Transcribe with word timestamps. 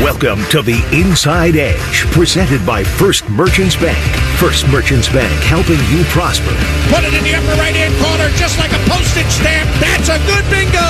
Welcome 0.00 0.42
to 0.48 0.62
the 0.62 0.80
Inside 0.96 1.56
Edge, 1.56 2.06
presented 2.10 2.64
by 2.64 2.82
First 2.82 3.28
Merchants 3.28 3.76
Bank. 3.76 4.00
First 4.40 4.66
Merchants 4.68 5.10
Bank, 5.10 5.30
helping 5.44 5.76
you 5.92 6.02
prosper. 6.04 6.56
Put 6.88 7.04
it 7.04 7.12
in 7.12 7.22
the 7.22 7.34
upper 7.36 7.52
right 7.60 7.76
hand 7.76 7.92
corner, 8.00 8.32
just 8.34 8.58
like 8.58 8.72
a 8.72 8.80
postage 8.88 9.28
stamp. 9.28 9.68
That's 9.76 10.08
a 10.08 10.16
good 10.24 10.40
bingo. 10.48 10.80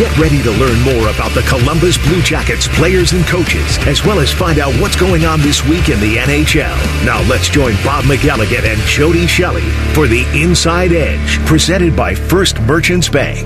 Get 0.00 0.08
ready 0.16 0.40
to 0.40 0.50
learn 0.56 0.80
more 0.80 1.12
about 1.12 1.36
the 1.36 1.42
Columbus 1.42 1.98
Blue 1.98 2.22
Jackets 2.22 2.66
players 2.68 3.12
and 3.12 3.22
coaches, 3.26 3.76
as 3.84 4.02
well 4.06 4.18
as 4.18 4.32
find 4.32 4.58
out 4.58 4.72
what's 4.80 4.96
going 4.96 5.26
on 5.26 5.42
this 5.42 5.62
week 5.68 5.90
in 5.90 6.00
the 6.00 6.16
NHL. 6.16 6.72
Now 7.04 7.20
let's 7.28 7.50
join 7.50 7.74
Bob 7.84 8.04
McElligott 8.04 8.64
and 8.64 8.80
Jody 8.88 9.26
Shelley 9.26 9.68
for 9.92 10.08
the 10.08 10.24
Inside 10.32 10.92
Edge, 10.92 11.36
presented 11.44 11.94
by 11.94 12.14
First 12.14 12.58
Merchants 12.62 13.10
Bank. 13.10 13.44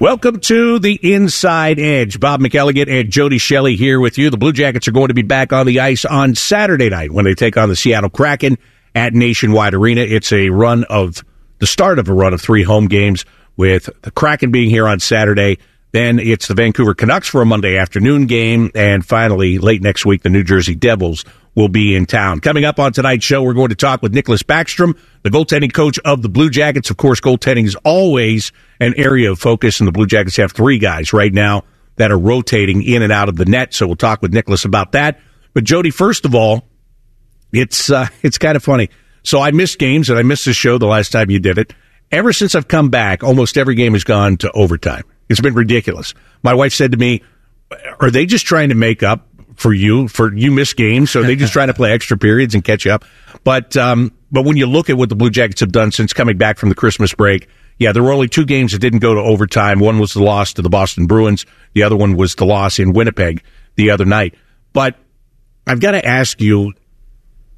Welcome 0.00 0.38
to 0.42 0.78
the 0.78 0.94
Inside 0.94 1.80
Edge. 1.80 2.20
Bob 2.20 2.40
McElligott 2.40 2.88
and 2.88 3.10
Jody 3.10 3.38
Shelley 3.38 3.74
here 3.74 3.98
with 3.98 4.16
you. 4.16 4.30
The 4.30 4.36
Blue 4.36 4.52
Jackets 4.52 4.86
are 4.86 4.92
going 4.92 5.08
to 5.08 5.14
be 5.14 5.22
back 5.22 5.52
on 5.52 5.66
the 5.66 5.80
ice 5.80 6.04
on 6.04 6.36
Saturday 6.36 6.88
night 6.88 7.10
when 7.10 7.24
they 7.24 7.34
take 7.34 7.56
on 7.56 7.68
the 7.68 7.74
Seattle 7.74 8.08
Kraken 8.08 8.58
at 8.94 9.12
Nationwide 9.12 9.74
Arena. 9.74 10.02
It's 10.02 10.32
a 10.32 10.50
run 10.50 10.84
of 10.84 11.24
the 11.58 11.66
start 11.66 11.98
of 11.98 12.08
a 12.08 12.12
run 12.12 12.32
of 12.32 12.40
three 12.40 12.62
home 12.62 12.86
games 12.86 13.24
with 13.56 13.90
the 14.02 14.12
Kraken 14.12 14.52
being 14.52 14.70
here 14.70 14.86
on 14.86 15.00
Saturday. 15.00 15.58
Then 15.90 16.20
it's 16.20 16.46
the 16.46 16.54
Vancouver 16.54 16.94
Canucks 16.94 17.26
for 17.26 17.42
a 17.42 17.46
Monday 17.46 17.76
afternoon 17.76 18.26
game. 18.26 18.70
And 18.76 19.04
finally, 19.04 19.58
late 19.58 19.82
next 19.82 20.06
week, 20.06 20.22
the 20.22 20.30
New 20.30 20.44
Jersey 20.44 20.76
Devils 20.76 21.24
will 21.58 21.68
be 21.68 21.96
in 21.96 22.06
town. 22.06 22.38
Coming 22.38 22.64
up 22.64 22.78
on 22.78 22.92
tonight's 22.92 23.24
show, 23.24 23.42
we're 23.42 23.52
going 23.52 23.70
to 23.70 23.74
talk 23.74 24.00
with 24.00 24.14
Niklas 24.14 24.44
Backstrom, 24.44 24.96
the 25.24 25.28
goaltending 25.28 25.72
coach 25.72 25.98
of 26.04 26.22
the 26.22 26.28
Blue 26.28 26.50
Jackets. 26.50 26.88
Of 26.88 26.96
course, 26.96 27.20
goaltending 27.20 27.64
is 27.64 27.74
always 27.84 28.52
an 28.78 28.94
area 28.96 29.32
of 29.32 29.40
focus, 29.40 29.80
and 29.80 29.88
the 29.88 29.92
Blue 29.92 30.06
Jackets 30.06 30.36
have 30.36 30.52
three 30.52 30.78
guys 30.78 31.12
right 31.12 31.32
now 31.32 31.64
that 31.96 32.12
are 32.12 32.18
rotating 32.18 32.84
in 32.84 33.02
and 33.02 33.12
out 33.12 33.28
of 33.28 33.34
the 33.34 33.44
net. 33.44 33.74
So 33.74 33.88
we'll 33.88 33.96
talk 33.96 34.22
with 34.22 34.32
Niklas 34.32 34.64
about 34.64 34.92
that. 34.92 35.18
But 35.52 35.64
Jody, 35.64 35.90
first 35.90 36.24
of 36.24 36.32
all, 36.32 36.62
it's 37.52 37.90
uh, 37.90 38.06
it's 38.22 38.38
kind 38.38 38.54
of 38.54 38.62
funny. 38.62 38.88
So 39.24 39.40
I 39.40 39.50
missed 39.50 39.80
games, 39.80 40.10
and 40.10 40.18
I 40.18 40.22
missed 40.22 40.44
the 40.44 40.52
show 40.52 40.78
the 40.78 40.86
last 40.86 41.10
time 41.10 41.28
you 41.28 41.40
did 41.40 41.58
it. 41.58 41.74
Ever 42.12 42.32
since 42.32 42.54
I've 42.54 42.68
come 42.68 42.88
back, 42.88 43.24
almost 43.24 43.58
every 43.58 43.74
game 43.74 43.94
has 43.94 44.04
gone 44.04 44.36
to 44.38 44.52
overtime. 44.52 45.02
It's 45.28 45.40
been 45.40 45.54
ridiculous. 45.54 46.14
My 46.44 46.54
wife 46.54 46.72
said 46.72 46.92
to 46.92 46.98
me, 46.98 47.22
"Are 47.98 48.12
they 48.12 48.26
just 48.26 48.46
trying 48.46 48.68
to 48.68 48.76
make 48.76 49.02
up 49.02 49.27
for 49.58 49.72
you 49.72 50.06
for 50.06 50.32
you 50.32 50.52
miss 50.52 50.72
games, 50.72 51.10
so 51.10 51.22
they 51.22 51.36
just 51.36 51.52
trying 51.58 51.66
to 51.66 51.74
play 51.74 51.92
extra 51.92 52.16
periods 52.16 52.54
and 52.54 52.64
catch 52.64 52.86
up. 52.86 53.04
But 53.44 53.76
um, 53.76 54.12
but 54.30 54.44
when 54.44 54.56
you 54.56 54.66
look 54.66 54.88
at 54.88 54.96
what 54.96 55.08
the 55.08 55.16
Blue 55.16 55.30
Jackets 55.30 55.60
have 55.60 55.72
done 55.72 55.92
since 55.92 56.12
coming 56.12 56.38
back 56.38 56.58
from 56.58 56.68
the 56.68 56.74
Christmas 56.74 57.12
break, 57.12 57.48
yeah, 57.78 57.92
there 57.92 58.02
were 58.02 58.12
only 58.12 58.28
two 58.28 58.46
games 58.46 58.72
that 58.72 58.78
didn't 58.78 59.00
go 59.00 59.14
to 59.14 59.20
overtime. 59.20 59.80
One 59.80 59.98
was 59.98 60.14
the 60.14 60.22
loss 60.22 60.54
to 60.54 60.62
the 60.62 60.68
Boston 60.68 61.06
Bruins. 61.06 61.44
The 61.74 61.82
other 61.82 61.96
one 61.96 62.16
was 62.16 62.36
the 62.36 62.46
loss 62.46 62.78
in 62.78 62.92
Winnipeg 62.92 63.42
the 63.74 63.90
other 63.90 64.04
night. 64.04 64.34
But 64.72 64.96
I've 65.66 65.80
got 65.80 65.90
to 65.90 66.06
ask 66.06 66.40
you: 66.40 66.72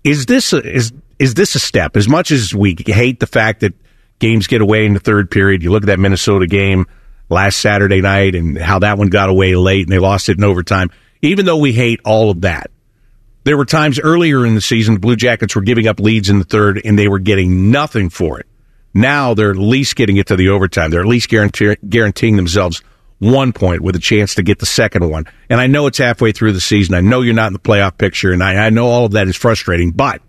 Is 0.02 0.24
this 0.24 0.54
a, 0.54 0.62
is 0.62 0.92
is 1.18 1.34
this 1.34 1.54
a 1.54 1.60
step? 1.60 1.98
As 1.98 2.08
much 2.08 2.30
as 2.30 2.54
we 2.54 2.76
hate 2.86 3.20
the 3.20 3.26
fact 3.26 3.60
that 3.60 3.74
games 4.18 4.46
get 4.46 4.62
away 4.62 4.86
in 4.86 4.94
the 4.94 5.00
third 5.00 5.30
period, 5.30 5.62
you 5.62 5.70
look 5.70 5.82
at 5.82 5.88
that 5.88 5.98
Minnesota 5.98 6.46
game 6.46 6.86
last 7.28 7.60
Saturday 7.60 8.00
night 8.00 8.34
and 8.34 8.56
how 8.56 8.78
that 8.78 8.96
one 8.96 9.08
got 9.08 9.28
away 9.28 9.54
late 9.54 9.86
and 9.86 9.92
they 9.92 9.98
lost 9.98 10.30
it 10.30 10.38
in 10.38 10.44
overtime 10.44 10.90
even 11.22 11.46
though 11.46 11.58
we 11.58 11.72
hate 11.72 12.00
all 12.04 12.30
of 12.30 12.42
that, 12.42 12.70
there 13.44 13.56
were 13.56 13.64
times 13.64 13.98
earlier 13.98 14.44
in 14.44 14.54
the 14.54 14.60
season 14.60 14.94
the 14.94 15.00
Blue 15.00 15.16
Jackets 15.16 15.54
were 15.54 15.62
giving 15.62 15.86
up 15.86 16.00
leads 16.00 16.28
in 16.28 16.38
the 16.38 16.44
third 16.44 16.80
and 16.84 16.98
they 16.98 17.08
were 17.08 17.18
getting 17.18 17.70
nothing 17.70 18.10
for 18.10 18.38
it. 18.38 18.46
Now 18.92 19.34
they're 19.34 19.50
at 19.50 19.56
least 19.56 19.96
getting 19.96 20.16
it 20.16 20.26
to 20.26 20.36
the 20.36 20.48
overtime. 20.48 20.90
They're 20.90 21.00
at 21.00 21.06
least 21.06 21.28
guarantee- 21.28 21.76
guaranteeing 21.88 22.36
themselves 22.36 22.82
one 23.18 23.52
point 23.52 23.82
with 23.82 23.94
a 23.94 24.00
chance 24.00 24.34
to 24.34 24.42
get 24.42 24.58
the 24.58 24.66
second 24.66 25.08
one. 25.08 25.26
And 25.48 25.60
I 25.60 25.66
know 25.66 25.86
it's 25.86 25.98
halfway 25.98 26.32
through 26.32 26.52
the 26.52 26.60
season. 26.60 26.94
I 26.94 27.00
know 27.00 27.20
you're 27.20 27.34
not 27.34 27.48
in 27.48 27.52
the 27.52 27.58
playoff 27.58 27.98
picture, 27.98 28.32
and 28.32 28.42
I, 28.42 28.66
I 28.66 28.70
know 28.70 28.86
all 28.86 29.04
of 29.04 29.12
that 29.12 29.28
is 29.28 29.36
frustrating, 29.36 29.92
but 29.92 30.22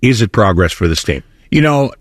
is 0.00 0.22
it 0.22 0.32
progress 0.32 0.72
for 0.72 0.88
this 0.88 1.02
team? 1.02 1.22
You 1.50 1.60
know, 1.60 1.92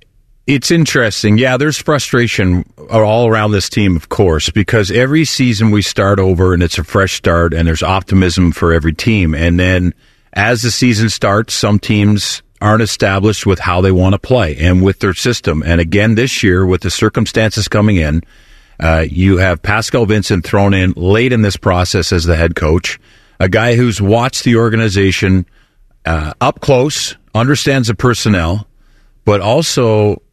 it's 0.50 0.72
interesting. 0.72 1.38
Yeah, 1.38 1.58
there's 1.58 1.78
frustration 1.78 2.66
all 2.90 3.28
around 3.28 3.52
this 3.52 3.70
team, 3.70 3.96
of 3.96 4.10
course, 4.10 4.50
because 4.50 4.90
every 4.90 5.24
season 5.24 5.70
we 5.70 5.84
start 5.84 6.18
over 6.18 6.56
and 6.56 6.64
it's 6.64 6.80
a 6.80 6.84
fresh 6.84 7.14
start 7.14 7.54
and 7.54 7.68
there's 7.68 7.84
optimism 7.84 8.52
for 8.52 8.74
every 8.74 8.94
team. 8.94 9.36
And 9.36 9.60
then 9.60 9.94
as 10.34 10.64
the 10.64 10.72
season 10.72 11.10
starts, 11.10 11.54
some 11.54 11.78
teams 11.78 12.42
aren't 12.60 12.82
established 12.82 13.46
with 13.46 13.60
how 13.60 13.82
they 13.82 13.92
want 13.92 14.14
to 14.14 14.20
play 14.20 14.58
and 14.58 14.82
with 14.82 14.98
their 15.00 15.14
system. 15.14 15.62
And 15.64 15.80
again, 15.80 16.16
this 16.16 16.42
year, 16.42 16.66
with 16.66 16.82
the 16.82 16.90
circumstances 16.90 17.68
coming 17.68 17.98
in, 17.98 18.24
uh, 18.80 19.06
you 19.08 19.38
have 19.38 19.62
Pascal 19.62 20.08
Vincent 20.08 20.44
thrown 20.44 20.74
in 20.74 20.94
late 20.94 21.32
in 21.32 21.44
this 21.44 21.58
process 21.58 22.12
as 22.12 22.24
the 22.24 22.36
head 22.36 22.56
coach, 22.56 23.00
a 23.40 23.50
guy 23.50 23.76
who's 23.76 24.02
watched 24.02 24.46
the 24.46 24.56
organization 24.56 25.46
uh, 26.06 26.34
up 26.42 26.60
close, 26.60 27.16
understands 27.36 27.88
the 27.88 27.94
personnel, 27.94 28.68
but 29.26 29.42
also 29.42 30.24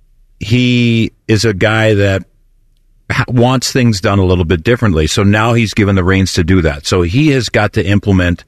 he 0.41 1.13
is 1.29 1.45
a 1.45 1.55
guy 1.55 1.95
that 1.95 2.25
wants 3.29 3.73
things 3.73 4.01
done 4.01 4.19
a 4.19 4.25
little 4.25 4.45
bit 4.45 4.63
differently. 4.63 5.07
So 5.07 5.23
now 5.23 5.55
he's 5.55 5.75
given 5.75 5.95
the 5.95 6.05
reins 6.05 6.33
to 6.35 6.45
do 6.45 6.63
that. 6.63 6.87
So 6.87 7.03
he 7.03 7.29
has 7.29 7.49
got 7.49 7.73
to 7.75 7.87
implement 7.87 8.45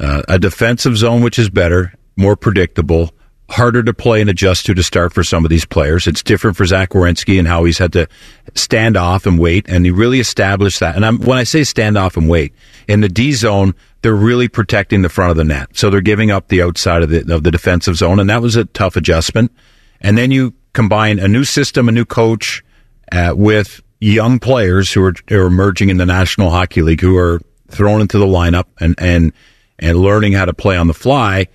uh, 0.00 0.22
a 0.28 0.38
defensive 0.38 0.96
zone, 0.96 1.22
which 1.22 1.38
is 1.38 1.48
better, 1.48 1.94
more 2.16 2.36
predictable, 2.36 3.12
harder 3.50 3.82
to 3.82 3.92
play 3.92 4.20
and 4.20 4.30
adjust 4.30 4.66
to 4.66 4.74
to 4.74 4.82
start 4.82 5.12
for 5.12 5.24
some 5.24 5.44
of 5.44 5.50
these 5.50 5.64
players. 5.64 6.06
It's 6.06 6.22
different 6.22 6.56
for 6.56 6.64
Zach 6.64 6.90
Werenski 6.90 7.38
and 7.38 7.48
how 7.48 7.64
he's 7.64 7.78
had 7.78 7.92
to 7.94 8.08
stand 8.54 8.96
off 8.96 9.26
and 9.26 9.38
wait. 9.38 9.68
And 9.68 9.84
he 9.84 9.90
really 9.90 10.20
established 10.20 10.80
that. 10.80 10.96
And 10.96 11.04
I'm, 11.04 11.18
when 11.18 11.38
I 11.38 11.44
say 11.44 11.64
stand 11.64 11.98
off 11.98 12.16
and 12.16 12.28
wait, 12.28 12.54
in 12.88 13.00
the 13.00 13.08
D 13.08 13.32
zone, 13.32 13.74
they're 14.02 14.14
really 14.14 14.48
protecting 14.48 15.02
the 15.02 15.08
front 15.08 15.32
of 15.32 15.36
the 15.36 15.44
net. 15.44 15.76
So 15.76 15.90
they're 15.90 16.00
giving 16.00 16.30
up 16.30 16.48
the 16.48 16.62
outside 16.62 17.02
of 17.02 17.10
the, 17.10 17.34
of 17.34 17.42
the 17.42 17.50
defensive 17.50 17.96
zone. 17.96 18.18
And 18.18 18.30
that 18.30 18.40
was 18.40 18.56
a 18.56 18.64
tough 18.64 18.96
adjustment. 18.96 19.52
And 20.00 20.16
then 20.16 20.30
you 20.30 20.54
combine 20.72 21.18
a 21.18 21.28
new 21.28 21.44
system, 21.44 21.88
a 21.88 21.92
new 21.92 22.04
coach, 22.04 22.64
uh, 23.12 23.34
with 23.36 23.82
young 24.00 24.38
players 24.38 24.92
who 24.92 25.04
are, 25.04 25.14
are 25.30 25.46
emerging 25.46 25.90
in 25.90 25.96
the 25.96 26.06
National 26.06 26.50
Hockey 26.50 26.82
League, 26.82 27.00
who 27.00 27.16
are 27.16 27.40
thrown 27.68 28.00
into 28.00 28.18
the 28.18 28.26
lineup 28.26 28.64
and 28.80 28.94
and 28.98 29.32
and 29.78 29.98
learning 29.98 30.32
how 30.32 30.44
to 30.44 30.54
play 30.54 30.76
on 30.76 30.86
the 30.86 30.94
fly. 30.94 31.46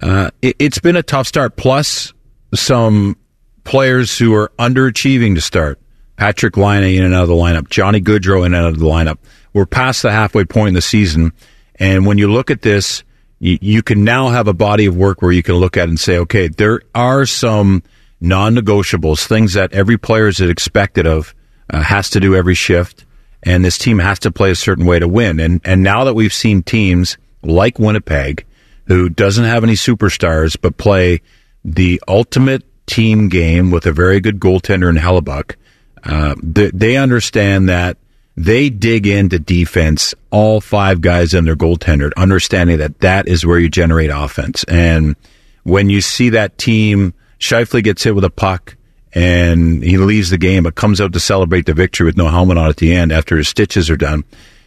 Uh, 0.00 0.30
it, 0.42 0.60
has 0.60 0.78
been 0.78 0.96
a 0.96 1.02
tough 1.02 1.26
start. 1.26 1.56
Plus, 1.56 2.12
some 2.54 3.16
players 3.64 4.18
who 4.18 4.34
are 4.34 4.52
underachieving 4.58 5.34
to 5.34 5.40
start. 5.40 5.80
Patrick 6.16 6.56
Laine 6.56 6.96
in 6.96 7.04
and 7.04 7.14
out 7.14 7.22
of 7.22 7.28
the 7.28 7.34
lineup. 7.34 7.68
Johnny 7.68 8.00
Gaudreau 8.00 8.46
in 8.46 8.54
and 8.54 8.66
out 8.66 8.72
of 8.72 8.78
the 8.78 8.86
lineup. 8.86 9.18
We're 9.52 9.66
past 9.66 10.02
the 10.02 10.12
halfway 10.12 10.44
point 10.44 10.68
in 10.68 10.74
the 10.74 10.82
season, 10.82 11.32
and 11.76 12.06
when 12.06 12.18
you 12.18 12.30
look 12.30 12.50
at 12.50 12.62
this, 12.62 13.02
you, 13.38 13.58
you 13.60 13.82
can 13.82 14.04
now 14.04 14.28
have 14.28 14.48
a 14.48 14.54
body 14.54 14.86
of 14.86 14.96
work 14.96 15.22
where 15.22 15.32
you 15.32 15.42
can 15.42 15.56
look 15.56 15.76
at 15.76 15.88
and 15.88 15.98
say, 15.98 16.18
okay, 16.18 16.48
there 16.48 16.82
are 16.94 17.26
some 17.26 17.82
non-negotiables, 18.24 19.26
things 19.26 19.52
that 19.54 19.72
every 19.72 19.98
player 19.98 20.28
is 20.28 20.40
expected 20.40 21.06
of, 21.06 21.34
uh, 21.70 21.82
has 21.82 22.10
to 22.10 22.20
do 22.20 22.34
every 22.34 22.54
shift, 22.54 23.04
and 23.42 23.64
this 23.64 23.78
team 23.78 23.98
has 23.98 24.18
to 24.20 24.30
play 24.30 24.50
a 24.50 24.56
certain 24.56 24.86
way 24.86 24.98
to 24.98 25.06
win. 25.06 25.38
And 25.38 25.60
and 25.64 25.82
now 25.82 26.04
that 26.04 26.14
we've 26.14 26.32
seen 26.32 26.62
teams 26.62 27.18
like 27.42 27.78
Winnipeg, 27.78 28.44
who 28.86 29.08
doesn't 29.08 29.44
have 29.44 29.64
any 29.64 29.74
superstars 29.74 30.56
but 30.60 30.76
play 30.76 31.20
the 31.64 32.02
ultimate 32.08 32.64
team 32.86 33.28
game 33.28 33.70
with 33.70 33.86
a 33.86 33.92
very 33.92 34.20
good 34.20 34.40
goaltender 34.40 34.88
in 34.88 34.96
Hellebuyck, 34.96 35.56
uh, 36.04 36.34
they, 36.42 36.70
they 36.70 36.96
understand 36.96 37.68
that 37.68 37.96
they 38.36 38.68
dig 38.68 39.06
into 39.06 39.38
defense, 39.38 40.14
all 40.30 40.60
five 40.60 41.00
guys 41.00 41.34
and 41.34 41.46
their 41.46 41.56
goaltender, 41.56 42.10
understanding 42.16 42.78
that 42.78 43.00
that 43.00 43.28
is 43.28 43.46
where 43.46 43.58
you 43.58 43.68
generate 43.68 44.10
offense. 44.10 44.64
And 44.64 45.16
when 45.62 45.88
you 45.88 46.00
see 46.00 46.30
that 46.30 46.58
team 46.58 47.14
Scheifele 47.44 47.84
gets 47.84 48.02
hit 48.02 48.14
with 48.14 48.24
a 48.24 48.30
puck 48.30 48.76
and 49.12 49.82
he 49.82 49.98
leaves 49.98 50.30
the 50.30 50.38
game, 50.38 50.64
but 50.64 50.74
comes 50.74 51.00
out 51.00 51.12
to 51.12 51.20
celebrate 51.20 51.66
the 51.66 51.74
victory 51.74 52.06
with 52.06 52.16
no 52.16 52.28
helmet 52.28 52.58
on 52.58 52.68
at 52.68 52.78
the 52.78 52.92
end 52.92 53.12
after 53.12 53.36
his 53.36 53.48
stitches 53.48 53.88
are 53.90 53.96
done. 53.96 54.24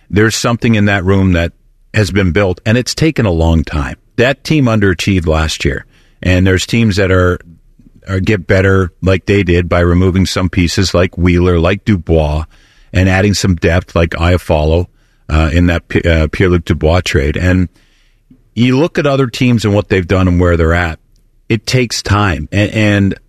There's 0.10 0.36
something 0.36 0.76
in 0.76 0.86
that 0.86 1.04
room 1.04 1.34
that 1.34 1.54
has 1.94 2.12
been 2.12 2.32
built, 2.32 2.62
and 2.66 2.78
it's 2.78 2.96
taken 2.96 3.26
a 3.26 3.32
long 3.32 3.64
time. 3.64 3.98
That 4.16 4.44
team 4.44 4.66
underachieved 4.66 5.28
last 5.28 5.66
year, 5.66 5.86
and 6.22 6.48
there's 6.48 6.66
teams 6.66 6.96
that 6.96 7.12
are, 7.12 7.40
are 8.08 8.22
get 8.22 8.48
better 8.48 8.94
like 9.02 9.26
they 9.26 9.44
did 9.44 9.68
by 9.68 9.82
removing 9.82 10.26
some 10.26 10.50
pieces 10.50 10.94
like 10.94 11.18
Wheeler, 11.18 11.60
like 11.60 11.84
Dubois, 11.84 12.46
and 12.94 13.10
adding 13.10 13.34
some 13.34 13.56
depth 13.56 13.96
like 13.96 14.12
Iafallo 14.12 14.88
uh, 15.28 15.50
in 15.52 15.66
that 15.66 15.84
uh, 16.06 16.28
Pierre 16.32 16.50
Luc 16.50 16.64
Dubois 16.64 17.02
trade. 17.02 17.36
And 17.36 17.68
you 18.56 18.80
look 18.80 18.98
at 18.98 19.06
other 19.06 19.28
teams 19.28 19.66
and 19.66 19.76
what 19.76 19.90
they've 19.90 20.08
done 20.08 20.28
and 20.28 20.40
where 20.40 20.56
they're 20.56 20.74
at 20.74 21.00
it 21.50 21.66
takes 21.66 22.02
time. 22.02 22.48
And, 22.52 22.72
and 22.72 23.20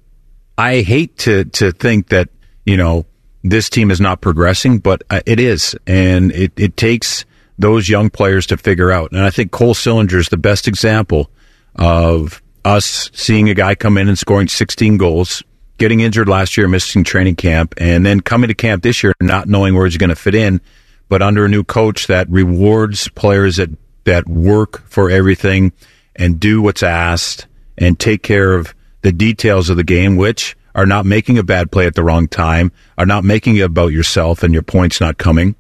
I 0.57 0.81
hate 0.81 1.19
to, 1.19 1.45
to 1.45 1.73
think 1.73 2.09
that, 2.09 2.29
you 2.65 2.77
know, 2.77 3.07
this 3.45 3.71
team 3.71 3.91
is 3.91 4.01
not 4.01 4.21
progressing, 4.21 4.79
but 4.79 5.03
uh, 5.11 5.21
it 5.27 5.41
is. 5.41 5.77
And 5.87 6.33
it, 6.33 6.53
it 6.57 6.77
takes 6.77 7.25
those 7.59 7.89
young 7.89 8.11
players 8.11 8.47
to 8.47 8.57
figure 8.57 8.91
out. 8.91 9.13
And 9.13 9.23
I 9.23 9.31
think 9.31 9.53
Cole 9.53 9.75
Sillinger 9.75 10.19
is 10.19 10.29
the 10.29 10.37
best 10.37 10.69
example 10.69 11.31
of 11.75 12.43
us 12.65 13.11
seeing 13.15 13.49
a 13.49 13.55
guy 13.55 13.75
come 13.75 13.99
in 13.99 14.09
and 14.09 14.19
scoring 14.19 14.49
16 14.49 14.97
goals, 14.97 15.43
getting 15.79 16.01
injured 16.01 16.29
last 16.29 16.57
year, 16.57 16.69
missing 16.69 17.05
training 17.05 17.37
camp, 17.37 17.75
and 17.79 18.05
then 18.05 18.21
coming 18.21 18.49
to 18.49 18.55
camp 18.55 18.83
this 18.83 19.03
year 19.03 19.13
not 19.21 19.49
knowing 19.49 19.75
where 19.75 19.87
he's 19.87 19.97
going 19.97 20.11
to 20.11 20.17
fit 20.17 20.35
in, 20.35 20.61
but 21.09 21.23
under 21.23 21.45
a 21.45 21.49
new 21.49 21.65
coach 21.65 22.07
that 22.09 22.29
rewards 22.29 23.09
players 23.09 23.57
that 23.57 23.71
that 24.05 24.27
work 24.27 24.83
for 24.89 25.11
everything 25.11 25.73
and 26.17 26.41
do 26.41 26.63
what's 26.63 26.83
asked 26.83 27.47
and 27.79 27.99
take 27.99 28.23
care 28.23 28.55
of 28.55 28.75
the 29.03 29.13
details 29.13 29.71
of 29.71 29.77
the 29.77 29.85
game, 29.85 30.17
which 30.17 30.57
are 30.75 30.87
not 30.87 31.07
making 31.07 31.39
a 31.39 31.43
bad 31.43 31.73
play 31.73 31.87
at 31.87 31.95
the 31.95 32.03
wrong 32.03 32.29
time, 32.29 32.73
are 32.97 33.07
not 33.07 33.25
making 33.25 33.57
it 33.57 33.63
about 33.63 33.93
yourself 33.93 34.43
and 34.43 34.53
your 34.53 34.63
points 34.63 35.01
not 35.01 35.19
coming, 35.19 35.55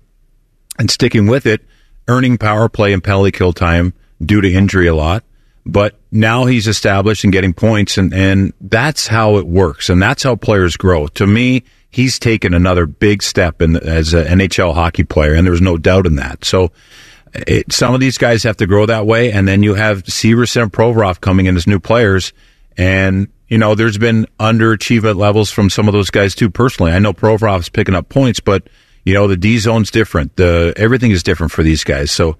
and 0.79 0.91
sticking 0.91 1.27
with 1.27 1.47
it, 1.47 1.63
earning 2.09 2.39
power 2.39 2.69
play 2.69 2.93
and 2.93 3.03
penalty 3.03 3.31
kill 3.31 3.53
time 3.53 3.95
due 4.25 4.41
to 4.41 4.53
injury 4.53 4.87
a 4.87 4.95
lot. 4.95 5.25
But 5.65 5.99
now 6.11 6.47
he's 6.47 6.67
established 6.67 7.25
and 7.25 7.33
getting 7.33 7.53
points, 7.53 7.99
and, 7.99 8.15
and 8.15 8.53
that's 8.61 9.07
how 9.07 9.37
it 9.37 9.47
works, 9.47 9.91
and 9.91 10.01
that's 10.01 10.23
how 10.23 10.37
players 10.37 10.77
grow. 10.77 11.09
To 11.09 11.27
me, 11.27 11.65
he's 11.91 12.19
taken 12.19 12.55
another 12.55 12.87
big 12.87 13.23
step 13.23 13.61
in 13.61 13.77
as 13.77 14.15
an 14.15 14.39
NHL 14.39 14.75
hockey 14.75 15.05
player, 15.05 15.35
and 15.35 15.47
there's 15.47 15.61
no 15.61 15.77
doubt 15.77 16.07
in 16.07 16.17
that. 16.17 16.45
So 16.45 16.73
it, 17.35 17.73
some 17.73 17.95
of 17.95 18.01
these 18.01 18.19
guys 18.19 18.43
have 18.43 18.57
to 18.59 18.67
grow 18.67 18.87
that 18.87 19.07
way, 19.07 19.33
and 19.33 19.47
then 19.47 19.63
you 19.63 19.75
have 19.75 20.05
Severson 20.05 20.63
and 20.63 20.73
Provorov 20.73 21.21
coming 21.21 21.47
in 21.47 21.57
as 21.57 21.67
new 21.67 21.81
players, 21.81 22.33
and 22.77 23.29
you 23.49 23.59
know 23.59 23.75
there's 23.75 23.99
been 23.99 24.27
underachievement 24.39 25.17
levels 25.17 25.51
from 25.51 25.71
some 25.71 25.89
of 25.89 25.93
those 25.93 26.11
guys 26.11 26.35
too. 26.35 26.51
Personally, 26.51 26.93
I 26.93 26.99
know 26.99 27.13
Provorov's 27.13 27.69
picking 27.69 27.95
up 27.95 28.09
points, 28.09 28.41
but 28.41 28.69
you 29.05 29.15
know 29.15 29.27
the 29.27 29.37
D 29.37 29.59
zone's 29.59 29.91
different. 29.91 30.37
The 30.37 30.73
everything 30.77 31.11
is 31.11 31.23
different 31.23 31.53
for 31.53 31.63
these 31.63 31.85
guys. 31.85 32.11
So 32.11 32.37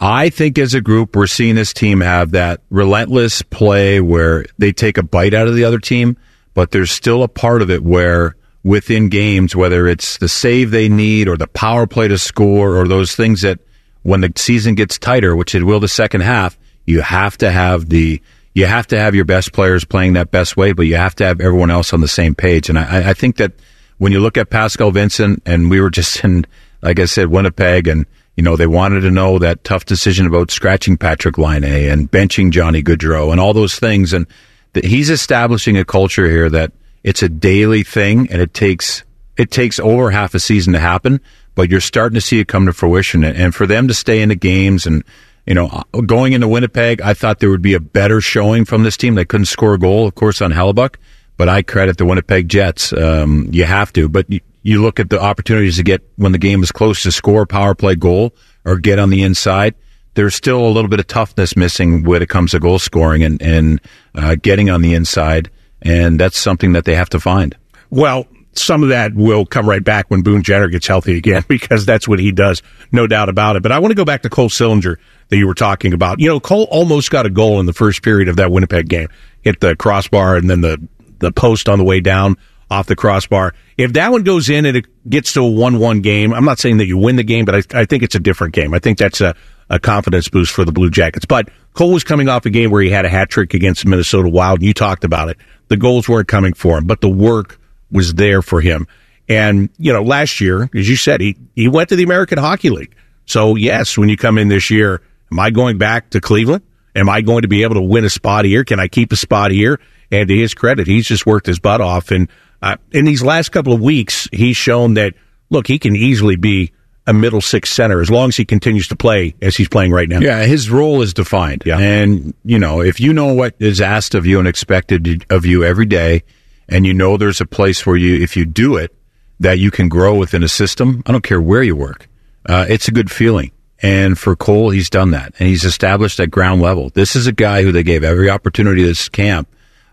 I 0.00 0.30
think 0.30 0.58
as 0.58 0.72
a 0.72 0.80
group, 0.80 1.14
we're 1.14 1.26
seeing 1.26 1.56
this 1.56 1.74
team 1.74 2.00
have 2.00 2.30
that 2.30 2.62
relentless 2.70 3.42
play 3.42 4.00
where 4.00 4.46
they 4.56 4.72
take 4.72 4.96
a 4.96 5.02
bite 5.02 5.34
out 5.34 5.46
of 5.46 5.54
the 5.54 5.64
other 5.64 5.78
team, 5.78 6.16
but 6.54 6.70
there's 6.70 6.90
still 6.90 7.22
a 7.22 7.28
part 7.28 7.60
of 7.60 7.70
it 7.70 7.82
where 7.82 8.34
within 8.62 9.08
games, 9.08 9.54
whether 9.54 9.86
it's 9.86 10.18
the 10.18 10.28
save 10.28 10.70
they 10.70 10.88
need 10.88 11.28
or 11.28 11.36
the 11.36 11.46
power 11.46 11.86
play 11.86 12.08
to 12.08 12.18
score 12.18 12.76
or 12.76 12.88
those 12.88 13.14
things 13.14 13.42
that 13.42 13.58
when 14.02 14.20
the 14.20 14.32
season 14.36 14.74
gets 14.74 14.98
tighter, 14.98 15.36
which 15.36 15.54
it 15.54 15.64
will 15.64 15.80
the 15.80 15.88
second 15.88 16.22
half, 16.22 16.58
you 16.86 17.00
have 17.02 17.36
to 17.38 17.50
have 17.50 17.88
the 17.88 18.20
you 18.52 18.66
have 18.66 18.86
to 18.88 18.98
have 18.98 19.14
your 19.14 19.24
best 19.24 19.52
players 19.52 19.84
playing 19.84 20.14
that 20.14 20.30
best 20.32 20.56
way, 20.56 20.72
but 20.72 20.82
you 20.82 20.96
have 20.96 21.14
to 21.16 21.24
have 21.24 21.40
everyone 21.40 21.70
else 21.70 21.92
on 21.92 22.00
the 22.00 22.08
same 22.08 22.34
page. 22.34 22.68
And 22.68 22.78
I, 22.78 23.10
I 23.10 23.14
think 23.14 23.36
that 23.36 23.52
when 23.98 24.10
you 24.12 24.18
look 24.18 24.36
at 24.36 24.50
Pascal 24.50 24.90
Vincent, 24.90 25.42
and 25.46 25.70
we 25.70 25.80
were 25.80 25.90
just 25.90 26.24
in, 26.24 26.46
like 26.82 26.98
I 26.98 27.04
said, 27.04 27.28
Winnipeg, 27.28 27.86
and 27.86 28.06
you 28.36 28.42
know, 28.42 28.56
they 28.56 28.66
wanted 28.66 29.02
to 29.02 29.10
know 29.10 29.38
that 29.38 29.64
tough 29.64 29.84
decision 29.84 30.26
about 30.26 30.50
scratching 30.50 30.96
Patrick 30.96 31.36
Laine 31.36 31.64
and 31.64 32.10
benching 32.10 32.50
Johnny 32.50 32.82
Gaudreau 32.82 33.30
and 33.30 33.38
all 33.40 33.52
those 33.52 33.78
things. 33.78 34.12
And 34.12 34.26
that 34.72 34.84
he's 34.84 35.10
establishing 35.10 35.76
a 35.76 35.84
culture 35.84 36.28
here 36.28 36.48
that 36.48 36.72
it's 37.04 37.22
a 37.22 37.28
daily 37.28 37.82
thing 37.82 38.30
and 38.30 38.40
it 38.40 38.54
takes, 38.54 39.04
it 39.36 39.50
takes 39.50 39.78
over 39.78 40.10
half 40.10 40.34
a 40.34 40.40
season 40.40 40.72
to 40.72 40.78
happen, 40.78 41.20
but 41.60 41.68
you're 41.68 41.78
starting 41.78 42.14
to 42.14 42.22
see 42.22 42.40
it 42.40 42.48
come 42.48 42.64
to 42.64 42.72
fruition. 42.72 43.22
And 43.22 43.54
for 43.54 43.66
them 43.66 43.86
to 43.88 43.92
stay 43.92 44.22
in 44.22 44.30
the 44.30 44.34
games 44.34 44.86
and, 44.86 45.04
you 45.44 45.52
know, 45.52 45.84
going 46.06 46.32
into 46.32 46.48
Winnipeg, 46.48 47.02
I 47.02 47.12
thought 47.12 47.38
there 47.38 47.50
would 47.50 47.60
be 47.60 47.74
a 47.74 47.80
better 47.80 48.22
showing 48.22 48.64
from 48.64 48.82
this 48.82 48.96
team. 48.96 49.14
They 49.14 49.26
couldn't 49.26 49.44
score 49.44 49.74
a 49.74 49.78
goal, 49.78 50.06
of 50.06 50.14
course, 50.14 50.40
on 50.40 50.52
Hellebuyck, 50.52 50.94
but 51.36 51.50
I 51.50 51.60
credit 51.60 51.98
the 51.98 52.06
Winnipeg 52.06 52.48
Jets. 52.48 52.94
Um, 52.94 53.50
you 53.52 53.64
have 53.64 53.92
to, 53.92 54.08
but 54.08 54.24
you 54.62 54.80
look 54.80 54.98
at 54.98 55.10
the 55.10 55.20
opportunities 55.20 55.76
to 55.76 55.82
get 55.82 56.00
when 56.16 56.32
the 56.32 56.38
game 56.38 56.62
is 56.62 56.72
close 56.72 57.02
to 57.02 57.12
score 57.12 57.42
a 57.42 57.46
power 57.46 57.74
play 57.74 57.94
goal 57.94 58.34
or 58.64 58.78
get 58.78 58.98
on 58.98 59.10
the 59.10 59.22
inside. 59.22 59.74
There's 60.14 60.34
still 60.34 60.66
a 60.66 60.72
little 60.72 60.88
bit 60.88 60.98
of 60.98 61.08
toughness 61.08 61.56
missing 61.56 62.04
when 62.04 62.22
it 62.22 62.30
comes 62.30 62.52
to 62.52 62.58
goal 62.58 62.78
scoring 62.78 63.22
and, 63.22 63.42
and 63.42 63.82
uh, 64.14 64.36
getting 64.40 64.70
on 64.70 64.80
the 64.80 64.94
inside. 64.94 65.50
And 65.82 66.18
that's 66.18 66.38
something 66.38 66.72
that 66.72 66.86
they 66.86 66.94
have 66.94 67.10
to 67.10 67.20
find. 67.20 67.54
Well, 67.90 68.26
some 68.52 68.82
of 68.82 68.88
that 68.88 69.14
will 69.14 69.46
come 69.46 69.68
right 69.68 69.82
back 69.82 70.10
when 70.10 70.22
Boone 70.22 70.42
Jenner 70.42 70.68
gets 70.68 70.86
healthy 70.86 71.16
again 71.16 71.44
because 71.48 71.86
that's 71.86 72.08
what 72.08 72.18
he 72.18 72.32
does, 72.32 72.62
no 72.92 73.06
doubt 73.06 73.28
about 73.28 73.56
it. 73.56 73.62
But 73.62 73.72
I 73.72 73.78
want 73.78 73.92
to 73.92 73.96
go 73.96 74.04
back 74.04 74.22
to 74.22 74.30
Cole 74.30 74.48
Sillinger 74.48 74.96
that 75.28 75.36
you 75.36 75.46
were 75.46 75.54
talking 75.54 75.92
about. 75.92 76.20
You 76.20 76.28
know, 76.28 76.40
Cole 76.40 76.66
almost 76.70 77.10
got 77.10 77.26
a 77.26 77.30
goal 77.30 77.60
in 77.60 77.66
the 77.66 77.72
first 77.72 78.02
period 78.02 78.28
of 78.28 78.36
that 78.36 78.50
Winnipeg 78.50 78.88
game. 78.88 79.08
Hit 79.42 79.60
the 79.60 79.76
crossbar 79.76 80.36
and 80.36 80.50
then 80.50 80.60
the 80.60 80.80
the 81.20 81.30
post 81.30 81.68
on 81.68 81.78
the 81.78 81.84
way 81.84 82.00
down 82.00 82.36
off 82.70 82.86
the 82.86 82.96
crossbar. 82.96 83.54
If 83.76 83.92
that 83.94 84.12
one 84.12 84.22
goes 84.22 84.48
in 84.48 84.64
and 84.64 84.76
it 84.76 84.86
gets 85.08 85.32
to 85.34 85.40
a 85.40 85.50
1 85.50 85.78
1 85.78 86.00
game, 86.00 86.32
I'm 86.32 86.44
not 86.44 86.58
saying 86.58 86.78
that 86.78 86.86
you 86.86 86.96
win 86.96 87.16
the 87.16 87.24
game, 87.24 87.44
but 87.44 87.54
I, 87.54 87.80
I 87.80 87.84
think 87.84 88.02
it's 88.02 88.14
a 88.14 88.20
different 88.20 88.54
game. 88.54 88.74
I 88.74 88.78
think 88.78 88.98
that's 88.98 89.20
a, 89.20 89.34
a 89.68 89.78
confidence 89.78 90.28
boost 90.28 90.52
for 90.52 90.64
the 90.64 90.72
Blue 90.72 90.90
Jackets. 90.90 91.26
But 91.26 91.50
Cole 91.74 91.92
was 91.92 92.04
coming 92.04 92.28
off 92.28 92.46
a 92.46 92.50
game 92.50 92.70
where 92.70 92.82
he 92.82 92.90
had 92.90 93.04
a 93.04 93.08
hat 93.08 93.28
trick 93.28 93.54
against 93.54 93.84
Minnesota 93.86 94.28
Wild. 94.28 94.60
And 94.60 94.66
you 94.66 94.74
talked 94.74 95.04
about 95.04 95.28
it. 95.28 95.36
The 95.68 95.76
goals 95.76 96.08
weren't 96.08 96.28
coming 96.28 96.54
for 96.54 96.78
him, 96.78 96.86
but 96.86 97.00
the 97.00 97.08
work 97.08 97.59
was 97.90 98.14
there 98.14 98.42
for 98.42 98.60
him. 98.60 98.86
And, 99.28 99.70
you 99.78 99.92
know, 99.92 100.02
last 100.02 100.40
year, 100.40 100.68
as 100.74 100.88
you 100.88 100.96
said, 100.96 101.20
he, 101.20 101.36
he 101.54 101.68
went 101.68 101.90
to 101.90 101.96
the 101.96 102.02
American 102.02 102.38
Hockey 102.38 102.70
League. 102.70 102.94
So, 103.26 103.54
yes, 103.54 103.96
when 103.96 104.08
you 104.08 104.16
come 104.16 104.38
in 104.38 104.48
this 104.48 104.70
year, 104.70 105.02
am 105.30 105.38
I 105.38 105.50
going 105.50 105.78
back 105.78 106.10
to 106.10 106.20
Cleveland? 106.20 106.64
Am 106.96 107.08
I 107.08 107.20
going 107.20 107.42
to 107.42 107.48
be 107.48 107.62
able 107.62 107.76
to 107.76 107.80
win 107.80 108.04
a 108.04 108.10
spot 108.10 108.44
here? 108.44 108.64
Can 108.64 108.80
I 108.80 108.88
keep 108.88 109.12
a 109.12 109.16
spot 109.16 109.52
here? 109.52 109.80
And 110.10 110.28
to 110.28 110.36
his 110.36 110.54
credit, 110.54 110.88
he's 110.88 111.06
just 111.06 111.26
worked 111.26 111.46
his 111.46 111.60
butt 111.60 111.80
off. 111.80 112.10
And 112.10 112.28
uh, 112.60 112.76
in 112.90 113.04
these 113.04 113.22
last 113.22 113.50
couple 113.50 113.72
of 113.72 113.80
weeks, 113.80 114.28
he's 114.32 114.56
shown 114.56 114.94
that, 114.94 115.14
look, 115.48 115.68
he 115.68 115.78
can 115.78 115.94
easily 115.94 116.34
be 116.34 116.72
a 117.06 117.12
middle 117.12 117.40
six 117.40 117.70
center 117.70 118.00
as 118.00 118.10
long 118.10 118.28
as 118.28 118.36
he 118.36 118.44
continues 118.44 118.88
to 118.88 118.96
play 118.96 119.34
as 119.40 119.56
he's 119.56 119.68
playing 119.68 119.92
right 119.92 120.08
now. 120.08 120.18
Yeah, 120.18 120.42
his 120.44 120.68
role 120.68 121.00
is 121.02 121.14
defined. 121.14 121.62
Yeah. 121.64 121.78
And, 121.78 122.34
you 122.44 122.58
know, 122.58 122.80
if 122.80 122.98
you 122.98 123.12
know 123.12 123.32
what 123.32 123.54
is 123.60 123.80
asked 123.80 124.16
of 124.16 124.26
you 124.26 124.40
and 124.40 124.48
expected 124.48 125.24
of 125.30 125.46
you 125.46 125.64
every 125.64 125.86
day, 125.86 126.24
and 126.70 126.86
you 126.86 126.94
know 126.94 127.16
there's 127.16 127.40
a 127.40 127.46
place 127.46 127.84
where 127.84 127.96
you, 127.96 128.22
if 128.22 128.36
you 128.36 128.46
do 128.46 128.76
it, 128.76 128.94
that 129.40 129.58
you 129.58 129.70
can 129.70 129.88
grow 129.88 130.14
within 130.14 130.42
a 130.42 130.48
system, 130.48 131.02
I 131.06 131.12
don't 131.12 131.24
care 131.24 131.40
where 131.40 131.62
you 131.62 131.74
work. 131.74 132.08
Uh, 132.46 132.66
it's 132.68 132.88
a 132.88 132.92
good 132.92 133.10
feeling. 133.10 133.50
And 133.82 134.18
for 134.18 134.36
Cole, 134.36 134.70
he's 134.70 134.90
done 134.90 135.12
that 135.12 135.34
and 135.38 135.48
he's 135.48 135.64
established 135.64 136.20
at 136.20 136.30
ground 136.30 136.60
level. 136.60 136.90
This 136.90 137.16
is 137.16 137.26
a 137.26 137.32
guy 137.32 137.62
who 137.62 137.72
they 137.72 137.82
gave 137.82 138.04
every 138.04 138.28
opportunity 138.28 138.82
this 138.82 139.08
camp. 139.08 139.48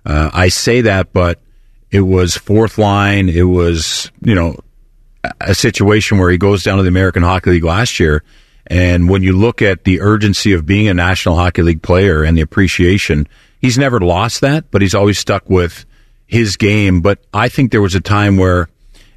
Uh, 0.05 0.29
I 0.33 0.49
say 0.49 0.81
that, 0.81 1.13
but 1.13 1.39
it 1.89 2.01
was 2.01 2.35
fourth 2.35 2.77
line. 2.77 3.29
It 3.29 3.43
was, 3.43 4.11
you 4.21 4.35
know, 4.35 4.57
a 5.39 5.55
situation 5.55 6.17
where 6.17 6.29
he 6.29 6.37
goes 6.37 6.63
down 6.63 6.77
to 6.77 6.83
the 6.83 6.89
American 6.89 7.23
Hockey 7.23 7.51
League 7.51 7.63
last 7.63 7.99
year. 7.99 8.23
And 8.67 9.09
when 9.09 9.23
you 9.23 9.37
look 9.37 9.61
at 9.61 9.85
the 9.85 10.01
urgency 10.01 10.51
of 10.51 10.65
being 10.65 10.89
a 10.89 10.93
National 10.93 11.35
Hockey 11.35 11.61
League 11.61 11.81
player 11.81 12.23
and 12.23 12.37
the 12.37 12.41
appreciation, 12.41 13.27
he's 13.61 13.77
never 13.77 14.01
lost 14.01 14.41
that, 14.41 14.69
but 14.71 14.81
he's 14.81 14.95
always 14.95 15.17
stuck 15.17 15.49
with 15.49 15.85
his 16.27 16.57
game. 16.57 17.01
But 17.01 17.19
I 17.33 17.49
think 17.49 17.71
there 17.71 17.81
was 17.81 17.95
a 17.95 18.01
time 18.01 18.37
where, 18.37 18.69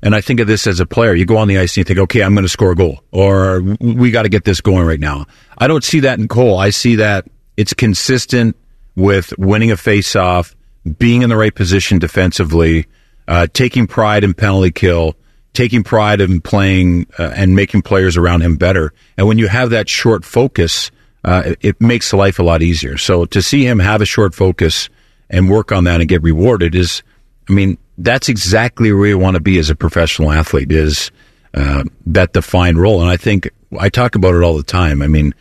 and 0.02 0.14
I 0.14 0.20
think 0.20 0.40
of 0.40 0.46
this 0.46 0.66
as 0.66 0.80
a 0.80 0.86
player, 0.86 1.14
you 1.14 1.26
go 1.26 1.36
on 1.36 1.48
the 1.48 1.58
ice 1.58 1.72
and 1.72 1.78
you 1.78 1.84
think, 1.84 1.98
okay, 1.98 2.22
I'm 2.22 2.34
going 2.34 2.44
to 2.44 2.48
score 2.48 2.72
a 2.72 2.76
goal 2.76 3.02
or 3.10 3.60
we 3.80 4.10
got 4.10 4.22
to 4.22 4.28
get 4.28 4.44
this 4.44 4.60
going 4.60 4.86
right 4.86 5.00
now. 5.00 5.26
I 5.58 5.66
don't 5.66 5.84
see 5.84 6.00
that 6.00 6.18
in 6.18 6.28
Cole. 6.28 6.58
I 6.58 6.70
see 6.70 6.96
that 6.96 7.26
it's 7.56 7.74
consistent 7.74 8.56
with 8.96 9.36
winning 9.38 9.70
a 9.70 9.76
face 9.76 10.16
off 10.16 10.54
being 10.98 11.22
in 11.22 11.28
the 11.28 11.36
right 11.36 11.54
position 11.54 11.98
defensively, 11.98 12.86
uh, 13.28 13.46
taking 13.52 13.86
pride 13.86 14.24
in 14.24 14.34
penalty 14.34 14.70
kill, 14.70 15.14
taking 15.52 15.82
pride 15.82 16.20
in 16.20 16.40
playing 16.40 17.06
uh, 17.18 17.32
and 17.34 17.54
making 17.54 17.82
players 17.82 18.16
around 18.16 18.40
him 18.40 18.56
better. 18.56 18.92
And 19.16 19.26
when 19.26 19.38
you 19.38 19.48
have 19.48 19.70
that 19.70 19.88
short 19.88 20.24
focus, 20.24 20.90
uh, 21.24 21.42
it, 21.46 21.58
it, 21.60 21.80
makes 21.80 22.12
life 22.12 22.38
a 22.38 22.42
lot 22.42 22.62
easier. 22.62 22.96
So 22.96 23.26
to 23.26 23.42
see 23.42 23.66
him 23.66 23.78
have 23.78 24.00
a 24.00 24.06
short 24.06 24.34
focus 24.34 24.88
and 25.30 25.48
work 25.48 25.72
on 25.72 25.84
that 25.84 26.00
and 26.00 26.08
get 26.08 26.22
rewarded 26.22 26.74
is, 26.74 27.02
I 27.48 27.52
mean, 27.52 27.78
that's 27.96 28.28
exactly 28.28 28.92
where 28.92 29.06
you 29.06 29.18
want 29.18 29.34
to 29.34 29.40
be 29.40 29.58
as 29.58 29.70
a 29.70 29.74
professional 29.74 30.32
athlete 30.32 30.72
is 30.72 31.10
uh, 31.54 31.84
that 32.06 32.32
defined 32.32 32.78
role. 32.78 33.00
And 33.00 33.10
I 33.10 33.16
think 33.16 33.50
I 33.78 33.88
talk 33.88 34.14
about 34.14 34.34
it 34.34 34.42
all 34.42 34.56
the 34.56 34.62
time. 34.62 35.00
I 35.00 35.06
mean, 35.06 35.34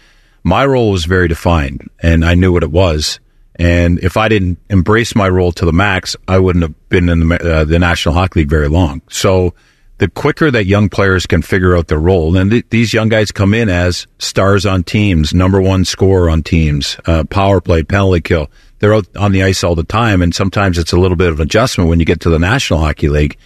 my 0.44 0.66
role 0.66 0.92
was 0.92 1.06
very 1.06 1.28
defined 1.28 1.90
and 2.02 2.24
I 2.24 2.36
knew 2.36 2.54
what 2.54 2.64
it 2.64 2.72
was. 2.72 3.20
And 3.56 4.00
if 4.00 4.16
I 4.16 4.30
didn't 4.30 4.58
embrace 4.70 5.16
my 5.16 5.28
role 5.28 5.52
to 5.54 5.66
the 5.66 5.74
max, 5.74 6.16
I 6.28 6.40
wouldn't 6.40 6.64
have 6.64 6.90
been 6.90 7.10
in 7.10 7.28
the, 7.28 7.56
uh, 7.56 7.66
the 7.66 7.78
National 7.78 8.14
Hockey 8.14 8.42
League 8.42 8.50
very 8.50 8.70
long. 8.70 9.02
So 9.10 9.54
the 9.98 10.08
quicker 10.08 10.50
that 10.50 10.66
young 10.66 10.88
players 10.88 11.26
can 11.26 11.42
figure 11.42 11.76
out 11.76 11.88
their 11.88 12.00
role, 12.00 12.38
and 12.38 12.50
th- 12.50 12.66
these 12.70 12.94
young 12.94 13.10
guys 13.10 13.34
come 13.34 13.54
in 13.54 13.68
as 13.68 14.08
stars 14.18 14.66
on 14.66 14.84
teams, 14.84 15.34
number 15.34 15.60
one 15.62 15.84
scorer 15.84 16.30
on 16.30 16.42
teams, 16.42 16.98
uh, 17.06 17.26
power 17.26 17.60
play, 17.60 17.84
penalty 17.84 18.22
kill. 18.22 18.50
They're 18.80 18.94
out 18.94 19.08
on 19.18 19.32
the 19.32 19.44
ice 19.44 19.64
all 19.64 19.76
the 19.76 19.84
time, 19.84 20.22
and 20.22 20.34
sometimes 20.34 20.78
it's 20.78 20.92
a 20.92 21.00
little 21.00 21.18
bit 21.18 21.30
of 21.30 21.40
an 21.40 21.44
adjustment 21.44 21.90
when 21.90 22.00
you 22.00 22.06
get 22.06 22.22
to 22.22 22.30
the 22.30 22.40
National 22.40 22.80
Hockey 22.80 23.10
League. 23.10 23.38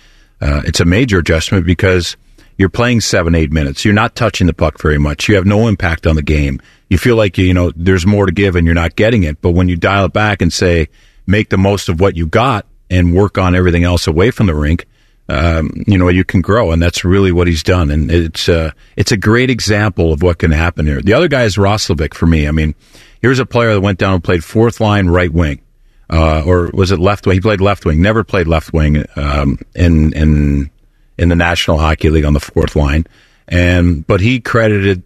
Uh, 0.41 0.61
it's 0.65 0.79
a 0.79 0.85
major 0.85 1.19
adjustment 1.19 1.65
because 1.65 2.17
you're 2.57 2.69
playing 2.69 3.01
seven, 3.01 3.33
eight 3.33 3.51
minutes. 3.51 3.83
You're 3.83 3.93
not 3.93 4.15
touching 4.15 4.47
the 4.47 4.53
puck 4.53 4.79
very 4.79 4.97
much. 4.97 5.27
You 5.27 5.35
have 5.35 5.45
no 5.45 5.67
impact 5.67 6.05
on 6.05 6.15
the 6.15 6.21
game 6.21 6.61
you 6.93 6.99
feel 6.99 7.15
like 7.15 7.39
you 7.39 7.55
know 7.55 7.71
there's 7.75 8.05
more 8.05 8.27
to 8.27 8.31
give 8.31 8.55
and 8.55 8.67
you're 8.67 8.75
not 8.75 8.95
getting 8.95 9.23
it. 9.23 9.41
But 9.41 9.51
when 9.51 9.67
you 9.67 9.75
dial 9.75 10.05
it 10.05 10.13
back 10.13 10.43
and 10.43 10.53
say 10.53 10.89
make 11.25 11.49
the 11.49 11.57
most 11.57 11.89
of 11.89 11.99
what 11.99 12.15
you 12.15 12.27
got 12.27 12.67
and 12.87 13.15
work 13.15 13.39
on 13.39 13.55
everything 13.55 13.83
else 13.83 14.05
away 14.05 14.29
from 14.29 14.45
the 14.45 14.53
rink, 14.53 14.85
um, 15.27 15.71
you 15.87 15.97
know 15.97 16.07
you 16.09 16.23
can 16.23 16.41
grow, 16.41 16.71
and 16.71 16.79
that's 16.79 17.03
really 17.03 17.31
what 17.31 17.47
he's 17.47 17.63
done. 17.63 17.89
And 17.89 18.11
it's 18.11 18.47
uh, 18.47 18.71
it's 18.95 19.11
a 19.11 19.17
great 19.17 19.49
example 19.49 20.13
of 20.13 20.21
what 20.21 20.37
can 20.37 20.51
happen 20.51 20.85
here. 20.85 21.01
The 21.01 21.13
other 21.13 21.27
guy 21.27 21.45
is 21.45 21.57
Roslovic 21.57 22.13
for 22.13 22.27
me. 22.27 22.47
I 22.47 22.51
mean, 22.51 22.75
here's 23.23 23.39
a 23.39 23.45
player 23.45 23.73
that 23.73 23.81
went 23.81 23.97
down 23.97 24.15
and 24.15 24.23
played 24.23 24.43
fourth 24.43 24.79
line 24.79 25.07
right 25.07 25.33
wing. 25.33 25.61
Uh, 26.09 26.43
or 26.45 26.69
was 26.73 26.91
it 26.91 26.99
left 26.99 27.25
wing? 27.25 27.37
He 27.37 27.41
played 27.41 27.61
left 27.61 27.85
wing. 27.85 28.01
Never 28.01 28.23
played 28.23 28.45
left 28.45 28.71
wing 28.71 29.03
um, 29.15 29.57
in 29.73 30.13
in 30.13 30.69
in 31.17 31.29
the 31.29 31.35
National 31.35 31.79
Hockey 31.79 32.11
League 32.11 32.25
on 32.25 32.33
the 32.33 32.39
fourth 32.39 32.75
line, 32.75 33.07
and 33.47 34.05
but 34.05 34.19
he 34.19 34.39
credited 34.39 35.01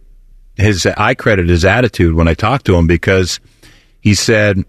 his 0.56 0.84
I 0.84 1.14
credit 1.14 1.48
his 1.48 1.64
attitude 1.64 2.14
when 2.14 2.28
I 2.28 2.34
talked 2.34 2.66
to 2.66 2.74
him 2.74 2.86
because 2.86 3.40
he 4.00 4.14
said 4.14 4.64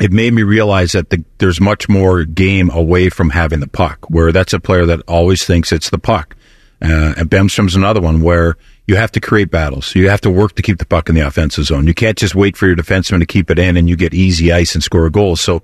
it 0.00 0.12
made 0.12 0.32
me 0.32 0.44
realize 0.44 0.92
that 0.92 1.10
the, 1.10 1.24
there's 1.38 1.60
much 1.60 1.88
more 1.88 2.24
game 2.24 2.70
away 2.70 3.10
from 3.10 3.30
having 3.30 3.58
the 3.58 3.68
puck. 3.68 4.08
Where 4.08 4.30
that's 4.30 4.52
a 4.52 4.60
player 4.60 4.86
that 4.86 5.02
always 5.08 5.44
thinks 5.44 5.72
it's 5.72 5.90
the 5.90 5.98
puck. 5.98 6.36
Uh, 6.80 7.12
and 7.18 7.28
Bemstrom's 7.28 7.74
another 7.74 8.00
one 8.00 8.22
where 8.22 8.56
you 8.86 8.96
have 8.96 9.12
to 9.12 9.20
create 9.20 9.50
battles. 9.50 9.94
You 9.94 10.08
have 10.08 10.20
to 10.22 10.30
work 10.30 10.54
to 10.56 10.62
keep 10.62 10.78
the 10.78 10.86
puck 10.86 11.08
in 11.08 11.14
the 11.14 11.26
offensive 11.26 11.64
zone. 11.64 11.86
You 11.86 11.94
can't 11.94 12.18
just 12.18 12.34
wait 12.34 12.56
for 12.56 12.66
your 12.66 12.76
defenseman 12.76 13.20
to 13.20 13.26
keep 13.26 13.50
it 13.50 13.58
in 13.58 13.76
and 13.76 13.88
you 13.88 13.96
get 13.96 14.14
easy 14.14 14.52
ice 14.52 14.74
and 14.74 14.82
score 14.82 15.06
a 15.06 15.10
goal. 15.10 15.36
So 15.36 15.62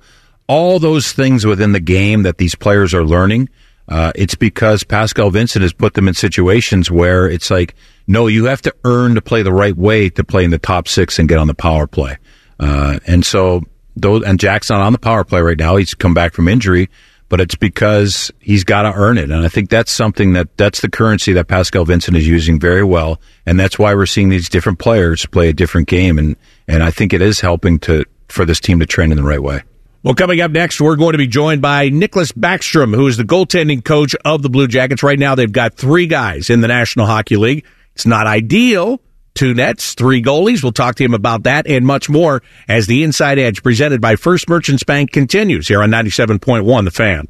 all 0.48 0.78
those 0.78 1.12
things 1.12 1.44
within 1.44 1.72
the 1.72 1.80
game 1.80 2.22
that 2.22 2.38
these 2.38 2.54
players 2.54 2.94
are 2.94 3.04
learning, 3.04 3.48
uh, 3.88 4.12
it's 4.14 4.34
because 4.34 4.84
Pascal 4.84 5.30
Vincent 5.30 5.62
has 5.62 5.72
put 5.72 5.94
them 5.94 6.08
in 6.08 6.14
situations 6.14 6.90
where 6.90 7.28
it's 7.28 7.50
like, 7.50 7.74
no, 8.06 8.26
you 8.26 8.44
have 8.44 8.62
to 8.62 8.74
earn 8.84 9.14
to 9.14 9.22
play 9.22 9.42
the 9.42 9.52
right 9.52 9.76
way 9.76 10.10
to 10.10 10.24
play 10.24 10.44
in 10.44 10.50
the 10.50 10.58
top 10.58 10.88
six 10.88 11.18
and 11.18 11.28
get 11.28 11.38
on 11.38 11.46
the 11.46 11.54
power 11.54 11.86
play. 11.86 12.18
Uh, 12.58 12.98
and 13.06 13.24
so 13.24 13.62
those, 13.96 14.24
and 14.24 14.38
Jack's 14.38 14.70
not 14.70 14.80
on 14.80 14.92
the 14.92 14.98
power 14.98 15.24
play 15.24 15.40
right 15.40 15.58
now. 15.58 15.76
He's 15.76 15.94
come 15.94 16.14
back 16.14 16.32
from 16.32 16.48
injury, 16.48 16.88
but 17.28 17.40
it's 17.40 17.54
because 17.54 18.30
he's 18.40 18.64
got 18.64 18.82
to 18.82 18.92
earn 18.92 19.18
it. 19.18 19.30
And 19.30 19.44
I 19.44 19.48
think 19.48 19.70
that's 19.70 19.90
something 19.90 20.34
that 20.34 20.56
that's 20.56 20.80
the 20.80 20.88
currency 20.88 21.32
that 21.34 21.48
Pascal 21.48 21.84
Vincent 21.84 22.16
is 22.16 22.26
using 22.26 22.60
very 22.60 22.84
well. 22.84 23.20
And 23.44 23.58
that's 23.58 23.78
why 23.78 23.94
we're 23.94 24.06
seeing 24.06 24.28
these 24.28 24.48
different 24.48 24.78
players 24.78 25.26
play 25.26 25.48
a 25.48 25.52
different 25.52 25.88
game. 25.88 26.18
And, 26.18 26.36
and 26.68 26.82
I 26.82 26.90
think 26.90 27.12
it 27.12 27.22
is 27.22 27.40
helping 27.40 27.78
to, 27.80 28.04
for 28.28 28.44
this 28.44 28.60
team 28.60 28.78
to 28.80 28.86
train 28.86 29.10
in 29.10 29.16
the 29.16 29.24
right 29.24 29.42
way. 29.42 29.62
Well, 30.02 30.14
coming 30.14 30.40
up 30.40 30.52
next, 30.52 30.80
we're 30.80 30.94
going 30.94 31.12
to 31.12 31.18
be 31.18 31.26
joined 31.26 31.60
by 31.60 31.90
Niklas 31.90 32.32
Backstrom, 32.32 32.94
who 32.94 33.08
is 33.08 33.16
the 33.16 33.24
goaltending 33.24 33.84
coach 33.84 34.14
of 34.24 34.40
the 34.40 34.48
Blue 34.48 34.68
Jackets. 34.68 35.02
Right 35.02 35.18
now, 35.18 35.34
they've 35.34 35.50
got 35.50 35.74
three 35.74 36.06
guys 36.06 36.48
in 36.48 36.60
the 36.60 36.68
National 36.68 37.06
Hockey 37.06 37.36
League. 37.36 37.64
It's 37.96 38.06
not 38.06 38.28
ideal. 38.28 39.00
Two 39.36 39.52
nets, 39.52 39.92
three 39.92 40.22
goalies. 40.22 40.62
We'll 40.62 40.72
talk 40.72 40.94
to 40.94 41.04
him 41.04 41.12
about 41.12 41.42
that 41.42 41.66
and 41.66 41.86
much 41.86 42.08
more 42.08 42.42
as 42.68 42.86
the 42.86 43.02
Inside 43.02 43.38
Edge 43.38 43.62
presented 43.62 44.00
by 44.00 44.16
First 44.16 44.48
Merchants 44.48 44.82
Bank 44.82 45.12
continues 45.12 45.68
here 45.68 45.82
on 45.82 45.90
97.1 45.90 46.84
The 46.84 46.90
Fan. 46.90 47.28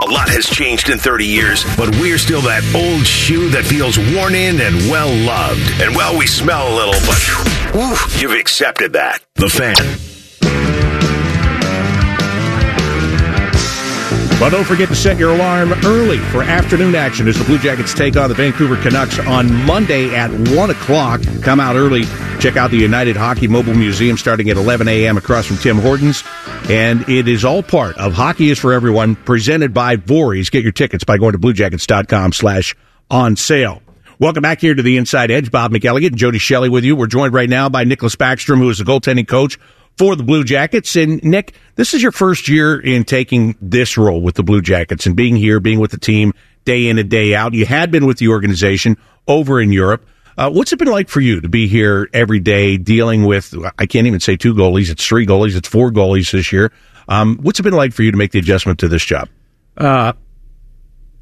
A 0.00 0.06
lot 0.06 0.30
has 0.30 0.46
changed 0.46 0.88
in 0.88 0.96
30 0.96 1.26
years, 1.26 1.64
but 1.76 1.90
we're 2.00 2.18
still 2.18 2.40
that 2.40 2.64
old 2.74 3.06
shoe 3.06 3.50
that 3.50 3.64
feels 3.64 3.98
worn 3.98 4.34
in 4.34 4.60
and 4.62 4.74
well 4.90 5.14
loved. 5.26 5.60
And 5.80 5.94
well, 5.94 6.18
we 6.18 6.26
smell 6.26 6.66
a 6.66 6.74
little, 6.74 7.00
but 7.06 7.20
whew, 7.74 8.20
you've 8.20 8.40
accepted 8.40 8.94
that. 8.94 9.22
The 9.36 9.50
Fan. 9.50 10.11
But 14.42 14.50
don't 14.50 14.64
forget 14.64 14.88
to 14.88 14.96
set 14.96 15.20
your 15.20 15.36
alarm 15.36 15.72
early 15.84 16.18
for 16.18 16.42
afternoon 16.42 16.96
action 16.96 17.28
as 17.28 17.38
the 17.38 17.44
Blue 17.44 17.58
Jackets 17.58 17.94
take 17.94 18.16
on 18.16 18.28
the 18.28 18.34
Vancouver 18.34 18.76
Canucks 18.76 19.20
on 19.20 19.54
Monday 19.66 20.12
at 20.16 20.32
1 20.32 20.70
o'clock. 20.70 21.20
Come 21.42 21.60
out 21.60 21.76
early. 21.76 22.02
Check 22.40 22.56
out 22.56 22.72
the 22.72 22.76
United 22.76 23.14
Hockey 23.14 23.46
Mobile 23.46 23.74
Museum 23.74 24.16
starting 24.16 24.50
at 24.50 24.56
11 24.56 24.88
a.m. 24.88 25.16
across 25.16 25.46
from 25.46 25.58
Tim 25.58 25.78
Hortons. 25.78 26.24
And 26.68 27.08
it 27.08 27.28
is 27.28 27.44
all 27.44 27.62
part 27.62 27.96
of 27.98 28.14
Hockey 28.14 28.50
is 28.50 28.58
for 28.58 28.72
Everyone 28.72 29.14
presented 29.14 29.72
by 29.72 29.94
Vorys. 29.96 30.50
Get 30.50 30.64
your 30.64 30.72
tickets 30.72 31.04
by 31.04 31.18
going 31.18 31.34
to 31.34 31.38
bluejackets.com 31.38 32.32
slash 32.32 32.74
on 33.12 33.36
sale. 33.36 33.80
Welcome 34.18 34.42
back 34.42 34.60
here 34.60 34.74
to 34.74 34.82
the 34.82 34.96
Inside 34.96 35.30
Edge. 35.30 35.52
Bob 35.52 35.70
McElligott 35.70 36.08
and 36.08 36.16
Jody 36.16 36.38
Shelley 36.38 36.68
with 36.68 36.82
you. 36.82 36.96
We're 36.96 37.06
joined 37.06 37.32
right 37.32 37.48
now 37.48 37.68
by 37.68 37.84
Niklas 37.84 38.16
Backstrom, 38.16 38.58
who 38.58 38.70
is 38.70 38.78
the 38.78 38.84
goaltending 38.84 39.28
coach 39.28 39.56
for 39.98 40.16
the 40.16 40.22
Blue 40.22 40.44
Jackets. 40.44 40.96
And 40.96 41.22
Nick, 41.22 41.54
this 41.76 41.94
is 41.94 42.02
your 42.02 42.12
first 42.12 42.48
year 42.48 42.78
in 42.78 43.04
taking 43.04 43.56
this 43.60 43.96
role 43.96 44.20
with 44.20 44.34
the 44.34 44.42
Blue 44.42 44.62
Jackets 44.62 45.06
and 45.06 45.16
being 45.16 45.36
here, 45.36 45.60
being 45.60 45.80
with 45.80 45.90
the 45.90 45.98
team 45.98 46.32
day 46.64 46.88
in 46.88 46.98
and 46.98 47.10
day 47.10 47.34
out. 47.34 47.54
You 47.54 47.66
had 47.66 47.90
been 47.90 48.06
with 48.06 48.18
the 48.18 48.28
organization 48.28 48.96
over 49.26 49.60
in 49.60 49.72
Europe. 49.72 50.06
Uh, 50.36 50.50
what's 50.50 50.72
it 50.72 50.78
been 50.78 50.88
like 50.88 51.08
for 51.08 51.20
you 51.20 51.40
to 51.40 51.48
be 51.48 51.68
here 51.68 52.08
every 52.12 52.40
day 52.40 52.78
dealing 52.78 53.24
with, 53.24 53.54
I 53.78 53.86
can't 53.86 54.06
even 54.06 54.20
say 54.20 54.36
two 54.36 54.54
goalies, 54.54 54.90
it's 54.90 55.06
three 55.06 55.26
goalies, 55.26 55.56
it's 55.56 55.68
four 55.68 55.90
goalies 55.90 56.32
this 56.32 56.52
year. 56.52 56.72
Um, 57.08 57.38
what's 57.42 57.60
it 57.60 57.64
been 57.64 57.74
like 57.74 57.92
for 57.92 58.02
you 58.02 58.10
to 58.10 58.16
make 58.16 58.32
the 58.32 58.38
adjustment 58.38 58.78
to 58.78 58.88
this 58.88 59.04
job? 59.04 59.28
Uh, 59.76 60.14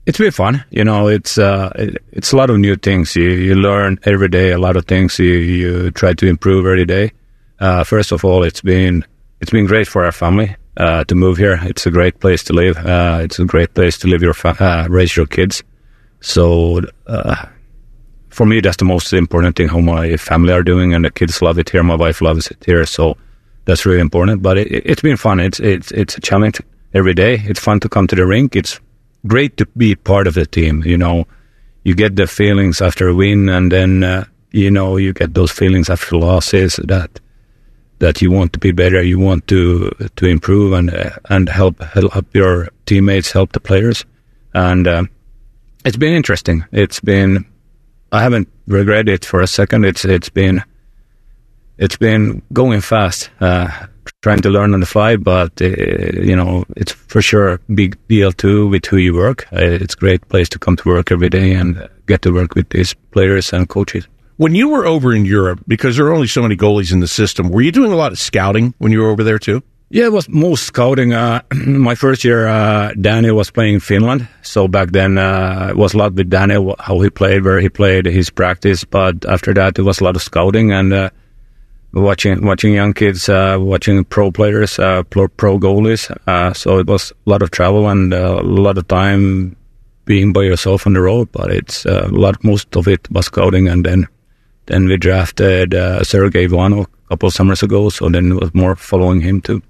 it's 0.06 0.18
been 0.18 0.30
fun. 0.30 0.64
You 0.70 0.84
know, 0.84 1.08
it's 1.08 1.38
uh, 1.38 1.72
it, 1.74 2.02
it's 2.12 2.32
a 2.32 2.36
lot 2.36 2.50
of 2.50 2.58
new 2.58 2.76
things. 2.76 3.16
You, 3.16 3.30
you 3.30 3.54
learn 3.54 3.98
every 4.04 4.28
day 4.28 4.52
a 4.52 4.58
lot 4.58 4.76
of 4.76 4.86
things. 4.86 5.18
You, 5.18 5.32
you 5.32 5.90
try 5.90 6.14
to 6.14 6.26
improve 6.26 6.66
every 6.66 6.84
day. 6.84 7.12
Uh, 7.61 7.85
first 7.85 8.11
of 8.12 8.25
all, 8.25 8.43
it's 8.43 8.62
been 8.62 9.05
it's 9.40 9.50
been 9.50 9.67
great 9.67 9.87
for 9.87 10.05
our 10.05 10.12
family 10.12 10.57
uh, 10.76 11.05
to 11.05 11.14
move 11.14 11.37
here. 11.37 11.59
It's 11.62 11.87
a 11.87 11.90
great 11.90 12.21
place 12.21 12.43
to 12.45 12.52
live. 12.52 12.76
Uh, 12.79 13.21
it's 13.23 13.38
a 13.38 13.45
great 13.45 13.75
place 13.75 13.99
to 13.99 14.09
live 14.09 14.23
your 14.23 14.35
fa- 14.35 14.57
uh, 14.61 14.87
raise 14.88 15.17
your 15.17 15.26
kids. 15.26 15.62
So 16.21 16.81
uh, 17.07 17.47
for 18.31 18.47
me, 18.47 18.61
that's 18.61 18.79
the 18.79 18.85
most 18.85 19.12
important 19.12 19.57
thing. 19.57 19.69
How 19.69 19.81
my 19.81 20.17
family 20.17 20.52
are 20.52 20.62
doing, 20.62 20.95
and 20.95 21.05
the 21.05 21.11
kids 21.11 21.43
love 21.43 21.59
it 21.59 21.71
here. 21.71 21.83
My 21.83 21.97
wife 21.97 22.21
loves 22.21 22.50
it 22.50 22.62
here. 22.64 22.85
So 22.87 23.17
that's 23.67 23.85
really 23.85 24.00
important. 24.00 24.43
But 24.43 24.59
it, 24.59 24.87
has 24.87 25.00
been 25.00 25.17
fun. 25.17 25.40
It's 25.40 25.61
it's 25.61 25.90
it's 25.93 26.17
a 26.17 26.21
challenge 26.21 26.61
every 26.95 27.14
day. 27.14 27.43
It's 27.45 27.61
fun 27.61 27.81
to 27.81 27.88
come 27.88 28.07
to 28.07 28.17
the 28.17 28.26
rink. 28.26 28.57
It's 28.57 28.81
great 29.26 29.57
to 29.59 29.67
be 29.76 29.95
part 29.95 30.26
of 30.26 30.35
the 30.35 30.47
team. 30.47 30.83
You 30.85 30.97
know, 30.97 31.26
you 31.85 31.95
get 31.95 32.17
the 32.17 32.26
feelings 32.26 32.81
after 32.81 33.09
a 33.09 33.14
win, 33.14 33.49
and 33.49 33.71
then 33.71 34.02
uh, 34.02 34.25
you 34.50 34.71
know 34.71 34.97
you 34.97 35.12
get 35.12 35.35
those 35.35 35.52
feelings 35.52 35.90
after 35.90 36.17
losses 36.17 36.76
that 36.85 37.21
that 38.00 38.21
you 38.21 38.30
want 38.30 38.52
to 38.54 38.59
be 38.59 38.73
better, 38.73 39.02
you 39.02 39.19
want 39.19 39.47
to 39.47 39.90
to 40.16 40.26
improve 40.26 40.73
and 40.73 40.92
uh, 40.92 41.11
and 41.28 41.49
help 41.49 41.80
help 41.83 42.35
your 42.35 42.69
teammates, 42.87 43.30
help 43.30 43.52
the 43.52 43.61
players, 43.61 44.04
and 44.52 44.88
uh, 44.88 45.04
it's 45.85 45.97
been 45.97 46.14
interesting. 46.14 46.64
It's 46.73 47.00
been 47.00 47.47
I 48.12 48.23
haven't 48.23 48.49
regretted 48.66 49.09
it 49.09 49.25
for 49.25 49.40
a 49.40 49.47
second. 49.47 49.85
It's 49.85 50.04
it's 50.04 50.28
been 50.28 50.62
it's 51.78 51.97
been 51.97 52.42
going 52.52 52.80
fast, 52.80 53.30
uh, 53.40 53.69
trying 54.23 54.40
to 54.42 54.50
learn 54.50 54.75
on 54.75 54.80
the 54.80 54.87
fly, 54.87 55.16
but 55.16 55.61
uh, 55.62 55.66
you 55.66 56.37
know 56.37 56.64
it's 56.76 56.92
for 56.92 57.23
sure 57.23 57.49
a 57.52 57.59
big 57.73 57.97
deal 58.09 58.33
too 58.33 58.66
with 58.66 58.87
who 58.87 58.97
you 58.97 59.14
work. 59.14 59.47
Uh, 59.52 59.78
it's 59.80 59.95
a 59.95 59.99
great 59.99 60.26
place 60.28 60.49
to 60.50 60.59
come 60.59 60.76
to 60.76 60.88
work 60.88 61.12
every 61.12 61.28
day 61.28 61.52
and 61.52 61.88
get 62.07 62.23
to 62.23 62.33
work 62.33 62.54
with 62.54 62.69
these 62.71 62.95
players 63.12 63.52
and 63.52 63.69
coaches. 63.69 64.09
When 64.40 64.54
you 64.54 64.70
were 64.70 64.87
over 64.87 65.12
in 65.14 65.26
Europe, 65.26 65.61
because 65.68 65.99
there 65.99 66.06
are 66.06 66.14
only 66.14 66.26
so 66.26 66.40
many 66.40 66.56
goalies 66.56 66.94
in 66.94 67.00
the 67.00 67.06
system, 67.06 67.50
were 67.50 67.61
you 67.61 67.70
doing 67.70 67.92
a 67.92 67.94
lot 67.94 68.11
of 68.11 68.18
scouting 68.18 68.73
when 68.78 68.90
you 68.90 69.00
were 69.02 69.11
over 69.11 69.23
there 69.23 69.38
too? 69.38 69.62
Yeah, 69.90 70.06
it 70.06 70.12
was 70.12 70.30
most 70.30 70.64
scouting. 70.64 71.12
Uh, 71.12 71.42
my 71.66 71.94
first 71.94 72.25
year, 72.25 72.49
uh, 72.49 72.94
Daniel 72.99 73.37
was 73.37 73.50
playing 73.50 73.75
in 73.75 73.80
Finland. 73.80 74.26
So 74.40 74.66
back 74.66 74.92
then, 74.92 75.18
uh, 75.18 75.66
it 75.68 75.76
was 75.76 75.92
a 75.92 75.99
lot 75.99 76.14
with 76.14 76.30
Daniel, 76.30 76.75
how 76.78 77.00
he 77.00 77.11
played, 77.11 77.44
where 77.44 77.61
he 77.61 77.68
played, 77.68 78.06
his 78.06 78.30
practice. 78.30 78.82
But 78.82 79.26
after 79.26 79.52
that, 79.52 79.78
it 79.78 79.82
was 79.82 80.00
a 80.00 80.04
lot 80.04 80.16
of 80.16 80.23
scouting 80.23 80.73
and 80.73 80.90
uh, 80.94 81.11
watching 81.92 82.42
watching 82.42 82.73
young 82.73 82.94
kids, 82.94 83.28
uh, 83.28 83.59
watching 83.61 84.02
pro 84.06 84.32
players, 84.32 84.78
uh, 84.78 85.02
pro, 85.02 85.28
pro 85.28 85.59
goalies. 85.59 86.09
so 86.56 86.78
it 86.78 86.87
was 86.87 87.12
a 87.26 87.28
lot 87.28 87.42
of 87.42 87.50
travel 87.50 87.90
and 87.90 88.14
a 88.14 88.40
lot 88.40 88.78
of 88.78 88.88
time 88.88 89.54
being 90.06 90.32
by 90.32 90.44
yourself 90.44 90.87
on 90.87 90.94
the 90.94 91.02
road. 91.02 91.28
But 91.30 91.52
it's 91.52 91.85
a 91.85 92.09
lot, 92.09 92.42
most 92.42 92.75
of 92.75 92.88
it 92.88 93.06
was 93.11 93.26
scouting 93.26 93.68
and 93.68 93.85
then 93.85 94.09
then 94.67 94.87
we 94.87 94.97
drafted 94.97 95.75
uh, 95.75 96.05
Sergei 96.05 96.45
Ivanov 96.45 96.87
a 96.87 97.09
couple 97.09 97.31
summers 97.31 97.62
ago, 97.62 97.88
so 97.88 98.09
then 98.09 98.33
it 98.33 98.40
was 98.40 98.55
more 98.55 98.76
following 98.76 99.21
him 99.21 99.40
too. 99.40 99.62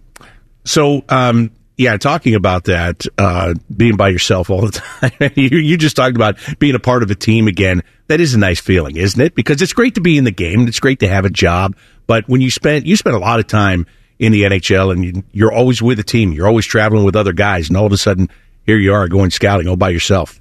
So, 0.64 1.04
um, 1.08 1.50
yeah, 1.76 1.96
talking 1.96 2.34
about 2.34 2.64
that, 2.64 3.06
uh, 3.16 3.54
being 3.74 3.96
by 3.96 4.10
yourself 4.10 4.50
all 4.50 4.66
the 4.66 4.72
time. 5.10 5.32
you, 5.34 5.58
you 5.58 5.76
just 5.78 5.96
talked 5.96 6.14
about 6.14 6.36
being 6.58 6.74
a 6.74 6.78
part 6.78 7.02
of 7.02 7.10
a 7.10 7.14
team 7.14 7.48
again. 7.48 7.82
That 8.08 8.20
is 8.20 8.34
a 8.34 8.38
nice 8.38 8.60
feeling, 8.60 8.96
isn't 8.96 9.20
it? 9.20 9.34
Because 9.34 9.62
it's 9.62 9.72
great 9.72 9.94
to 9.94 10.00
be 10.00 10.18
in 10.18 10.24
the 10.24 10.30
game. 10.30 10.68
It's 10.68 10.80
great 10.80 11.00
to 11.00 11.08
have 11.08 11.24
a 11.24 11.30
job. 11.30 11.76
But 12.06 12.28
when 12.28 12.42
you 12.42 12.50
spend, 12.50 12.86
you 12.86 12.96
spend 12.96 13.16
a 13.16 13.20
lot 13.20 13.40
of 13.40 13.46
time 13.46 13.86
in 14.18 14.32
the 14.32 14.42
NHL 14.42 14.92
and 14.92 15.24
you, 15.32 15.46
are 15.46 15.52
always 15.52 15.80
with 15.80 15.98
a 15.98 16.02
team. 16.04 16.32
You're 16.32 16.46
always 16.46 16.66
traveling 16.66 17.04
with 17.04 17.16
other 17.16 17.32
guys. 17.32 17.68
And 17.68 17.76
all 17.76 17.86
of 17.86 17.92
a 17.92 17.96
sudden, 17.96 18.28
here 18.66 18.76
you 18.76 18.92
are 18.92 19.08
going 19.08 19.30
scouting 19.30 19.66
all 19.66 19.76
by 19.76 19.88
yourself. 19.88 20.39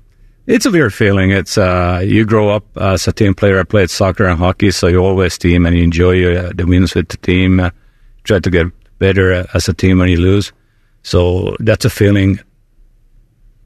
It's 0.49 0.65
a 0.65 0.71
weird 0.71 0.95
feeling. 0.95 1.29
It's 1.29 1.59
uh, 1.59 2.01
you 2.03 2.25
grow 2.25 2.49
up 2.49 2.65
as 2.75 3.07
a 3.07 3.13
team 3.13 3.35
player. 3.35 3.59
I 3.59 3.63
played 3.65 3.91
soccer 3.91 4.25
and 4.25 4.39
hockey, 4.39 4.71
so 4.71 4.87
you 4.87 4.97
always 4.97 5.37
team 5.37 5.67
and 5.67 5.77
you 5.77 5.83
enjoy 5.83 6.35
uh, 6.35 6.51
the 6.55 6.65
wins 6.65 6.95
with 6.95 7.07
the 7.09 7.17
team. 7.17 7.59
Uh, 7.59 7.69
try 8.23 8.39
to 8.39 8.49
get 8.49 8.65
better 8.97 9.31
uh, 9.31 9.45
as 9.53 9.69
a 9.69 9.75
team 9.75 9.99
when 9.99 10.09
you 10.09 10.17
lose. 10.17 10.51
So 11.03 11.55
that's 11.59 11.85
a 11.85 11.89
feeling. 11.91 12.39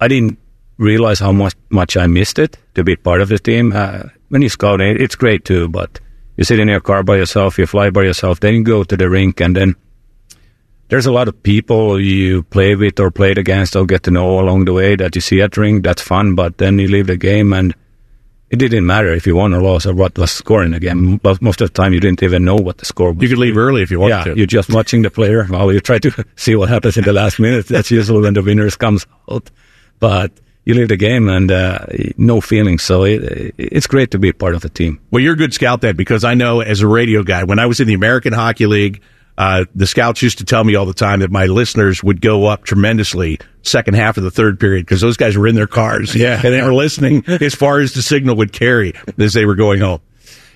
I 0.01 0.09
didn't 0.09 0.37
realize 0.77 1.19
how 1.19 1.31
much 1.31 1.53
much 1.69 1.95
I 1.95 2.05
missed 2.07 2.37
it 2.37 2.57
to 2.75 2.83
be 2.83 2.97
part 2.97 3.21
of 3.21 3.29
the 3.29 3.39
team. 3.39 3.71
Uh, 3.71 4.09
when 4.27 4.41
you 4.41 4.49
scout, 4.49 4.81
it's 4.81 5.15
great 5.15 5.45
too, 5.45 5.69
but 5.69 6.01
you 6.35 6.43
sit 6.43 6.59
in 6.59 6.67
your 6.67 6.81
car 6.81 7.01
by 7.01 7.15
yourself, 7.15 7.57
you 7.57 7.65
fly 7.65 7.91
by 7.91 8.03
yourself, 8.03 8.41
then 8.41 8.55
you 8.55 8.63
go 8.65 8.83
to 8.83 8.97
the 8.97 9.09
rink, 9.09 9.39
and 9.39 9.55
then 9.55 9.77
there's 10.93 11.07
a 11.07 11.11
lot 11.11 11.27
of 11.27 11.41
people 11.41 11.99
you 11.99 12.43
play 12.43 12.75
with 12.75 12.99
or 12.99 13.09
played 13.09 13.39
against 13.39 13.75
or 13.75 13.83
get 13.83 14.03
to 14.03 14.11
know 14.11 14.39
along 14.39 14.65
the 14.65 14.73
way 14.73 14.95
that 14.95 15.15
you 15.15 15.21
see 15.21 15.41
at 15.41 15.57
ring. 15.57 15.81
That's 15.81 16.03
fun, 16.03 16.35
but 16.35 16.59
then 16.59 16.77
you 16.77 16.87
leave 16.87 17.07
the 17.07 17.17
game 17.17 17.51
and 17.51 17.73
it 18.51 18.57
didn't 18.57 18.85
matter 18.85 19.11
if 19.11 19.25
you 19.25 19.35
won 19.35 19.55
or 19.55 19.61
lost 19.63 19.87
or 19.87 19.95
what 19.95 20.15
was 20.19 20.31
scoring 20.31 20.69
the 20.69 20.79
game. 20.79 21.17
But 21.17 21.41
most 21.41 21.61
of 21.61 21.73
the 21.73 21.73
time, 21.73 21.93
you 21.93 21.99
didn't 21.99 22.21
even 22.21 22.45
know 22.45 22.57
what 22.57 22.77
the 22.77 22.85
score 22.85 23.11
was. 23.11 23.23
You 23.23 23.29
could 23.29 23.39
leave 23.39 23.57
early 23.57 23.81
if 23.81 23.89
you 23.89 23.99
wanted 23.99 24.17
yeah, 24.17 24.23
to. 24.25 24.37
You're 24.37 24.45
just 24.45 24.71
watching 24.71 25.01
the 25.01 25.09
player 25.09 25.45
while 25.45 25.73
you 25.73 25.79
try 25.79 25.97
to 25.97 26.25
see 26.35 26.55
what 26.55 26.69
happens 26.69 26.95
in 26.95 27.05
the 27.05 27.13
last 27.13 27.39
minute. 27.39 27.65
That's 27.65 27.89
usually 27.89 28.21
when 28.21 28.35
the 28.35 28.43
winners 28.43 28.75
comes 28.75 29.07
out. 29.31 29.49
But 29.99 30.31
you 30.63 30.75
leave 30.75 30.89
the 30.89 30.97
game 30.97 31.27
and 31.27 31.51
uh, 31.51 31.87
no 32.17 32.39
feelings. 32.39 32.83
So 32.83 33.03
it, 33.03 33.55
it's 33.57 33.87
great 33.87 34.11
to 34.11 34.19
be 34.19 34.31
part 34.31 34.53
of 34.53 34.61
the 34.61 34.69
team. 34.69 35.01
Well, 35.09 35.23
you're 35.23 35.33
a 35.33 35.37
good 35.37 35.55
scout 35.55 35.81
then, 35.81 35.95
because 35.95 36.23
I 36.23 36.35
know 36.35 36.59
as 36.59 36.81
a 36.81 36.87
radio 36.87 37.23
guy, 37.23 37.45
when 37.45 37.57
I 37.57 37.65
was 37.65 37.79
in 37.79 37.87
the 37.87 37.95
American 37.95 38.31
Hockey 38.31 38.67
League, 38.67 39.01
uh, 39.37 39.65
the 39.73 39.87
scouts 39.87 40.21
used 40.21 40.37
to 40.39 40.45
tell 40.45 40.63
me 40.63 40.75
all 40.75 40.85
the 40.85 40.93
time 40.93 41.21
that 41.21 41.31
my 41.31 41.45
listeners 41.45 42.03
would 42.03 42.21
go 42.21 42.45
up 42.45 42.63
tremendously 42.65 43.39
second 43.63 43.95
half 43.95 44.17
of 44.17 44.23
the 44.23 44.31
third 44.31 44.59
period 44.59 44.85
because 44.85 45.01
those 45.01 45.17
guys 45.17 45.37
were 45.37 45.47
in 45.47 45.55
their 45.55 45.67
cars, 45.67 46.13
yeah, 46.15 46.35
and 46.35 46.53
they 46.53 46.61
were 46.61 46.73
listening 46.73 47.23
as 47.27 47.55
far 47.55 47.79
as 47.79 47.93
the 47.93 48.01
signal 48.01 48.35
would 48.35 48.51
carry 48.53 48.93
as 49.17 49.33
they 49.33 49.45
were 49.45 49.55
going 49.55 49.79
home. 49.81 50.01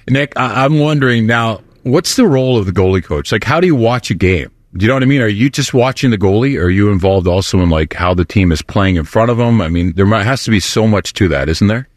Nick, 0.09 0.37
I- 0.37 0.63
I'm 0.65 0.79
wondering 0.79 1.25
now, 1.25 1.61
what's 1.83 2.15
the 2.15 2.25
role 2.27 2.57
of 2.57 2.65
the 2.65 2.71
goalie 2.71 3.03
coach? 3.03 3.31
Like, 3.31 3.43
how 3.43 3.59
do 3.59 3.67
you 3.67 3.75
watch 3.75 4.09
a 4.11 4.15
game? 4.15 4.51
Do 4.75 4.83
you 4.83 4.89
know 4.89 4.93
what 4.95 5.03
I 5.03 5.07
mean? 5.07 5.21
Are 5.21 5.27
you 5.27 5.49
just 5.49 5.73
watching 5.73 6.11
the 6.11 6.17
goalie? 6.17 6.57
Or 6.59 6.65
are 6.65 6.69
you 6.69 6.91
involved 6.91 7.25
also 7.27 7.59
in 7.61 7.69
like 7.69 7.93
how 7.93 8.13
the 8.13 8.25
team 8.25 8.51
is 8.51 8.61
playing 8.61 8.97
in 8.97 9.05
front 9.05 9.31
of 9.31 9.37
them? 9.37 9.59
I 9.59 9.69
mean, 9.69 9.93
there 9.93 10.05
might, 10.05 10.23
has 10.23 10.43
to 10.43 10.51
be 10.51 10.59
so 10.59 10.85
much 10.85 11.13
to 11.13 11.27
that, 11.29 11.49
isn't 11.49 11.67
there? 11.67 11.87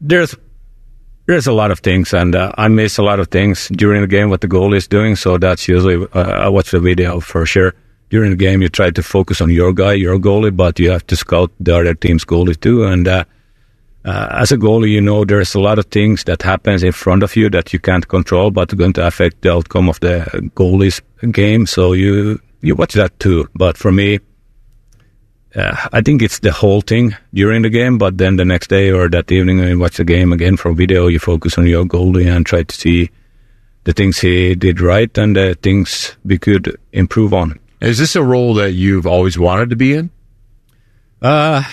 There's 0.00 0.34
there's 1.26 1.46
a 1.46 1.52
lot 1.52 1.70
of 1.70 1.80
things, 1.80 2.12
and 2.12 2.34
uh, 2.34 2.52
I 2.58 2.68
miss 2.68 2.98
a 2.98 3.02
lot 3.02 3.20
of 3.20 3.28
things 3.28 3.68
during 3.68 4.00
the 4.00 4.08
game 4.08 4.30
what 4.30 4.40
the 4.40 4.48
goalie 4.48 4.76
is 4.76 4.88
doing. 4.88 5.16
So 5.16 5.38
that's 5.38 5.68
usually 5.68 6.06
uh, 6.12 6.20
I 6.20 6.48
watch 6.48 6.70
the 6.70 6.80
video 6.80 7.20
for 7.20 7.46
sure. 7.46 7.74
During 8.10 8.30
the 8.30 8.36
game, 8.36 8.60
you 8.60 8.68
try 8.68 8.90
to 8.90 9.02
focus 9.02 9.40
on 9.40 9.48
your 9.48 9.72
guy, 9.72 9.94
your 9.94 10.18
goalie, 10.18 10.54
but 10.54 10.78
you 10.78 10.90
have 10.90 11.06
to 11.06 11.16
scout 11.16 11.50
the 11.58 11.74
other 11.74 11.94
team's 11.94 12.26
goalie 12.26 12.60
too. 12.60 12.84
And 12.84 13.08
uh, 13.08 13.24
uh, 14.04 14.28
as 14.32 14.52
a 14.52 14.58
goalie, 14.58 14.90
you 14.90 15.00
know 15.00 15.24
there's 15.24 15.54
a 15.54 15.60
lot 15.60 15.78
of 15.78 15.86
things 15.86 16.24
that 16.24 16.42
happens 16.42 16.82
in 16.82 16.92
front 16.92 17.22
of 17.22 17.36
you 17.36 17.48
that 17.50 17.72
you 17.72 17.78
can't 17.78 18.06
control, 18.08 18.50
but 18.50 18.76
going 18.76 18.92
to 18.94 19.06
affect 19.06 19.40
the 19.42 19.52
outcome 19.52 19.88
of 19.88 19.98
the 20.00 20.26
goalie's 20.54 21.00
game. 21.30 21.66
So 21.66 21.92
you 21.92 22.40
you 22.60 22.74
watch 22.74 22.94
that 22.94 23.18
too. 23.18 23.48
But 23.54 23.78
for 23.78 23.92
me, 23.92 24.18
uh, 25.54 25.88
I 25.92 26.00
think 26.00 26.22
it's 26.22 26.38
the 26.38 26.52
whole 26.52 26.80
thing 26.80 27.14
during 27.34 27.62
the 27.62 27.70
game, 27.70 27.98
but 27.98 28.18
then 28.18 28.36
the 28.36 28.44
next 28.44 28.68
day 28.68 28.90
or 28.90 29.08
that 29.10 29.30
evening 29.30 29.58
when 29.58 29.68
you 29.68 29.78
watch 29.78 29.96
the 29.98 30.04
game 30.04 30.32
again 30.32 30.56
from 30.56 30.76
video, 30.76 31.08
you 31.08 31.18
focus 31.18 31.58
on 31.58 31.66
your 31.66 31.84
goalie 31.84 32.34
and 32.34 32.46
try 32.46 32.62
to 32.62 32.74
see 32.74 33.10
the 33.84 33.92
things 33.92 34.18
he 34.18 34.54
did 34.54 34.80
right 34.80 35.16
and 35.18 35.36
the 35.36 35.56
things 35.62 36.16
we 36.24 36.38
could 36.38 36.76
improve 36.92 37.34
on. 37.34 37.58
Is 37.80 37.98
this 37.98 38.16
a 38.16 38.22
role 38.22 38.54
that 38.54 38.72
you've 38.72 39.06
always 39.06 39.38
wanted 39.38 39.70
to 39.70 39.76
be 39.76 39.94
in? 39.94 40.10
Uh, 41.20 41.64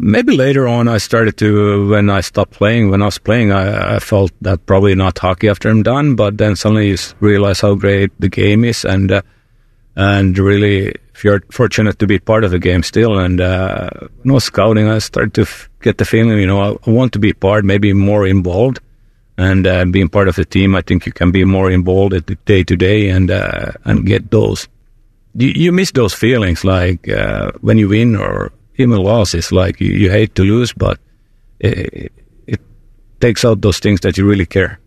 maybe 0.00 0.36
later 0.36 0.66
on 0.68 0.88
I 0.88 0.98
started 0.98 1.38
to, 1.38 1.88
when 1.88 2.10
I 2.10 2.20
stopped 2.20 2.52
playing, 2.52 2.90
when 2.90 3.00
I 3.00 3.06
was 3.06 3.18
playing, 3.18 3.52
I, 3.52 3.96
I 3.96 3.98
felt 4.00 4.32
that 4.42 4.66
probably 4.66 4.94
not 4.94 5.18
hockey 5.18 5.48
after 5.48 5.70
I'm 5.70 5.82
done, 5.82 6.16
but 6.16 6.36
then 6.36 6.56
suddenly 6.56 6.88
you 6.88 6.96
realize 7.20 7.60
how 7.60 7.74
great 7.76 8.10
the 8.18 8.28
game 8.28 8.64
is 8.64 8.84
and, 8.84 9.10
uh, 9.10 9.22
and 9.94 10.36
really 10.36 10.94
if 11.16 11.24
you're 11.24 11.40
fortunate 11.50 11.98
to 11.98 12.06
be 12.06 12.18
part 12.18 12.44
of 12.44 12.50
the 12.50 12.58
game 12.58 12.82
still. 12.82 13.18
And 13.18 13.40
uh, 13.40 13.88
was 14.24 14.44
scouting, 14.44 14.86
I 14.86 14.98
started 14.98 15.32
to 15.34 15.42
f- 15.42 15.70
get 15.80 15.96
the 15.96 16.04
feeling, 16.04 16.38
you 16.38 16.46
know, 16.46 16.60
I, 16.60 16.76
I, 16.86 16.90
want 16.90 17.14
to 17.14 17.18
be 17.18 17.32
part, 17.32 17.64
maybe 17.64 17.94
more 17.94 18.26
involved. 18.26 18.80
And 19.38 19.66
uh, 19.66 19.86
being 19.86 20.10
part 20.10 20.28
of 20.28 20.36
the 20.36 20.44
team, 20.44 20.74
I 20.74 20.82
think 20.82 21.06
you 21.06 21.12
can 21.12 21.30
be 21.30 21.44
more 21.44 21.70
involved 21.70 22.12
at 22.12 22.26
the 22.26 22.34
day 22.44 22.64
to 22.64 22.76
day 22.76 23.08
and 23.08 23.30
uh, 23.30 23.72
and 23.84 24.06
get 24.06 24.30
those. 24.30 24.68
You, 25.34 25.48
you, 25.48 25.72
miss 25.72 25.90
those 25.90 26.14
feelings, 26.14 26.64
like 26.64 27.08
uh, 27.08 27.52
when 27.60 27.76
you 27.76 27.88
win 27.88 28.16
or 28.16 28.52
even 28.76 28.98
loss. 28.98 29.34
It's 29.34 29.52
like 29.52 29.80
you, 29.80 29.92
you 29.92 30.10
hate 30.10 30.34
to 30.36 30.42
lose, 30.42 30.72
but 30.72 30.98
it, 31.60 32.12
it 32.46 32.60
takes 33.20 33.44
out 33.44 33.60
those 33.60 33.78
things 33.78 34.00
that 34.00 34.16
you 34.16 34.26
really 34.26 34.46
care. 34.46 34.78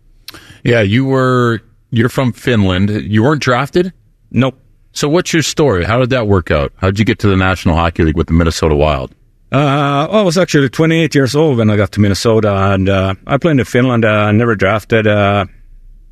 Yeah, 0.64 0.80
you 0.80 1.04
were. 1.04 1.60
You're 1.90 2.08
from 2.08 2.32
Finland. 2.32 2.90
You 2.90 3.22
weren't 3.24 3.42
drafted. 3.42 3.92
Nope. 4.30 4.56
So, 4.92 5.08
what's 5.08 5.32
your 5.32 5.42
story? 5.42 5.84
How 5.84 5.98
did 6.00 6.10
that 6.10 6.26
work 6.26 6.50
out? 6.50 6.72
How 6.76 6.88
did 6.88 6.98
you 6.98 7.04
get 7.04 7.18
to 7.20 7.28
the 7.28 7.36
National 7.36 7.76
Hockey 7.76 8.04
League 8.04 8.16
with 8.16 8.26
the 8.26 8.32
Minnesota 8.32 8.74
Wild? 8.74 9.14
Uh, 9.52 10.06
I 10.10 10.22
was 10.22 10.38
actually 10.38 10.68
28 10.68 11.14
years 11.14 11.34
old 11.34 11.58
when 11.58 11.70
I 11.70 11.76
got 11.76 11.92
to 11.92 12.00
Minnesota, 12.00 12.54
and 12.72 12.88
uh, 12.88 13.14
I 13.26 13.36
played 13.38 13.58
in 13.58 13.64
Finland. 13.64 14.04
Uh, 14.04 14.30
never 14.32 14.54
drafted. 14.54 15.06
Uh, 15.06 15.46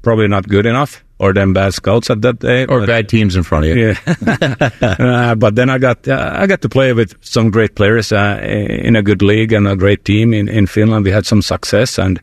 probably 0.03 0.29
not 0.29 0.49
good 0.49 0.67
enough, 0.67 1.05
or 1.19 1.33
them 1.33 1.53
bad 1.53 1.75
scouts 1.75 2.11
at 2.11 2.23
that 2.23 2.41
day, 2.41 2.67
or 2.67 2.87
bad 2.87 3.09
teams 3.09 3.37
in 3.37 3.43
front 3.43 3.67
of 3.67 3.77
you. 3.77 3.95
Yeah. 3.95 4.55
Uh, 4.99 5.35
but 5.35 5.55
then 5.55 5.71
I 5.71 5.79
got 5.79 6.09
uh, 6.09 6.33
I 6.35 6.47
got 6.47 6.61
to 6.63 6.69
play 6.69 6.93
with 6.93 7.15
some 7.21 7.51
great 7.51 7.75
players 7.77 8.11
in 8.13 8.97
a 8.97 9.03
good 9.03 9.23
league 9.23 9.53
and 9.53 9.69
a 9.69 9.77
great 9.77 10.05
team 10.05 10.33
in, 10.35 10.49
in 10.49 10.67
Finland. 10.67 11.05
We 11.05 11.13
had 11.13 11.27
some 11.27 11.43
success, 11.43 11.99
and 11.99 12.21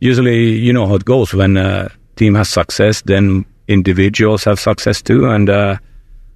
usually 0.00 0.52
you 0.58 0.72
know 0.72 0.86
how 0.86 0.96
it 0.96 1.04
goes 1.04 1.32
when 1.32 1.56
a 1.56 1.90
team 2.16 2.34
has 2.34 2.48
success, 2.48 3.02
then 3.02 3.44
individuals 3.68 4.44
have 4.44 4.60
success 4.60 5.02
too. 5.02 5.28
And 5.28 5.48
uh, 5.48 5.76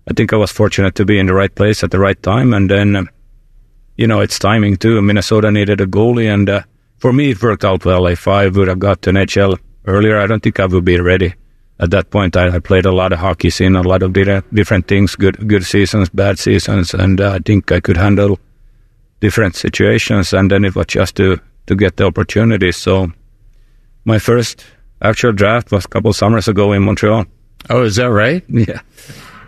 I 0.09 0.15
think 0.15 0.33
I 0.33 0.37
was 0.37 0.53
fortunate 0.53 0.95
to 0.97 1.05
be 1.05 1.19
in 1.19 1.27
the 1.27 1.35
right 1.35 1.55
place 1.55 1.83
at 1.83 1.91
the 1.91 1.99
right 1.99 2.21
time. 2.23 2.55
And 2.55 2.71
then, 2.71 2.97
um, 2.97 3.11
you 3.97 4.07
know, 4.07 4.21
it's 4.21 4.39
timing 4.39 4.77
too. 4.77 5.01
Minnesota 5.03 5.51
needed 5.51 5.81
a 5.81 5.87
goalie, 5.87 6.33
and 6.33 6.49
uh, 6.49 6.62
for 6.99 7.12
me, 7.12 7.31
it 7.31 7.43
worked 7.43 7.65
out 7.65 7.85
well. 7.85 8.07
If 8.07 8.29
I 8.29 8.49
would 8.49 8.69
have 8.69 8.79
got 8.79 9.03
to 9.03 9.11
NHL 9.11 9.59
earlier, 9.87 10.19
I 10.19 10.27
don't 10.27 10.43
think 10.43 10.61
I 10.61 10.67
would 10.67 10.85
be 10.85 11.01
ready. 11.01 11.35
At 11.79 11.91
that 11.91 12.11
point, 12.11 12.37
I, 12.37 12.57
I 12.57 12.59
played 12.59 12.87
a 12.87 12.93
lot 12.93 13.12
of 13.12 13.19
hockey, 13.19 13.51
seen 13.51 13.77
a 13.77 13.83
lot 13.83 14.03
of 14.03 14.12
different 14.12 14.89
things, 14.89 15.15
good 15.15 15.49
good 15.49 15.65
seasons, 15.65 16.09
bad 16.09 16.39
seasons, 16.39 16.95
and 16.95 17.21
uh, 17.21 17.33
I 17.33 17.39
think 17.39 17.71
I 17.73 17.81
could 17.81 17.97
handle 17.97 18.39
different 19.21 19.57
situations. 19.57 20.33
And 20.33 20.51
then 20.51 20.65
it 20.65 20.75
was 20.75 20.87
just 20.87 21.17
to 21.17 21.39
to 21.67 21.75
get 21.75 21.97
the 21.97 22.07
opportunity. 22.07 22.73
So 22.73 23.12
my 24.05 24.19
first 24.19 24.65
actual 25.03 25.33
draft 25.33 25.71
was 25.71 25.85
a 25.85 25.89
couple 25.89 26.13
summers 26.13 26.49
ago 26.49 26.73
in 26.73 26.83
Montreal. 26.83 27.27
Oh, 27.71 27.83
is 27.83 27.97
that 27.97 28.11
right? 28.11 28.45
Yeah. 28.51 28.81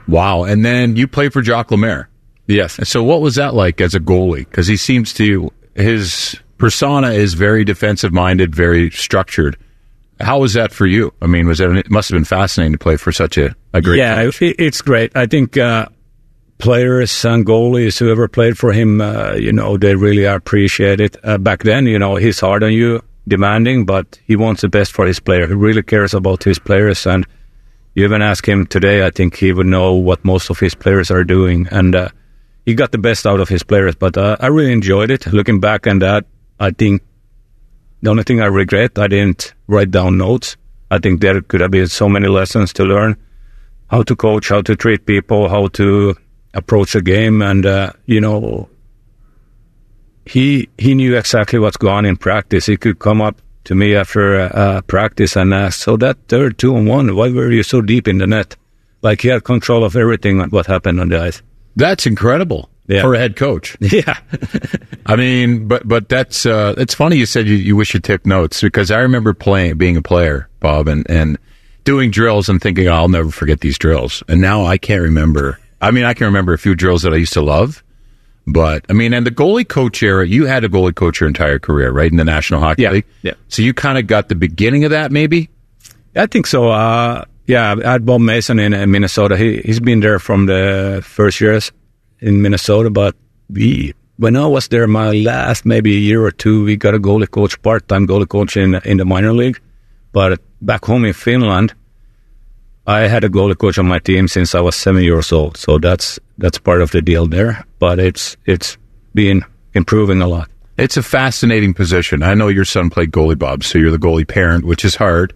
Wow. 0.07 0.45
And 0.45 0.65
then 0.65 0.97
you 0.97 1.07
played 1.07 1.35
for 1.35 1.43
Jacques 1.43 1.71
Lemaire. 1.71 2.09
Yes. 2.47 2.81
So 2.89 3.05
what 3.05 3.21
was 3.21 3.35
that 3.35 3.53
like 3.53 3.81
as 3.83 3.95
a 3.95 4.01
goalie? 4.01 4.49
Because 4.49 4.67
he 4.67 4.79
seems 4.79 5.13
to 5.15 5.53
his 5.75 6.35
persona 6.57 7.11
is 7.11 7.35
very 7.35 7.63
defensive 7.63 8.13
minded, 8.13 8.55
very 8.55 8.91
structured. 8.91 9.59
How 10.19 10.41
was 10.41 10.55
that 10.55 10.73
for 10.73 10.87
you? 10.87 11.13
I 11.21 11.27
mean, 11.27 11.47
was 11.47 11.59
that 11.59 11.71
it 11.77 11.91
must 11.91 12.09
have 12.09 12.17
been 12.17 12.25
fascinating 12.25 12.73
to 12.73 12.79
play 12.79 12.97
for 12.97 13.13
such 13.13 13.37
a, 13.37 13.55
a 13.75 13.83
great 13.83 13.99
yeah, 13.99 14.17
coach. 14.17 14.41
it's 14.41 14.81
great. 14.81 15.15
I 15.15 15.27
think 15.27 15.59
uh, 15.59 15.89
players 16.57 17.25
and 17.25 17.47
goalies, 17.47 17.99
whoever 17.99 18.29
played 18.29 18.57
for 18.57 18.73
him, 18.73 19.01
uh, 19.01 19.35
you 19.35 19.53
know, 19.53 19.77
they 19.77 19.95
really 19.95 20.25
appreciate 20.25 21.01
it. 21.01 21.17
Uh, 21.23 21.37
back 21.39 21.63
then, 21.63 21.87
you 21.87 21.99
know, 21.99 22.17
he's 22.17 22.41
hard 22.41 22.65
on 22.65 22.73
you 22.73 23.03
demanding, 23.29 23.85
but 23.85 24.19
he 24.25 24.37
wants 24.37 24.63
the 24.63 24.69
best 24.69 24.93
for 24.93 25.07
his 25.07 25.21
player. 25.21 25.47
He 25.47 25.55
really 25.55 25.83
cares 25.83 26.15
about 26.15 26.45
his 26.45 26.59
players. 26.59 27.07
And 27.07 27.27
you 27.95 28.05
even 28.05 28.23
ask 28.23 28.47
him 28.49 28.67
today, 28.67 29.07
I 29.07 29.11
think 29.11 29.37
he 29.37 29.53
would 29.53 29.67
know 29.67 29.93
what 29.95 30.25
most 30.25 30.51
of 30.51 30.59
his 30.59 30.75
players 30.75 31.11
are 31.11 31.25
doing. 31.25 31.69
And 31.71 31.95
uh, 31.95 32.09
he 32.65 32.75
got 32.75 32.93
the 32.93 32.99
best 32.99 33.27
out 33.27 33.41
of 33.41 33.49
his 33.49 33.63
players. 33.63 33.95
But 33.95 34.17
uh, 34.17 34.37
I 34.41 34.47
really 34.49 34.73
enjoyed 34.73 35.11
it. 35.11 35.27
Looking 35.27 35.61
back 35.61 35.87
on 35.87 36.01
that, 36.01 36.27
I 36.59 36.71
think 36.71 37.03
the 38.03 38.11
only 38.11 38.23
thing 38.23 38.41
I 38.41 38.47
regret, 38.47 38.99
I 38.99 39.09
didn't 39.09 39.55
write 39.67 39.91
down 39.91 40.19
notes. 40.19 40.57
I 40.91 40.99
think 40.99 41.21
there 41.21 41.41
could 41.43 41.61
have 41.61 41.71
been 41.71 41.89
so 41.89 42.09
many 42.09 42.29
lessons 42.29 42.73
to 42.75 42.85
learn 42.85 43.17
how 43.91 44.03
to 44.03 44.17
coach, 44.17 44.49
how 44.49 44.63
to 44.63 44.77
treat 44.77 45.07
people, 45.07 45.49
how 45.49 45.69
to 45.69 46.15
approach 46.55 46.95
a 46.95 47.03
game. 47.03 47.43
And, 47.43 47.67
uh, 47.67 47.93
you 48.07 48.21
know, 48.21 48.69
he 50.29 50.69
he 50.77 50.95
knew 50.95 51.17
exactly 51.17 51.59
what's 51.59 51.77
going 51.77 51.95
on 51.95 52.07
in 52.07 52.17
practice. 52.17 52.67
He 52.67 52.77
could 52.77 52.99
come 52.99 53.21
up 53.23 53.41
to 53.65 53.75
me 53.75 53.95
after 53.95 54.41
uh, 54.41 54.83
practice 54.83 55.37
and 55.37 55.55
ask, 55.55 55.81
"So 55.81 55.97
that 55.97 56.19
third 56.29 56.59
two 56.59 56.77
on 56.77 56.87
one, 56.87 57.17
why 57.17 57.31
were 57.31 57.51
you 57.51 57.63
so 57.63 57.81
deep 57.81 58.07
in 58.07 58.19
the 58.19 58.27
net?" 58.27 58.57
Like 59.01 59.23
he 59.23 59.29
had 59.29 59.45
control 59.45 59.85
of 59.85 59.97
everything 59.97 60.41
what 60.51 60.67
happened 60.67 61.01
on 61.01 61.09
the 61.09 61.21
ice. 61.21 61.43
That's 61.77 62.07
incredible 62.07 62.69
yeah. 62.89 63.03
for 63.03 63.15
a 63.15 63.19
head 63.19 63.37
coach. 63.37 63.77
Yeah, 63.81 64.19
I 65.07 65.17
mean, 65.17 65.67
but 65.67 65.89
but 65.89 66.09
that's 66.09 66.45
uh, 66.45 66.75
it's 66.77 66.95
funny 66.95 67.17
you 67.17 67.27
said 67.27 67.47
you, 67.49 67.55
you 67.55 67.75
wish 67.75 67.95
you 67.95 68.01
took 68.01 68.27
notes 68.27 68.61
because 68.61 68.91
I 68.91 68.99
remember 68.99 69.33
playing, 69.33 69.79
being 69.79 69.97
a 69.97 70.03
player, 70.03 70.49
Bob, 70.61 70.89
and 70.89 71.09
and 71.11 71.39
doing 71.85 72.11
drills 72.11 72.51
and 72.51 72.61
thinking 72.61 72.87
oh, 72.89 72.93
I'll 72.93 73.09
never 73.09 73.31
forget 73.31 73.61
these 73.61 73.79
drills, 73.79 74.23
and 74.29 74.43
now 74.43 74.67
I 74.67 74.77
can't 74.77 75.03
remember. 75.03 75.59
I 75.81 75.91
mean, 75.91 76.05
I 76.05 76.13
can 76.13 76.27
remember 76.27 76.53
a 76.53 76.59
few 76.59 76.75
drills 76.75 77.03
that 77.03 77.15
I 77.15 77.17
used 77.17 77.35
to 77.35 77.41
love 77.41 77.83
but 78.53 78.85
I 78.89 78.93
mean, 78.93 79.13
and 79.13 79.27
the 79.27 79.31
goalie 79.31 79.69
coach 79.69 80.03
era, 80.03 80.27
you 80.27 80.47
had 80.47 80.65
a 80.65 80.69
goalie 80.69 80.95
coach 80.95 81.21
your 81.21 81.29
entire 81.29 81.59
career, 81.59 81.91
right? 81.91 82.11
In 82.11 82.17
the 82.17 82.25
National 82.25 82.61
Hockey 82.61 82.83
yeah, 82.83 82.93
League. 82.93 83.07
Yeah. 83.23 83.35
So 83.49 83.63
you 83.63 83.75
kind 83.75 83.99
of 83.99 84.07
got 84.07 84.29
the 84.29 84.35
beginning 84.35 84.85
of 84.85 84.91
that, 84.91 85.13
maybe. 85.13 85.51
I 86.17 86.27
think 86.27 86.47
so. 86.47 86.71
Uh, 86.71 87.25
yeah, 87.47 87.75
I 87.85 87.93
had 87.93 88.07
Bob 88.07 88.21
Mason 88.21 88.59
in, 88.59 88.75
in 88.75 88.91
Minnesota. 88.91 89.37
He 89.37 89.59
he's 89.59 89.81
been 89.81 90.01
there 90.01 90.19
from 90.19 90.47
the 90.47 91.01
first 91.05 91.41
years 91.41 91.73
in 92.21 92.43
Minnesota, 92.43 92.91
but 92.91 93.15
we 93.51 93.95
when 94.17 94.37
I 94.37 94.47
was 94.47 94.69
there, 94.69 94.87
my 94.87 95.13
last 95.13 95.65
maybe 95.65 95.95
a 95.95 95.99
year 95.99 96.25
or 96.25 96.31
two, 96.31 96.65
we 96.65 96.77
got 96.77 96.95
a 96.95 96.99
goalie 96.99 97.31
coach, 97.31 97.61
part 97.63 97.87
time 97.89 98.07
goalie 98.07 98.29
coach 98.29 98.57
in 98.57 98.75
in 98.85 98.97
the 98.97 99.05
minor 99.05 99.33
league. 99.33 99.61
But 100.13 100.41
back 100.61 100.85
home 100.85 101.05
in 101.05 101.13
Finland, 101.13 101.75
I 102.89 103.01
had 103.01 103.23
a 103.23 103.29
goalie 103.29 103.59
coach 103.59 103.79
on 103.79 103.87
my 103.87 103.99
team 103.99 104.29
since 104.29 104.55
I 104.55 104.61
was 104.61 104.75
seven 104.75 105.03
years 105.03 105.31
old, 105.31 105.59
so 105.59 105.77
that's 105.77 106.19
that's 106.39 106.57
part 106.57 106.81
of 106.81 106.91
the 106.91 107.03
deal 107.03 107.27
there. 107.27 107.63
But 107.79 107.99
it's 107.99 108.35
it's 108.47 108.79
been 109.13 109.45
improving 109.75 110.23
a 110.23 110.27
lot. 110.27 110.51
It's 110.79 110.97
a 110.97 111.03
fascinating 111.03 111.75
position. 111.75 112.23
I 112.23 112.33
know 112.33 112.49
your 112.49 112.65
son 112.65 112.89
played 112.89 113.11
goalie, 113.11 113.39
Bob, 113.39 113.63
so 113.63 113.79
you're 113.79 113.91
the 113.91 113.99
goalie 113.99 114.27
parent, 114.27 114.65
which 114.65 114.87
is 114.87 114.95
hard. 114.95 115.35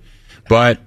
But 0.49 0.81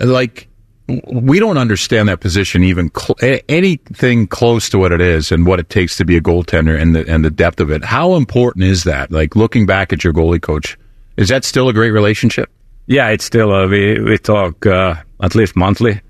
like 0.00 0.48
we 0.88 1.38
don't 1.38 1.56
understand 1.56 2.08
that 2.08 2.18
position 2.18 2.64
even 2.64 2.90
cl- 2.90 3.40
anything 3.48 4.26
close 4.26 4.68
to 4.70 4.78
what 4.78 4.90
it 4.90 5.00
is 5.00 5.30
and 5.30 5.46
what 5.46 5.60
it 5.60 5.70
takes 5.70 5.96
to 5.98 6.04
be 6.04 6.16
a 6.16 6.20
goaltender 6.20 6.76
and 6.76 6.96
the 6.96 7.08
and 7.08 7.24
the 7.24 7.30
depth 7.30 7.60
of 7.60 7.70
it. 7.70 7.84
How 7.84 8.16
important 8.16 8.64
is 8.64 8.82
that? 8.84 9.12
Like 9.12 9.36
looking 9.36 9.66
back 9.66 9.92
at 9.92 10.02
your 10.02 10.12
goalie 10.12 10.42
coach, 10.42 10.76
is 11.16 11.28
that 11.28 11.44
still 11.44 11.68
a 11.68 11.72
great 11.72 11.92
relationship? 11.92 12.50
Yeah, 12.86 13.08
it's 13.08 13.24
still 13.24 13.52
uh, 13.52 13.66
we 13.66 14.00
we 14.00 14.18
talk 14.18 14.64
uh, 14.66 14.94
at 15.20 15.34
least 15.34 15.56
monthly, 15.56 16.00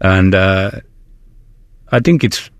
and 0.00 0.34
uh, 0.34 0.70
I 1.92 2.00
think 2.00 2.24
it's 2.24 2.50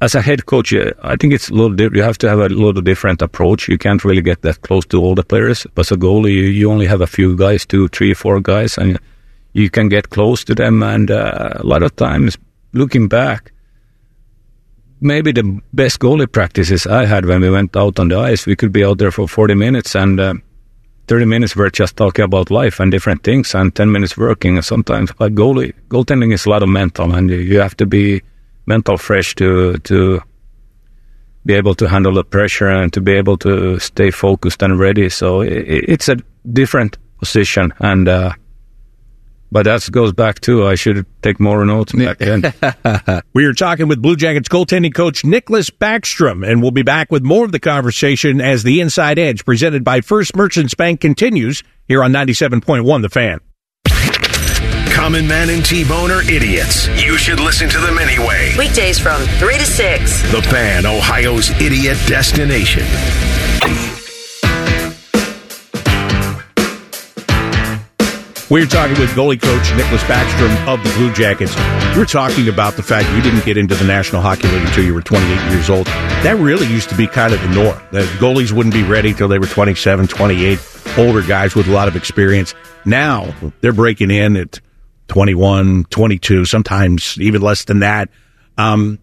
as 0.00 0.14
a 0.14 0.20
head 0.20 0.46
coach, 0.46 0.74
I 0.74 1.16
think 1.16 1.32
it's 1.32 1.48
a 1.48 1.54
little 1.54 1.74
di- 1.74 1.88
you 1.96 2.02
have 2.02 2.18
to 2.18 2.28
have 2.28 2.38
a 2.38 2.48
little 2.48 2.82
different 2.82 3.22
approach. 3.22 3.68
You 3.68 3.78
can't 3.78 4.04
really 4.04 4.20
get 4.20 4.42
that 4.42 4.60
close 4.60 4.84
to 4.86 5.00
all 5.00 5.14
the 5.14 5.22
players. 5.22 5.66
But 5.74 5.86
as 5.86 5.92
a 5.92 5.96
goalie, 5.96 6.34
you, 6.34 6.42
you 6.42 6.70
only 6.70 6.86
have 6.86 7.00
a 7.00 7.06
few 7.06 7.36
guys, 7.36 7.64
two, 7.64 7.88
three, 7.88 8.12
four 8.12 8.40
guys, 8.40 8.76
and 8.76 8.98
you 9.54 9.70
can 9.70 9.88
get 9.88 10.10
close 10.10 10.44
to 10.44 10.54
them. 10.54 10.82
And 10.82 11.10
uh, 11.10 11.54
a 11.54 11.64
lot 11.64 11.82
of 11.82 11.96
times, 11.96 12.36
looking 12.74 13.08
back, 13.08 13.52
maybe 15.00 15.32
the 15.32 15.60
best 15.72 15.98
goalie 15.98 16.30
practices 16.30 16.86
I 16.86 17.06
had 17.06 17.24
when 17.24 17.40
we 17.40 17.50
went 17.50 17.74
out 17.74 17.98
on 17.98 18.08
the 18.08 18.18
ice, 18.18 18.44
we 18.46 18.56
could 18.56 18.72
be 18.72 18.84
out 18.84 18.98
there 18.98 19.10
for 19.12 19.26
40 19.26 19.54
minutes 19.54 19.94
and 19.94 20.20
uh, 20.20 20.34
30 21.08 21.24
minutes 21.24 21.54
we're 21.54 21.70
just 21.70 21.96
talking 21.96 22.24
about 22.24 22.50
life 22.50 22.80
and 22.80 22.90
different 22.90 23.22
things 23.22 23.54
and 23.54 23.74
10 23.74 23.92
minutes 23.92 24.16
working. 24.16 24.56
And 24.56 24.64
sometimes 24.64 25.12
like 25.18 25.34
goalie, 25.34 25.72
goaltending 25.88 26.32
is 26.32 26.46
a 26.46 26.50
lot 26.50 26.62
of 26.62 26.68
mental 26.68 27.14
and 27.14 27.30
you 27.30 27.60
have 27.60 27.76
to 27.76 27.86
be 27.86 28.22
mental 28.66 28.96
fresh 28.96 29.34
to, 29.36 29.78
to 29.78 30.20
be 31.44 31.54
able 31.54 31.74
to 31.76 31.88
handle 31.88 32.12
the 32.12 32.24
pressure 32.24 32.68
and 32.68 32.92
to 32.92 33.00
be 33.00 33.12
able 33.12 33.36
to 33.38 33.78
stay 33.78 34.10
focused 34.10 34.62
and 34.62 34.78
ready. 34.78 35.08
So 35.08 35.42
it, 35.42 35.84
it's 35.88 36.08
a 36.08 36.16
different 36.52 36.98
position 37.18 37.72
and, 37.78 38.08
uh, 38.08 38.32
but 39.56 39.62
that 39.62 39.90
goes 39.90 40.12
back 40.12 40.38
to 40.40 40.66
I 40.66 40.74
should 40.74 41.06
take 41.22 41.40
more 41.40 41.64
notes 41.64 41.94
back 41.94 42.18
then. 42.18 42.42
we 43.32 43.46
are 43.46 43.54
talking 43.54 43.88
with 43.88 44.02
Blue 44.02 44.14
Jackets 44.14 44.50
goaltending 44.50 44.94
coach 44.94 45.22
Niklas 45.22 45.70
Backstrom, 45.70 46.46
and 46.46 46.60
we'll 46.60 46.72
be 46.72 46.82
back 46.82 47.10
with 47.10 47.22
more 47.22 47.46
of 47.46 47.52
the 47.52 47.58
conversation 47.58 48.42
as 48.42 48.64
the 48.64 48.82
Inside 48.82 49.18
Edge 49.18 49.46
presented 49.46 49.82
by 49.82 50.02
First 50.02 50.36
Merchants 50.36 50.74
Bank 50.74 51.00
continues 51.00 51.62
here 51.88 52.04
on 52.04 52.12
97.1 52.12 53.00
The 53.00 53.08
Fan. 53.08 53.40
Common 54.94 55.26
Man 55.26 55.48
and 55.48 55.64
T-Bone 55.64 56.10
are 56.10 56.20
idiots. 56.20 56.88
You 57.02 57.16
should 57.16 57.40
listen 57.40 57.70
to 57.70 57.78
them 57.78 57.96
anyway. 57.96 58.52
Weekdays 58.58 58.98
from 58.98 59.22
3 59.38 59.56
to 59.56 59.64
6. 59.64 60.32
The 60.32 60.42
Fan, 60.42 60.84
Ohio's 60.84 61.48
idiot 61.62 61.96
destination. 62.06 62.84
We 68.48 68.62
are 68.62 68.66
talking 68.66 68.96
with 69.00 69.10
goalie 69.10 69.42
coach 69.42 69.64
Niklas 69.70 70.06
Backstrom 70.06 70.68
of 70.72 70.80
the 70.84 70.90
Blue 70.90 71.12
Jackets. 71.12 71.52
You 71.92 71.98
were 71.98 72.06
talking 72.06 72.48
about 72.48 72.74
the 72.74 72.82
fact 72.84 73.10
you 73.10 73.20
didn't 73.20 73.44
get 73.44 73.56
into 73.56 73.74
the 73.74 73.84
National 73.84 74.22
Hockey 74.22 74.46
League 74.46 74.64
until 74.64 74.84
you 74.84 74.94
were 74.94 75.02
28 75.02 75.50
years 75.50 75.68
old. 75.68 75.86
That 75.86 76.36
really 76.38 76.68
used 76.68 76.88
to 76.90 76.96
be 76.96 77.08
kind 77.08 77.34
of 77.34 77.42
the 77.42 77.48
norm. 77.48 77.82
The 77.90 78.02
goalies 78.20 78.52
wouldn't 78.52 78.72
be 78.72 78.84
ready 78.84 79.12
till 79.12 79.26
they 79.26 79.40
were 79.40 79.48
27, 79.48 80.06
28, 80.06 80.60
older 80.96 81.22
guys 81.22 81.56
with 81.56 81.66
a 81.66 81.72
lot 81.72 81.88
of 81.88 81.96
experience. 81.96 82.54
Now 82.84 83.34
they're 83.62 83.72
breaking 83.72 84.12
in 84.12 84.36
at 84.36 84.60
21, 85.08 85.86
22, 85.86 86.44
sometimes 86.44 87.20
even 87.20 87.42
less 87.42 87.64
than 87.64 87.80
that. 87.80 88.10
Um, 88.56 89.00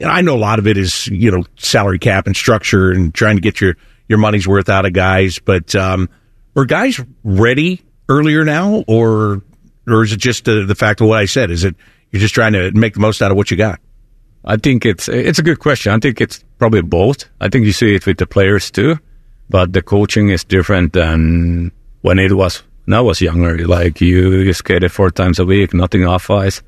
and 0.00 0.10
I 0.10 0.20
know 0.20 0.36
a 0.36 0.38
lot 0.38 0.58
of 0.58 0.66
it 0.66 0.76
is, 0.76 1.06
you 1.06 1.30
know, 1.30 1.46
salary 1.56 1.98
cap 1.98 2.26
and 2.26 2.36
structure 2.36 2.90
and 2.90 3.14
trying 3.14 3.36
to 3.36 3.42
get 3.42 3.58
your, 3.58 3.74
your 4.06 4.18
money's 4.18 4.46
worth 4.46 4.68
out 4.68 4.84
of 4.84 4.92
guys. 4.92 5.38
But, 5.38 5.74
um, 5.74 6.10
are 6.54 6.66
guys 6.66 7.00
ready 7.24 7.80
earlier 8.08 8.44
now, 8.44 8.84
or 8.86 9.42
or 9.86 10.04
is 10.04 10.12
it 10.12 10.18
just 10.18 10.48
uh, 10.48 10.64
the 10.64 10.74
fact 10.74 11.00
of 11.00 11.08
what 11.08 11.18
I 11.18 11.26
said? 11.26 11.50
Is 11.50 11.64
it 11.64 11.74
you're 12.10 12.20
just 12.20 12.34
trying 12.34 12.52
to 12.52 12.70
make 12.72 12.94
the 12.94 13.00
most 13.00 13.22
out 13.22 13.30
of 13.30 13.36
what 13.36 13.50
you 13.50 13.56
got? 13.56 13.80
I 14.44 14.56
think 14.56 14.84
it's 14.84 15.08
it's 15.08 15.38
a 15.38 15.42
good 15.42 15.58
question. 15.58 15.92
I 15.92 15.98
think 15.98 16.20
it's 16.20 16.44
probably 16.58 16.82
both. 16.82 17.24
I 17.40 17.48
think 17.48 17.64
you 17.64 17.72
see 17.72 17.94
it 17.94 18.06
with 18.06 18.18
the 18.18 18.26
players 18.26 18.70
too, 18.70 18.98
but 19.48 19.72
the 19.72 19.82
coaching 19.82 20.30
is 20.30 20.44
different 20.44 20.92
than 20.92 21.72
when 22.02 22.18
it 22.18 22.32
was 22.32 22.62
when 22.84 22.94
I 22.94 23.00
was 23.00 23.20
younger. 23.20 23.66
Like 23.66 24.00
you, 24.00 24.32
you 24.32 24.52
skated 24.52 24.92
four 24.92 25.10
times 25.10 25.38
a 25.38 25.44
week, 25.44 25.72
nothing 25.74 26.04
off 26.04 26.30
ice. 26.30 26.62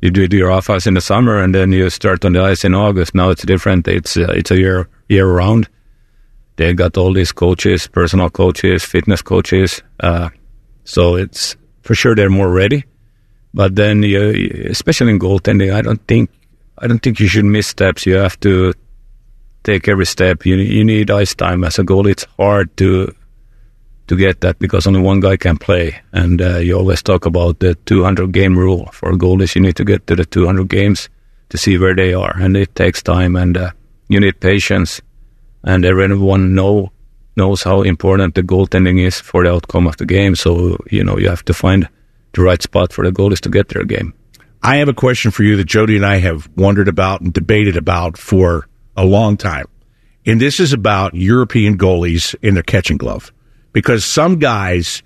You 0.00 0.10
do 0.10 0.34
your 0.34 0.50
off 0.50 0.70
ice 0.70 0.86
in 0.86 0.94
the 0.94 1.02
summer, 1.02 1.42
and 1.42 1.54
then 1.54 1.72
you 1.72 1.90
start 1.90 2.24
on 2.24 2.32
the 2.32 2.42
ice 2.42 2.64
in 2.64 2.74
August. 2.74 3.14
Now 3.14 3.28
it's 3.28 3.44
different. 3.44 3.86
It's 3.86 4.16
uh, 4.16 4.32
it's 4.34 4.50
a 4.50 4.58
year 4.58 4.88
year 5.08 5.26
round. 5.26 5.68
They 6.56 6.72
got 6.74 6.96
all 6.96 7.12
these 7.12 7.32
coaches, 7.32 7.86
personal 7.86 8.30
coaches, 8.30 8.82
fitness 8.84 9.22
coaches. 9.22 9.82
Uh, 9.98 10.30
so 10.84 11.16
it's 11.16 11.56
for 11.82 11.94
sure 11.94 12.14
they're 12.14 12.30
more 12.30 12.50
ready. 12.50 12.84
But 13.52 13.74
then, 13.74 14.02
you, 14.02 14.66
especially 14.70 15.10
in 15.10 15.18
goaltending, 15.18 15.74
I 15.74 15.82
don't 15.82 16.06
think 16.06 16.30
I 16.78 16.86
don't 16.86 17.00
think 17.00 17.20
you 17.20 17.26
should 17.26 17.44
miss 17.44 17.66
steps. 17.66 18.06
You 18.06 18.14
have 18.14 18.38
to 18.40 18.72
take 19.64 19.88
every 19.88 20.06
step. 20.06 20.46
You 20.46 20.56
you 20.56 20.84
need 20.84 21.10
ice 21.10 21.34
time 21.34 21.64
as 21.64 21.78
a 21.78 21.82
goalie. 21.82 22.12
It's 22.12 22.26
hard 22.38 22.74
to 22.78 23.14
to 24.06 24.16
get 24.16 24.40
that 24.40 24.58
because 24.58 24.86
only 24.86 25.00
one 25.00 25.20
guy 25.20 25.36
can 25.36 25.56
play. 25.56 26.00
And 26.12 26.42
uh, 26.42 26.58
you 26.58 26.76
always 26.76 27.02
talk 27.02 27.26
about 27.26 27.60
the 27.60 27.76
200 27.86 28.32
game 28.32 28.58
rule 28.58 28.88
for 28.92 29.12
goalies. 29.12 29.54
You 29.54 29.60
need 29.60 29.76
to 29.76 29.84
get 29.84 30.06
to 30.08 30.16
the 30.16 30.24
200 30.24 30.68
games 30.68 31.08
to 31.50 31.56
see 31.56 31.78
where 31.78 31.94
they 31.94 32.12
are, 32.14 32.34
and 32.36 32.56
it 32.56 32.74
takes 32.74 33.02
time. 33.02 33.36
And 33.36 33.56
uh, 33.56 33.70
you 34.08 34.20
need 34.20 34.40
patience. 34.40 35.00
And 35.62 35.84
everyone 35.84 36.54
know 36.54 36.90
knows 37.36 37.62
how 37.62 37.82
important 37.82 38.34
the 38.34 38.42
goaltending 38.42 39.00
is 39.00 39.20
for 39.20 39.44
the 39.44 39.52
outcome 39.52 39.86
of 39.86 39.96
the 39.96 40.06
game. 40.06 40.34
So, 40.36 40.76
you 40.90 41.04
know, 41.04 41.18
you 41.18 41.28
have 41.28 41.44
to 41.46 41.54
find 41.54 41.88
the 42.32 42.42
right 42.42 42.62
spot 42.62 42.92
for 42.92 43.04
the 43.04 43.12
goalies 43.12 43.40
to 43.40 43.48
get 43.48 43.68
their 43.68 43.84
game. 43.84 44.14
I 44.62 44.76
have 44.76 44.88
a 44.88 44.94
question 44.94 45.30
for 45.30 45.42
you 45.42 45.56
that 45.56 45.64
Jody 45.64 45.96
and 45.96 46.04
I 46.04 46.16
have 46.18 46.48
wondered 46.56 46.88
about 46.88 47.22
and 47.22 47.32
debated 47.32 47.76
about 47.76 48.18
for 48.18 48.68
a 48.96 49.04
long 49.04 49.36
time. 49.36 49.66
And 50.26 50.40
this 50.40 50.60
is 50.60 50.72
about 50.72 51.14
European 51.14 51.78
goalies 51.78 52.34
in 52.42 52.54
their 52.54 52.62
catching 52.62 52.98
glove. 52.98 53.32
Because 53.72 54.04
some 54.04 54.38
guys, 54.38 55.02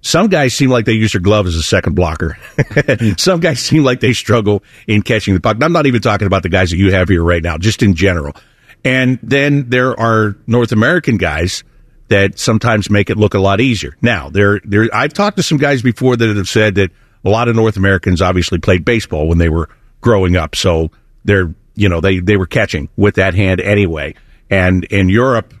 some 0.00 0.28
guys 0.28 0.54
seem 0.54 0.70
like 0.70 0.86
they 0.86 0.92
use 0.92 1.12
their 1.12 1.20
glove 1.20 1.46
as 1.46 1.54
a 1.54 1.62
second 1.62 1.94
blocker. 1.94 2.36
some 3.16 3.38
guys 3.38 3.60
seem 3.60 3.84
like 3.84 4.00
they 4.00 4.12
struggle 4.12 4.64
in 4.88 5.02
catching 5.02 5.34
the 5.34 5.40
puck. 5.40 5.58
I'm 5.60 5.72
not 5.72 5.86
even 5.86 6.00
talking 6.00 6.26
about 6.26 6.42
the 6.42 6.48
guys 6.48 6.70
that 6.70 6.78
you 6.78 6.92
have 6.92 7.08
here 7.08 7.22
right 7.22 7.42
now, 7.42 7.58
just 7.58 7.82
in 7.82 7.94
general. 7.94 8.34
And 8.84 9.18
then 9.22 9.68
there 9.70 9.98
are 9.98 10.36
North 10.46 10.72
American 10.72 11.16
guys 11.16 11.64
that 12.08 12.38
sometimes 12.38 12.90
make 12.90 13.08
it 13.08 13.16
look 13.16 13.34
a 13.34 13.38
lot 13.38 13.60
easier. 13.60 13.96
Now, 14.02 14.30
there, 14.30 14.60
there, 14.64 14.88
I've 14.92 15.12
talked 15.12 15.36
to 15.36 15.42
some 15.42 15.58
guys 15.58 15.80
before 15.80 16.16
that 16.16 16.36
have 16.36 16.48
said 16.48 16.74
that 16.74 16.90
a 17.24 17.30
lot 17.30 17.48
of 17.48 17.56
North 17.56 17.76
Americans 17.76 18.20
obviously 18.20 18.58
played 18.58 18.84
baseball 18.84 19.28
when 19.28 19.38
they 19.38 19.48
were 19.48 19.68
growing 20.00 20.36
up, 20.36 20.56
so 20.56 20.90
they're, 21.24 21.54
you 21.74 21.88
know, 21.88 22.00
they 22.00 22.18
they 22.18 22.36
were 22.36 22.46
catching 22.46 22.88
with 22.96 23.16
that 23.16 23.34
hand 23.34 23.60
anyway. 23.60 24.14
And 24.48 24.84
in 24.84 25.08
Europe, 25.08 25.54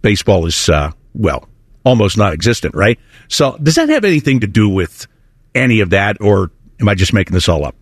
baseball 0.00 0.46
is 0.46 0.68
uh, 0.68 0.92
well 1.14 1.48
almost 1.84 2.16
non-existent, 2.16 2.74
right? 2.74 2.98
So, 3.28 3.56
does 3.62 3.74
that 3.74 3.88
have 3.88 4.04
anything 4.04 4.40
to 4.40 4.46
do 4.46 4.68
with 4.68 5.06
any 5.54 5.80
of 5.80 5.90
that, 5.90 6.20
or 6.20 6.50
am 6.80 6.88
I 6.88 6.94
just 6.94 7.12
making 7.12 7.34
this 7.34 7.48
all 7.48 7.64
up? 7.64 7.74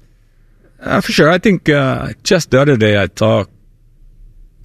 Uh, 0.81 1.01
for 1.01 1.13
sure, 1.13 1.31
I 1.31 1.39
think 1.39 1.69
uh, 1.69 2.15
just 2.23 2.51
the 2.51 2.61
other 2.61 2.77
day 2.77 3.01
I 3.01 3.07
talked 3.07 3.51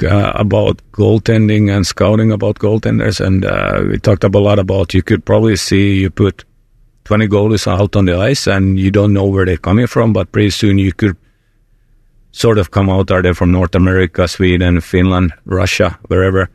uh, 0.03 0.31
about 0.36 0.81
goaltending 0.91 1.75
and 1.75 1.86
scouting 1.86 2.31
about 2.31 2.60
goaltenders, 2.60 3.19
and 3.19 3.45
uh, 3.45 3.84
we 3.89 3.97
talked 3.99 4.23
a 4.23 4.29
lot 4.29 4.60
about 4.60 4.93
you 4.93 5.01
could 5.01 5.25
probably 5.25 5.55
see 5.55 5.95
you 6.01 6.10
put 6.10 6.43
20 7.05 7.27
goalies 7.27 7.67
out 7.67 7.95
on 7.95 8.05
the 8.05 8.17
ice 8.17 8.47
and 8.47 8.79
you 8.79 8.91
don't 8.91 9.13
know 9.13 9.25
where 9.25 9.45
they're 9.45 9.58
coming 9.58 9.88
from, 9.88 10.12
but 10.12 10.31
pretty 10.31 10.49
soon 10.49 10.77
you 10.77 10.91
could 10.91 11.15
sort 12.31 12.58
of 12.58 12.71
come 12.71 12.89
out. 12.89 13.12
Are 13.12 13.21
they 13.21 13.34
from 13.34 13.51
North 13.51 13.75
America, 13.75 14.27
Sweden, 14.27 14.81
Finland, 14.81 15.34
Russia, 15.45 15.97
wherever? 16.08 16.49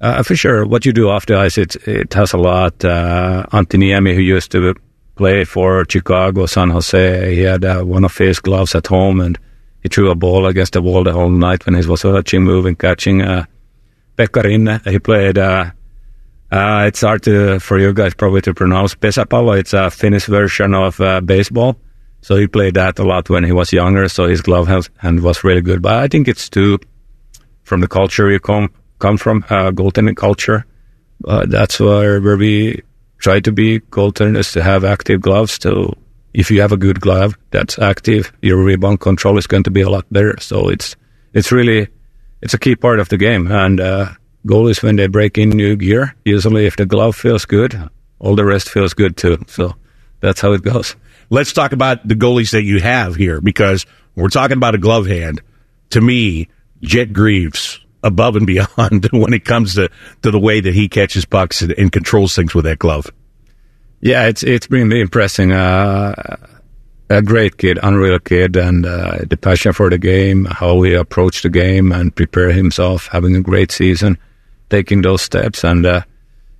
Uh, 0.00 0.22
for 0.22 0.36
sure, 0.36 0.64
what 0.66 0.86
you 0.86 0.92
do 0.92 1.08
off 1.08 1.26
the 1.26 1.36
ice, 1.36 1.58
it, 1.58 1.74
it 1.88 2.14
has 2.14 2.32
a 2.32 2.38
lot. 2.38 2.84
Uh, 2.84 3.44
Antti 3.52 3.78
Niemi, 3.78 4.14
who 4.14 4.20
used 4.20 4.52
to 4.52 4.74
play 5.16 5.44
for 5.44 5.84
Chicago, 5.88 6.46
San 6.46 6.70
Jose, 6.70 7.34
he 7.34 7.40
had 7.40 7.64
uh, 7.64 7.82
one 7.82 8.04
of 8.04 8.16
his 8.16 8.38
gloves 8.38 8.74
at 8.74 8.86
home 8.86 9.20
and 9.20 9.38
he 9.86 9.88
threw 9.88 10.10
a 10.10 10.16
ball 10.16 10.46
against 10.46 10.72
the 10.72 10.82
wall 10.82 11.04
the 11.04 11.12
whole 11.12 11.30
night 11.30 11.64
when 11.64 11.76
he 11.76 11.86
was 11.86 12.02
watching, 12.02 12.42
moving, 12.42 12.74
catching. 12.74 13.22
Uh, 13.22 13.44
Pekka 14.18 14.90
he 14.90 14.98
played. 14.98 15.38
Uh, 15.38 15.70
uh, 16.50 16.84
it's 16.88 17.02
hard 17.02 17.22
to, 17.22 17.60
for 17.60 17.78
you 17.78 17.92
guys 17.92 18.12
probably 18.12 18.40
to 18.40 18.52
pronounce 18.52 18.96
Pesäpallo. 18.96 19.56
It's 19.56 19.74
a 19.74 19.88
Finnish 19.88 20.26
version 20.26 20.74
of 20.74 21.00
uh, 21.00 21.20
baseball. 21.20 21.76
So 22.22 22.34
he 22.34 22.48
played 22.48 22.74
that 22.74 22.98
a 22.98 23.04
lot 23.04 23.30
when 23.30 23.44
he 23.44 23.52
was 23.52 23.72
younger. 23.72 24.08
So 24.08 24.26
his 24.26 24.40
glove 24.40 24.66
hand 24.66 25.22
was 25.22 25.44
really 25.44 25.60
good. 25.60 25.82
But 25.82 25.94
I 25.94 26.08
think 26.08 26.26
it's 26.26 26.48
too 26.48 26.80
from 27.62 27.80
the 27.80 27.88
culture 27.88 28.28
you 28.28 28.40
come 28.40 28.72
come 28.98 29.18
from, 29.18 29.44
uh, 29.50 29.70
goaltending 29.70 30.16
culture. 30.16 30.66
Uh, 31.24 31.46
that's 31.46 31.78
where 31.78 32.20
where 32.20 32.36
we 32.36 32.82
try 33.18 33.38
to 33.38 33.52
be 33.52 33.78
goaltenders 33.78 34.52
to 34.54 34.64
have 34.64 34.84
active 34.84 35.20
gloves 35.20 35.60
to 35.60 35.92
if 36.36 36.50
you 36.50 36.60
have 36.60 36.70
a 36.70 36.76
good 36.76 37.00
glove 37.00 37.36
that's 37.50 37.78
active, 37.78 38.30
your 38.42 38.62
rebound 38.62 39.00
control 39.00 39.38
is 39.38 39.46
going 39.46 39.62
to 39.62 39.70
be 39.70 39.80
a 39.80 39.88
lot 39.88 40.04
better. 40.12 40.38
So 40.38 40.68
it's 40.68 40.94
it's 41.32 41.50
really 41.50 41.88
it's 42.42 42.52
a 42.52 42.58
key 42.58 42.76
part 42.76 43.00
of 43.00 43.08
the 43.08 43.16
game. 43.16 43.50
And 43.50 43.80
uh, 43.80 44.10
goalies 44.46 44.82
when 44.82 44.96
they 44.96 45.06
break 45.06 45.38
in 45.38 45.48
new 45.48 45.76
gear, 45.76 46.14
usually 46.26 46.66
if 46.66 46.76
the 46.76 46.84
glove 46.84 47.16
feels 47.16 47.46
good, 47.46 47.88
all 48.18 48.36
the 48.36 48.44
rest 48.44 48.68
feels 48.68 48.92
good 48.92 49.16
too. 49.16 49.38
So 49.48 49.76
that's 50.20 50.42
how 50.42 50.52
it 50.52 50.62
goes. 50.62 50.94
let's 51.30 51.54
talk 51.54 51.72
about 51.72 52.06
the 52.06 52.14
goalies 52.14 52.50
that 52.52 52.64
you 52.64 52.80
have 52.80 53.16
here 53.16 53.40
because 53.40 53.86
we're 54.14 54.28
talking 54.28 54.58
about 54.58 54.74
a 54.74 54.78
glove 54.78 55.06
hand. 55.06 55.40
To 55.90 56.02
me, 56.02 56.48
Jet 56.82 57.14
Greaves 57.14 57.80
above 58.02 58.36
and 58.36 58.46
beyond 58.46 59.08
when 59.10 59.32
it 59.32 59.46
comes 59.46 59.76
to, 59.76 59.88
to 60.20 60.30
the 60.30 60.38
way 60.38 60.60
that 60.60 60.74
he 60.74 60.90
catches 60.90 61.24
pucks 61.24 61.62
and, 61.62 61.72
and 61.78 61.90
controls 61.90 62.36
things 62.36 62.54
with 62.54 62.66
that 62.66 62.78
glove. 62.78 63.06
Yeah, 64.06 64.28
it's 64.28 64.44
it's 64.44 64.68
been 64.68 64.88
really 64.88 65.00
impressing. 65.00 65.50
Uh, 65.50 66.36
a 67.10 67.20
great 67.22 67.56
kid, 67.56 67.80
unreal 67.82 68.20
kid, 68.20 68.56
and 68.56 68.86
uh, 68.86 69.18
the 69.28 69.36
passion 69.36 69.72
for 69.72 69.90
the 69.90 69.98
game, 69.98 70.44
how 70.44 70.80
he 70.82 70.94
approached 70.94 71.42
the 71.42 71.48
game 71.48 71.90
and 71.90 72.14
prepare 72.14 72.52
himself, 72.52 73.08
having 73.08 73.34
a 73.34 73.40
great 73.40 73.72
season, 73.72 74.16
taking 74.70 75.02
those 75.02 75.22
steps, 75.22 75.64
and 75.64 75.84
uh, 75.84 76.02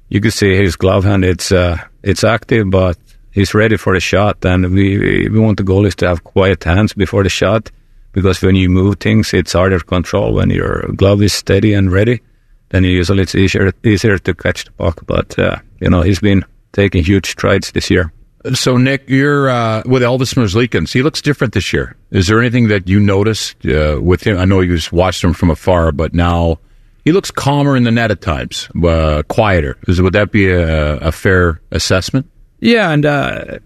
you 0.08 0.20
can 0.20 0.32
see 0.32 0.56
his 0.56 0.74
glove 0.74 1.04
hand. 1.04 1.24
It's 1.24 1.52
uh, 1.52 1.78
it's 2.02 2.24
active, 2.24 2.68
but 2.68 2.98
he's 3.30 3.54
ready 3.54 3.76
for 3.76 3.94
the 3.94 4.00
shot, 4.00 4.44
and 4.44 4.74
we 4.74 5.28
we 5.28 5.38
want 5.38 5.58
the 5.58 5.62
goalies 5.62 5.94
to 5.96 6.08
have 6.08 6.24
quiet 6.24 6.64
hands 6.64 6.94
before 6.94 7.22
the 7.22 7.28
shot, 7.28 7.70
because 8.10 8.42
when 8.42 8.56
you 8.56 8.68
move 8.68 8.98
things, 8.98 9.32
it's 9.32 9.52
harder 9.52 9.78
to 9.78 9.84
control. 9.84 10.34
When 10.34 10.50
your 10.50 10.82
glove 10.96 11.22
is 11.22 11.32
steady 11.32 11.74
and 11.74 11.92
ready, 11.92 12.22
then 12.70 12.82
usually 12.82 13.22
it's 13.22 13.36
easier 13.36 13.72
easier 13.84 14.18
to 14.18 14.34
catch 14.34 14.64
the 14.64 14.72
puck. 14.72 15.06
But 15.06 15.38
uh, 15.38 15.58
you 15.80 15.90
know 15.90 16.02
he's 16.02 16.18
been 16.18 16.44
taking 16.76 17.02
huge 17.02 17.30
strides 17.30 17.72
this 17.72 17.90
year. 17.90 18.12
So, 18.54 18.76
Nick, 18.76 19.08
you're 19.08 19.48
uh, 19.50 19.82
with 19.86 20.02
Elvis 20.02 20.34
Merzlikins. 20.34 20.92
He 20.92 21.02
looks 21.02 21.20
different 21.20 21.52
this 21.54 21.72
year. 21.72 21.96
Is 22.12 22.28
there 22.28 22.38
anything 22.38 22.68
that 22.68 22.86
you 22.86 23.00
noticed 23.00 23.66
uh, 23.66 23.98
with 24.00 24.22
him? 24.24 24.38
I 24.38 24.44
know 24.44 24.60
you 24.60 24.76
just 24.76 24.92
watched 24.92 25.24
him 25.24 25.32
from 25.32 25.50
afar, 25.50 25.90
but 25.90 26.14
now 26.14 26.58
he 27.04 27.10
looks 27.10 27.32
calmer 27.32 27.76
in 27.76 27.82
the 27.82 27.90
net 27.90 28.12
at 28.12 28.20
times, 28.20 28.68
uh, 28.84 29.22
quieter. 29.26 29.76
Is, 29.88 30.00
would 30.00 30.12
that 30.12 30.30
be 30.30 30.48
a, 30.48 30.98
a 30.98 31.10
fair 31.10 31.60
assessment? 31.72 32.30
Yeah, 32.60 32.90
and 32.90 33.04
uh, 33.04 33.58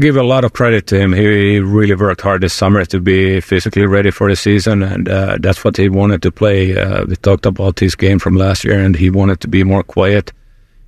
give 0.00 0.16
a 0.16 0.24
lot 0.24 0.44
of 0.44 0.52
credit 0.52 0.88
to 0.88 0.98
him. 0.98 1.12
He 1.12 1.60
really 1.60 1.94
worked 1.94 2.22
hard 2.22 2.40
this 2.40 2.54
summer 2.54 2.84
to 2.86 3.00
be 3.00 3.40
physically 3.40 3.86
ready 3.86 4.10
for 4.10 4.28
the 4.28 4.36
season, 4.36 4.82
and 4.82 5.08
uh, 5.08 5.38
that's 5.40 5.62
what 5.64 5.76
he 5.76 5.88
wanted 5.88 6.22
to 6.22 6.32
play. 6.32 6.76
Uh, 6.76 7.04
we 7.06 7.14
talked 7.16 7.46
about 7.46 7.78
his 7.78 7.94
game 7.94 8.18
from 8.18 8.34
last 8.36 8.64
year, 8.64 8.80
and 8.80 8.96
he 8.96 9.10
wanted 9.10 9.40
to 9.42 9.48
be 9.48 9.62
more 9.62 9.84
quiet. 9.84 10.32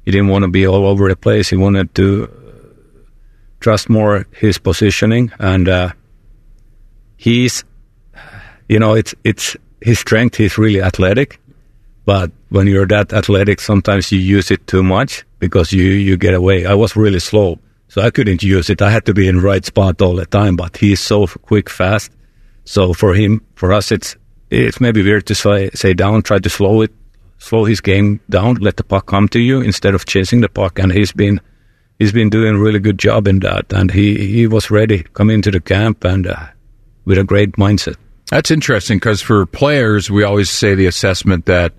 He 0.06 0.12
didn't 0.12 0.28
want 0.28 0.44
to 0.44 0.48
be 0.48 0.66
all 0.66 0.86
over 0.86 1.08
the 1.08 1.16
place. 1.16 1.50
He 1.50 1.56
wanted 1.56 1.92
to 1.96 2.30
trust 3.58 3.88
more 3.88 4.24
his 4.30 4.56
positioning, 4.56 5.32
and 5.40 5.68
uh, 5.68 5.90
he's, 7.16 7.64
you 8.68 8.78
know, 8.78 8.94
it's 8.94 9.14
it's 9.24 9.56
his 9.80 9.98
strength. 9.98 10.36
He's 10.36 10.56
really 10.56 10.80
athletic, 10.80 11.40
but 12.04 12.30
when 12.50 12.68
you're 12.68 12.86
that 12.86 13.12
athletic, 13.12 13.60
sometimes 13.60 14.12
you 14.12 14.20
use 14.20 14.52
it 14.52 14.64
too 14.68 14.84
much 14.84 15.24
because 15.40 15.72
you 15.72 15.82
you 15.82 16.16
get 16.16 16.34
away. 16.34 16.66
I 16.66 16.74
was 16.74 16.94
really 16.94 17.18
slow, 17.18 17.58
so 17.88 18.00
I 18.00 18.10
couldn't 18.10 18.44
use 18.44 18.70
it. 18.70 18.80
I 18.80 18.90
had 18.90 19.06
to 19.06 19.14
be 19.14 19.26
in 19.26 19.40
right 19.40 19.64
spot 19.64 20.00
all 20.00 20.14
the 20.14 20.26
time. 20.26 20.54
But 20.54 20.76
he's 20.76 21.00
so 21.00 21.26
quick, 21.26 21.68
fast. 21.68 22.12
So 22.64 22.92
for 22.92 23.12
him, 23.12 23.44
for 23.56 23.72
us, 23.72 23.90
it's 23.90 24.14
it's 24.50 24.80
maybe 24.80 25.02
weird 25.02 25.26
to 25.26 25.34
say 25.34 25.70
say 25.74 25.94
down, 25.94 26.22
try 26.22 26.38
to 26.38 26.48
slow 26.48 26.82
it, 26.82 26.92
slow 27.38 27.64
his 27.64 27.80
game 27.80 28.20
down, 28.30 28.56
let 28.56 28.76
the 28.76 28.84
puck 28.84 29.06
come 29.06 29.28
to 29.28 29.40
you 29.40 29.60
instead 29.60 29.94
of 29.94 30.06
chasing 30.06 30.40
the 30.40 30.48
puck, 30.48 30.78
and 30.78 30.92
he's 30.92 31.12
been 31.12 31.40
he's 31.98 32.12
been 32.12 32.30
doing 32.30 32.54
a 32.56 32.58
really 32.58 32.78
good 32.78 32.98
job 32.98 33.26
in 33.26 33.40
that, 33.40 33.72
and 33.72 33.90
he 33.90 34.26
he 34.26 34.46
was 34.46 34.70
ready 34.70 35.02
come 35.14 35.30
into 35.30 35.50
the 35.50 35.60
camp 35.60 36.04
and 36.04 36.26
uh, 36.26 36.46
with 37.04 37.18
a 37.18 37.24
great 37.24 37.52
mindset. 37.52 37.96
That's 38.30 38.50
interesting 38.50 38.98
because 38.98 39.22
for 39.22 39.46
players, 39.46 40.10
we 40.10 40.24
always 40.24 40.50
say 40.50 40.74
the 40.74 40.86
assessment 40.86 41.46
that 41.46 41.72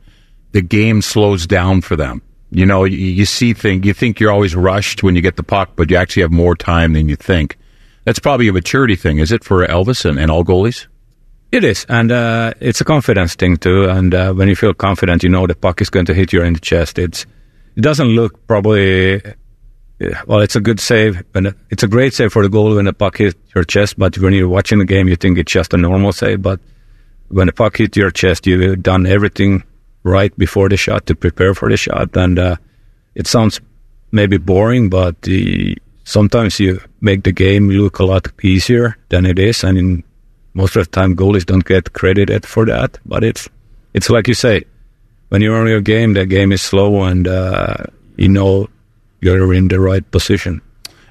the 0.53 0.61
game 0.61 1.01
slows 1.01 1.45
down 1.45 1.81
for 1.81 1.95
them. 1.95 2.21
You 2.51 2.65
know, 2.65 2.85
you, 2.85 2.97
you 2.97 3.25
see 3.25 3.53
things, 3.53 3.85
you 3.85 3.93
think 3.93 4.19
you're 4.19 4.31
always 4.31 4.55
rushed 4.55 5.03
when 5.03 5.15
you 5.15 5.21
get 5.21 5.35
the 5.35 5.43
puck, 5.43 5.71
but 5.75 5.91
you 5.91 5.97
actually 5.97 6.21
have 6.21 6.31
more 6.31 6.55
time 6.55 6.93
than 6.93 7.09
you 7.09 7.17
think. 7.17 7.57
That's 8.05 8.19
probably 8.19 8.47
a 8.47 8.53
maturity 8.53 8.95
thing, 8.95 9.17
is 9.17 9.33
it, 9.33 9.43
for 9.43 9.67
Elvis 9.67 10.05
and, 10.05 10.17
and 10.17 10.31
all 10.31 10.45
goalies? 10.45 10.87
It 11.51 11.63
is, 11.63 11.85
and 11.87 12.11
uh, 12.11 12.53
it's 12.59 12.81
a 12.81 12.83
confidence 12.83 13.35
thing 13.35 13.57
too. 13.57 13.85
And 13.85 14.13
uh, 14.13 14.33
when 14.33 14.49
you 14.49 14.55
feel 14.55 14.73
confident, 14.73 15.23
you 15.23 15.29
know 15.29 15.47
the 15.47 15.55
puck 15.55 15.81
is 15.81 15.89
going 15.89 16.05
to 16.07 16.13
hit 16.13 16.33
you 16.33 16.41
in 16.43 16.53
the 16.53 16.59
chest. 16.59 16.99
It's 16.99 17.25
it 17.75 17.81
doesn't 17.81 18.07
look 18.07 18.45
probably 18.47 19.21
well, 20.27 20.41
it's 20.41 20.55
a 20.55 20.61
good 20.61 20.79
save, 20.79 21.23
and 21.33 21.55
it's 21.69 21.83
a 21.83 21.87
great 21.87 22.13
save 22.13 22.31
for 22.31 22.43
the 22.43 22.49
goal 22.49 22.75
when 22.75 22.85
the 22.85 22.93
puck 22.93 23.17
hits 23.17 23.35
your 23.55 23.63
chest. 23.63 23.97
But 23.97 24.17
when 24.17 24.33
you're 24.33 24.47
watching 24.47 24.79
the 24.79 24.85
game, 24.85 25.07
you 25.07 25.15
think 25.15 25.37
it's 25.37 25.51
just 25.51 25.73
a 25.73 25.77
normal 25.77 26.11
save. 26.11 26.41
But 26.41 26.59
when 27.29 27.47
the 27.47 27.53
puck 27.53 27.77
hits 27.77 27.97
your 27.97 28.11
chest, 28.11 28.45
you've 28.45 28.83
done 28.83 29.07
everything 29.07 29.63
right 30.03 30.35
before 30.37 30.69
the 30.69 30.77
shot 30.77 31.05
to 31.07 31.15
prepare 31.15 31.53
for 31.55 31.69
the 31.69 31.77
shot. 31.77 32.15
And 32.15 32.37
uh, 32.37 32.55
it 33.15 33.25
sounds 33.25 33.59
maybe 34.11 34.37
boring, 34.37 34.89
but 34.89 35.15
sometimes 36.03 36.59
you 36.59 36.79
make 37.01 37.23
the 37.23 37.31
game 37.31 37.69
look 37.69 37.99
a 37.99 38.05
lot 38.05 38.27
easier 38.43 38.97
than 39.09 39.25
it 39.25 39.39
is. 39.39 39.63
And 39.63 39.77
in, 39.77 40.03
most 40.57 40.75
of 40.75 40.85
the 40.85 40.91
time, 40.91 41.15
goalies 41.15 41.45
don't 41.45 41.63
get 41.63 41.93
credited 41.93 42.45
for 42.45 42.65
that. 42.65 42.97
But 43.05 43.23
it's 43.23 43.47
it's 43.93 44.09
like 44.09 44.27
you 44.27 44.33
say, 44.33 44.65
when 45.29 45.41
you're 45.41 45.55
on 45.55 45.67
your 45.67 45.81
game, 45.81 46.13
the 46.13 46.25
game 46.25 46.51
is 46.51 46.63
slow, 46.63 47.03
and 47.03 47.27
uh, 47.27 47.77
you 48.17 48.27
know 48.27 48.67
you're 49.21 49.53
in 49.53 49.67
the 49.67 49.79
right 49.79 50.09
position. 50.11 50.61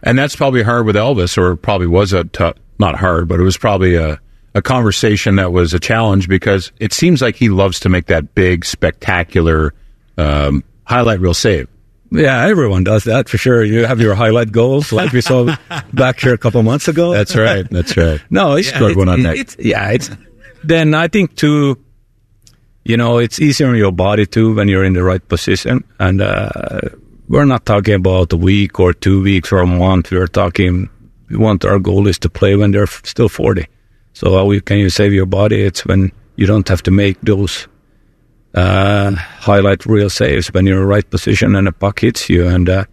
And 0.02 0.18
that's 0.18 0.36
probably 0.36 0.62
hard 0.62 0.84
with 0.84 0.96
Elvis, 0.96 1.38
or 1.38 1.54
probably 1.56 1.86
was 1.86 2.12
a 2.12 2.24
t- 2.24 2.52
not 2.78 2.96
hard, 2.96 3.28
but 3.28 3.40
it 3.40 3.44
was 3.44 3.56
probably 3.56 3.94
a, 3.94 4.20
a 4.54 4.62
conversation 4.62 5.36
that 5.36 5.52
was 5.52 5.74
a 5.74 5.80
challenge 5.80 6.28
because 6.28 6.72
it 6.78 6.92
seems 6.92 7.22
like 7.22 7.36
he 7.36 7.48
loves 7.48 7.80
to 7.80 7.88
make 7.88 8.06
that 8.06 8.34
big, 8.34 8.64
spectacular 8.64 9.74
um, 10.18 10.62
highlight 10.84 11.20
reel 11.20 11.34
save. 11.34 11.68
Yeah, 12.16 12.46
everyone 12.46 12.84
does 12.84 13.04
that 13.04 13.28
for 13.28 13.38
sure. 13.38 13.64
You 13.64 13.86
have 13.86 14.00
your 14.00 14.14
highlight 14.14 14.52
goals, 14.52 14.92
like 14.92 15.12
we 15.12 15.20
saw 15.20 15.54
back 15.92 16.20
here 16.20 16.34
a 16.34 16.38
couple 16.38 16.62
months 16.62 16.88
ago. 16.88 17.12
That's 17.12 17.36
right. 17.36 17.68
That's 17.70 17.96
right. 17.96 18.20
no, 18.30 18.56
it's, 18.56 18.68
scored 18.68 18.92
it's, 18.92 18.98
one 18.98 19.08
on 19.08 19.22
that. 19.22 19.56
Yeah, 19.58 19.90
it's 19.90 20.10
then 20.64 20.94
I 20.94 21.08
think 21.08 21.36
too. 21.36 21.78
You 22.84 22.96
know, 22.96 23.18
it's 23.18 23.40
easier 23.40 23.66
on 23.66 23.76
your 23.76 23.90
body 23.90 24.26
too 24.26 24.54
when 24.54 24.68
you're 24.68 24.84
in 24.84 24.92
the 24.92 25.02
right 25.02 25.26
position, 25.28 25.82
and 25.98 26.22
uh, 26.22 26.80
we're 27.28 27.44
not 27.44 27.66
talking 27.66 27.94
about 27.94 28.32
a 28.32 28.36
week 28.36 28.78
or 28.78 28.92
two 28.92 29.22
weeks 29.22 29.52
or 29.52 29.58
a 29.58 29.66
month. 29.66 30.10
We're 30.10 30.28
talking, 30.28 30.88
we 31.28 31.36
want 31.36 31.64
our 31.64 31.78
goal 31.78 32.06
is 32.06 32.18
to 32.20 32.30
play 32.30 32.54
when 32.54 32.70
they're 32.70 32.86
still 32.86 33.28
40. 33.28 33.66
So 34.12 34.34
how 34.36 34.60
can 34.60 34.78
you 34.78 34.90
save 34.90 35.12
your 35.12 35.26
body? 35.26 35.62
It's 35.62 35.84
when 35.84 36.12
you 36.36 36.46
don't 36.46 36.68
have 36.68 36.82
to 36.84 36.90
make 36.90 37.20
those 37.22 37.66
uh, 38.56 39.14
highlight 39.14 39.86
reel 39.86 40.10
saves 40.10 40.48
when 40.48 40.66
you're 40.66 40.76
in 40.76 40.82
the 40.82 40.86
right 40.86 41.08
position 41.08 41.54
and 41.54 41.68
a 41.68 41.72
puck 41.72 42.00
hits 42.00 42.28
you. 42.28 42.46
And 42.46 42.68
uh, 42.68 42.84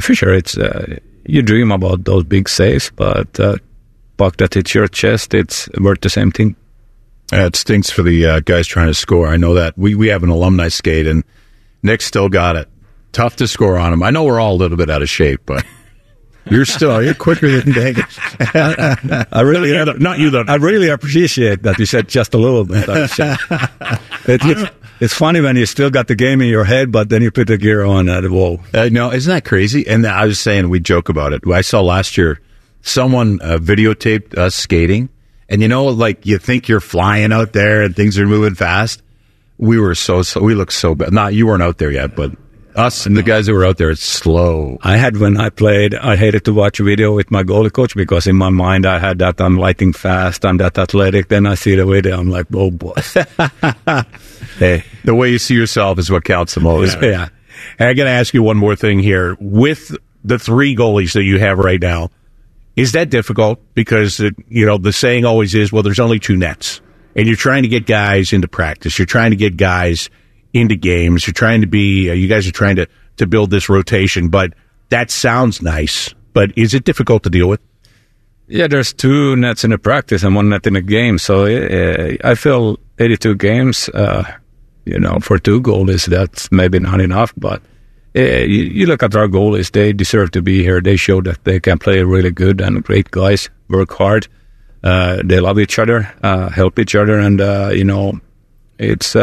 for 0.00 0.14
sure, 0.14 0.32
it's 0.32 0.56
uh, 0.56 0.98
you 1.26 1.42
dream 1.42 1.72
about 1.72 2.04
those 2.04 2.24
big 2.24 2.48
saves, 2.48 2.90
but 2.94 3.38
uh, 3.38 3.56
puck 4.16 4.36
that 4.38 4.54
hits 4.54 4.74
your 4.74 4.88
chest, 4.88 5.34
it's 5.34 5.68
worth 5.80 6.00
the 6.00 6.08
same 6.08 6.30
thing. 6.30 6.56
it 7.32 7.56
stinks 7.56 7.90
for 7.90 8.02
the 8.02 8.24
uh, 8.26 8.40
guys 8.40 8.66
trying 8.66 8.86
to 8.86 8.94
score. 8.94 9.28
I 9.28 9.36
know 9.36 9.54
that 9.54 9.76
we 9.76 9.94
we 9.94 10.08
have 10.08 10.22
an 10.22 10.30
alumni 10.30 10.68
skate 10.68 11.06
and 11.06 11.24
Nick 11.82 12.00
still 12.00 12.28
got 12.28 12.56
it 12.56 12.68
tough 13.12 13.36
to 13.36 13.48
score 13.48 13.78
on 13.78 13.92
him. 13.92 14.02
I 14.02 14.10
know 14.10 14.24
we're 14.24 14.40
all 14.40 14.54
a 14.54 14.56
little 14.56 14.76
bit 14.76 14.90
out 14.90 15.02
of 15.02 15.08
shape, 15.08 15.42
but 15.46 15.64
you're 16.50 16.64
still 16.64 17.02
you're 17.02 17.14
quicker 17.14 17.50
than 17.50 17.72
Vegas. 17.72 18.18
I 18.40 19.40
really, 19.42 19.72
not 19.98 20.18
you 20.18 20.30
though. 20.30 20.44
I 20.46 20.56
really 20.56 20.88
appreciate 20.88 21.62
that 21.62 21.78
you 21.78 21.86
said 21.86 22.08
just 22.08 22.34
a 22.34 22.38
little 22.38 22.64
bit. 22.64 22.88
it, 22.88 24.40
it's, 24.44 24.70
it's 25.00 25.14
funny 25.14 25.40
when 25.40 25.56
you 25.56 25.66
still 25.66 25.90
got 25.90 26.08
the 26.08 26.14
game 26.14 26.40
in 26.40 26.48
your 26.48 26.64
head, 26.64 26.90
but 26.90 27.08
then 27.08 27.22
you 27.22 27.30
put 27.30 27.46
the 27.46 27.58
gear 27.58 27.84
on 27.84 28.08
at 28.08 28.24
whoa. 28.24 28.60
Uh, 28.74 28.88
no, 28.90 29.12
isn't 29.12 29.32
that 29.32 29.44
crazy? 29.44 29.86
And 29.86 30.06
I 30.06 30.26
was 30.26 30.40
saying 30.40 30.68
we 30.68 30.80
joke 30.80 31.08
about 31.08 31.32
it. 31.32 31.42
I 31.46 31.60
saw 31.60 31.80
last 31.82 32.18
year 32.18 32.40
someone 32.82 33.40
uh, 33.42 33.58
videotaped 33.58 34.36
us 34.36 34.54
skating, 34.54 35.08
and 35.48 35.62
you 35.62 35.68
know, 35.68 35.86
like 35.86 36.26
you 36.26 36.38
think 36.38 36.68
you're 36.68 36.80
flying 36.80 37.32
out 37.32 37.52
there 37.52 37.82
and 37.82 37.94
things 37.94 38.18
are 38.18 38.26
moving 38.26 38.54
fast. 38.54 39.02
We 39.56 39.78
were 39.80 39.94
so, 39.94 40.22
so 40.22 40.40
we 40.40 40.54
look 40.54 40.70
so 40.70 40.94
bad. 40.94 41.12
Not 41.12 41.34
you 41.34 41.46
weren't 41.46 41.62
out 41.62 41.78
there 41.78 41.90
yet, 41.90 42.14
but 42.14 42.32
us 42.78 43.06
and 43.06 43.16
the 43.16 43.22
guys 43.22 43.46
that 43.46 43.52
were 43.52 43.64
out 43.64 43.76
there, 43.76 43.90
it's 43.90 44.04
slow. 44.04 44.78
I 44.82 44.96
had 44.96 45.16
when 45.16 45.36
I 45.36 45.50
played, 45.50 45.94
I 45.94 46.16
hated 46.16 46.44
to 46.44 46.54
watch 46.54 46.80
a 46.80 46.84
video 46.84 47.14
with 47.14 47.30
my 47.30 47.42
goalie 47.42 47.72
coach 47.72 47.94
because 47.94 48.26
in 48.26 48.36
my 48.36 48.50
mind 48.50 48.86
I 48.86 48.98
had 48.98 49.18
that 49.18 49.40
I'm 49.40 49.56
lighting 49.56 49.92
fast, 49.92 50.44
I'm 50.44 50.58
that 50.58 50.78
athletic. 50.78 51.28
Then 51.28 51.46
I 51.46 51.54
see 51.54 51.74
the 51.74 51.84
video, 51.84 52.18
I'm 52.18 52.30
like, 52.30 52.46
oh 52.54 52.70
boy. 52.70 52.94
hey, 54.58 54.84
the 55.04 55.14
way 55.14 55.30
you 55.30 55.38
see 55.38 55.54
yourself 55.54 55.98
is 55.98 56.10
what 56.10 56.24
counts 56.24 56.54
the 56.54 56.60
most. 56.60 57.02
Yeah. 57.02 57.28
yeah. 57.78 57.88
I 57.88 57.94
got 57.94 58.04
to 58.04 58.10
ask 58.10 58.32
you 58.32 58.42
one 58.42 58.56
more 58.56 58.76
thing 58.76 59.00
here. 59.00 59.36
With 59.40 59.96
the 60.24 60.38
three 60.38 60.76
goalies 60.76 61.14
that 61.14 61.24
you 61.24 61.38
have 61.38 61.58
right 61.58 61.80
now, 61.80 62.10
is 62.76 62.92
that 62.92 63.10
difficult? 63.10 63.60
Because, 63.74 64.20
it, 64.20 64.34
you 64.48 64.64
know, 64.64 64.78
the 64.78 64.92
saying 64.92 65.24
always 65.24 65.54
is, 65.54 65.72
well, 65.72 65.82
there's 65.82 65.98
only 65.98 66.20
two 66.20 66.36
nets. 66.36 66.80
And 67.16 67.26
you're 67.26 67.36
trying 67.36 67.64
to 67.64 67.68
get 67.68 67.86
guys 67.86 68.32
into 68.32 68.46
practice. 68.46 68.98
You're 68.98 69.06
trying 69.06 69.30
to 69.30 69.36
get 69.36 69.56
guys 69.56 70.08
into 70.52 70.76
games. 70.76 71.26
You're 71.26 71.34
trying 71.34 71.60
to 71.60 71.66
be, 71.66 72.10
uh, 72.10 72.14
you 72.14 72.28
guys 72.28 72.46
are 72.46 72.52
trying 72.52 72.76
to, 72.76 72.86
to 73.16 73.26
build 73.26 73.50
this 73.50 73.68
rotation, 73.68 74.28
but 74.28 74.54
that 74.90 75.10
sounds 75.10 75.62
nice. 75.62 76.14
But 76.32 76.56
is 76.56 76.74
it 76.74 76.84
difficult 76.84 77.22
to 77.24 77.30
deal 77.30 77.48
with? 77.48 77.60
Yeah, 78.46 78.66
there's 78.66 78.92
two 78.94 79.36
nets 79.36 79.64
in 79.64 79.72
a 79.72 79.78
practice 79.78 80.22
and 80.22 80.34
one 80.34 80.48
net 80.48 80.66
in 80.66 80.76
a 80.76 80.80
game. 80.80 81.18
So 81.18 81.44
uh, 81.44 82.16
I 82.24 82.34
feel 82.34 82.78
82 82.98 83.34
games, 83.36 83.90
uh, 83.90 84.24
you 84.86 84.98
know, 84.98 85.18
for 85.20 85.38
two 85.38 85.60
goalies, 85.60 86.06
that's 86.06 86.50
maybe 86.50 86.78
not 86.78 87.00
enough. 87.00 87.34
But 87.36 87.60
uh, 88.16 88.20
you, 88.20 88.64
you 88.64 88.86
look 88.86 89.02
at 89.02 89.14
our 89.14 89.28
goalies; 89.28 89.70
they 89.72 89.92
deserve 89.92 90.30
to 90.30 90.40
be 90.40 90.62
here. 90.62 90.80
They 90.80 90.96
show 90.96 91.20
that 91.22 91.44
they 91.44 91.60
can 91.60 91.78
play 91.78 92.02
really 92.02 92.30
good 92.30 92.62
and 92.62 92.82
great 92.82 93.10
guys, 93.10 93.50
work 93.68 93.92
hard. 93.92 94.28
Uh, 94.82 95.20
they 95.22 95.40
love 95.40 95.58
each 95.58 95.78
other, 95.78 96.10
uh, 96.22 96.48
help 96.48 96.78
each 96.78 96.94
other, 96.94 97.18
and 97.18 97.40
uh, 97.40 97.70
you 97.74 97.84
know, 97.84 98.18
it's 98.78 99.14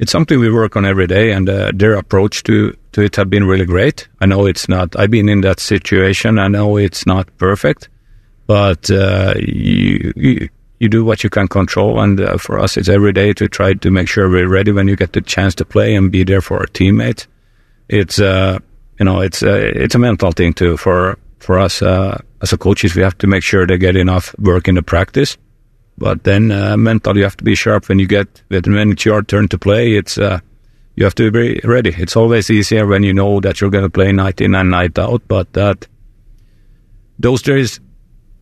it's 0.00 0.10
something 0.10 0.40
we 0.40 0.50
work 0.50 0.76
on 0.76 0.86
every 0.86 1.06
day. 1.06 1.30
And 1.30 1.48
uh, 1.48 1.70
their 1.74 1.94
approach 1.94 2.42
to 2.44 2.76
to 2.92 3.02
it 3.02 3.14
have 3.16 3.30
been 3.30 3.44
really 3.44 3.66
great. 3.66 4.08
I 4.20 4.26
know 4.26 4.46
it's 4.46 4.68
not. 4.68 4.96
I've 4.98 5.10
been 5.10 5.28
in 5.28 5.42
that 5.42 5.60
situation. 5.60 6.38
I 6.38 6.48
know 6.48 6.76
it's 6.76 7.06
not 7.06 7.28
perfect, 7.36 7.88
but 8.46 8.90
uh, 8.90 9.34
you, 9.38 10.12
you 10.16 10.48
you 10.80 10.88
do 10.88 11.04
what 11.04 11.22
you 11.22 11.28
can 11.28 11.46
control. 11.46 12.00
And 12.00 12.18
uh, 12.18 12.38
for 12.38 12.58
us, 12.58 12.78
it's 12.78 12.88
every 12.88 13.12
day 13.12 13.34
to 13.34 13.46
try 13.46 13.74
to 13.74 13.90
make 13.90 14.08
sure 14.08 14.28
we're 14.28 14.48
ready 14.48 14.72
when 14.72 14.88
you 14.88 14.96
get 14.96 15.12
the 15.12 15.20
chance 15.20 15.54
to 15.56 15.64
play 15.64 15.94
and 15.94 16.10
be 16.10 16.24
there 16.24 16.40
for 16.40 16.58
our 16.58 16.66
teammates. 16.66 17.28
It's 17.88 18.18
uh, 18.18 18.58
you 18.98 19.04
know 19.04 19.20
it's 19.20 19.42
uh, 19.42 19.70
it's 19.76 19.94
a 19.94 19.98
mental 19.98 20.32
thing 20.32 20.54
too 20.54 20.78
for 20.78 21.18
for 21.40 21.58
us 21.58 21.82
uh, 21.82 22.18
as 22.40 22.52
a 22.54 22.58
coaches. 22.58 22.96
We 22.96 23.02
have 23.02 23.18
to 23.18 23.26
make 23.26 23.42
sure 23.42 23.66
they 23.66 23.76
get 23.76 23.96
enough 23.96 24.34
work 24.38 24.66
in 24.66 24.76
the 24.76 24.82
practice. 24.82 25.36
But 26.00 26.24
then 26.24 26.50
uh, 26.50 26.78
mentally, 26.78 27.18
you 27.18 27.24
have 27.24 27.36
to 27.36 27.44
be 27.44 27.54
sharp 27.54 27.90
when 27.90 27.98
you 27.98 28.06
get 28.06 28.42
when 28.48 28.92
it's 28.92 29.04
your 29.04 29.22
turn 29.22 29.48
to 29.48 29.58
play. 29.58 29.96
It's 29.96 30.16
uh, 30.16 30.40
you 30.96 31.04
have 31.04 31.14
to 31.16 31.30
be 31.30 31.60
ready. 31.62 31.94
It's 31.96 32.16
always 32.16 32.50
easier 32.50 32.86
when 32.86 33.02
you 33.02 33.12
know 33.12 33.38
that 33.40 33.60
you're 33.60 33.70
going 33.70 33.84
to 33.84 33.90
play 33.90 34.10
night 34.10 34.40
in 34.40 34.54
and 34.54 34.70
night 34.70 34.98
out. 34.98 35.22
But 35.28 35.52
that 35.52 35.86
those 37.18 37.42
days 37.42 37.80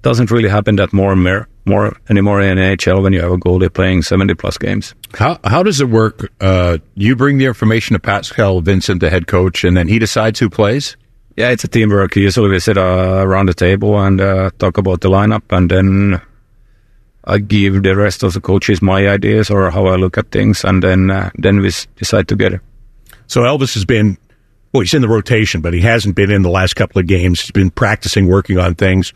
doesn't 0.03 0.31
really 0.31 0.49
happen 0.49 0.77
that 0.77 0.93
more 0.93 1.13
and 1.13 1.23
more, 1.25 1.49
more 1.65 1.97
anymore 2.09 2.41
in 2.41 2.59
NHL 2.59 3.03
when 3.03 3.13
you 3.13 3.21
have 3.21 3.33
a 3.33 3.37
goalie 3.37 3.75
playing 3.75 4.03
70 4.03 4.35
plus 4.35 4.57
games. 4.57 4.95
How 5.15 5.41
how 5.43 5.65
does 5.65 5.81
it 5.81 5.89
work? 5.89 6.31
Uh, 6.41 6.79
you 6.95 7.17
bring 7.17 7.39
the 7.39 7.47
information 7.47 7.95
to 7.95 8.01
Pascal 8.01 8.61
Vincent, 8.61 9.01
the 9.01 9.11
head 9.11 9.27
coach, 9.27 9.65
and 9.65 9.77
then 9.77 9.89
he 9.89 9.99
decides 9.99 10.39
who 10.39 10.49
plays. 10.49 10.97
Yeah, 11.37 11.51
it's 11.51 11.65
a 11.65 11.69
teamwork. 11.69 12.15
Usually 12.15 12.49
we 12.49 12.61
sit 12.61 12.79
uh, 12.79 13.21
around 13.21 13.47
the 13.47 13.55
table 13.55 13.99
and 13.99 14.21
uh, 14.21 14.51
talk 14.59 14.79
about 14.79 15.01
the 15.01 15.09
lineup, 15.09 15.43
and 15.51 15.69
then 15.69 16.21
I 17.29 17.39
give 17.39 17.83
the 17.83 17.95
rest 17.95 18.23
of 18.23 18.33
the 18.33 18.41
coaches 18.41 18.81
my 18.81 19.07
ideas 19.07 19.51
or 19.51 19.71
how 19.71 19.87
I 19.87 19.97
look 19.97 20.17
at 20.17 20.31
things, 20.31 20.65
and 20.65 20.83
then 20.83 21.11
uh, 21.11 21.31
then 21.35 21.61
we 21.61 21.71
decide 21.97 22.27
together. 22.27 22.63
So 23.27 23.43
Elvis 23.43 23.75
has 23.75 23.85
been, 23.85 24.17
well, 24.73 24.81
he's 24.81 24.95
in 24.95 25.03
the 25.03 25.09
rotation, 25.09 25.61
but 25.61 25.75
he 25.75 25.81
hasn't 25.81 26.17
been 26.17 26.31
in 26.31 26.41
the 26.43 26.49
last 26.49 26.75
couple 26.75 26.99
of 27.01 27.07
games. 27.07 27.43
He's 27.43 27.51
been 27.51 27.71
practicing, 27.71 28.27
working 28.27 28.59
on 28.59 28.75
things. 28.75 29.13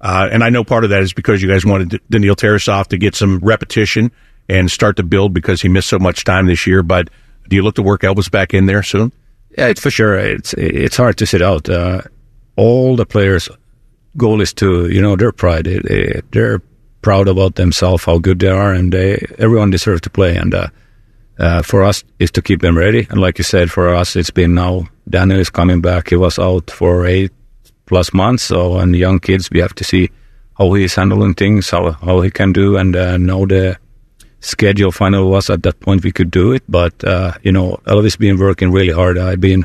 Uh, 0.00 0.30
and 0.32 0.42
I 0.42 0.48
know 0.48 0.64
part 0.64 0.84
of 0.84 0.90
that 0.90 1.02
is 1.02 1.12
because 1.12 1.42
you 1.42 1.48
guys 1.48 1.66
wanted 1.66 1.90
D- 1.90 2.00
Daniil 2.08 2.34
Tarasov 2.34 2.86
to 2.86 2.96
get 2.96 3.14
some 3.14 3.38
repetition 3.40 4.10
and 4.48 4.70
start 4.70 4.96
to 4.96 5.02
build 5.02 5.34
because 5.34 5.60
he 5.60 5.68
missed 5.68 5.90
so 5.90 5.98
much 5.98 6.24
time 6.24 6.46
this 6.46 6.66
year. 6.66 6.82
But 6.82 7.10
do 7.48 7.56
you 7.56 7.62
look 7.62 7.74
to 7.74 7.82
work 7.82 8.00
Elvis 8.00 8.30
back 8.30 8.54
in 8.54 8.64
there 8.64 8.82
soon? 8.82 9.12
Yeah, 9.58 9.66
it's 9.66 9.80
for 9.80 9.90
sure. 9.90 10.16
It's 10.16 10.54
it's 10.54 10.96
hard 10.96 11.18
to 11.18 11.26
sit 11.26 11.42
out. 11.42 11.68
Uh, 11.68 12.00
all 12.56 12.96
the 12.96 13.04
players' 13.04 13.50
goal 14.16 14.40
is 14.40 14.54
to 14.54 14.88
you 14.88 15.02
know 15.02 15.16
their 15.16 15.32
pride. 15.32 15.66
They're 16.30 16.62
proud 17.02 17.28
about 17.28 17.54
themselves, 17.54 18.04
how 18.04 18.18
good 18.18 18.38
they 18.38 18.48
are, 18.48 18.72
and 18.72 18.92
they 18.92 19.24
everyone 19.38 19.70
deserves 19.70 20.00
to 20.02 20.10
play. 20.10 20.36
And 20.36 20.54
uh, 20.54 20.68
uh, 21.38 21.62
for 21.62 21.82
us, 21.82 22.04
is 22.18 22.30
to 22.32 22.42
keep 22.42 22.60
them 22.60 22.76
ready. 22.76 23.06
And 23.10 23.20
like 23.20 23.38
you 23.38 23.44
said, 23.44 23.70
for 23.70 23.94
us, 23.94 24.16
it's 24.16 24.30
been 24.30 24.54
now. 24.54 24.88
Daniel 25.08 25.40
is 25.40 25.50
coming 25.50 25.80
back. 25.80 26.10
He 26.10 26.16
was 26.16 26.38
out 26.38 26.70
for 26.70 27.06
eight 27.06 27.32
plus 27.86 28.12
months. 28.12 28.44
So, 28.44 28.78
and 28.78 28.94
young 28.94 29.18
kids, 29.18 29.50
we 29.50 29.60
have 29.60 29.74
to 29.74 29.84
see 29.84 30.10
how 30.56 30.72
he 30.74 30.84
is 30.84 30.94
handling 30.94 31.34
things, 31.34 31.70
how 31.70 31.92
how 31.92 32.20
he 32.20 32.30
can 32.30 32.52
do, 32.52 32.76
and 32.76 32.94
uh, 32.94 33.16
know 33.16 33.46
the 33.46 33.78
schedule 34.40 34.90
final 34.90 35.30
was 35.30 35.50
at 35.50 35.62
that 35.62 35.80
point 35.80 36.04
we 36.04 36.12
could 36.12 36.30
do 36.30 36.52
it. 36.52 36.62
But 36.68 37.02
uh, 37.04 37.32
you 37.42 37.52
know, 37.52 37.80
Elvis 37.86 38.18
been 38.18 38.38
working 38.38 38.70
really 38.70 38.92
hard. 38.92 39.18
I've 39.18 39.40
been 39.40 39.64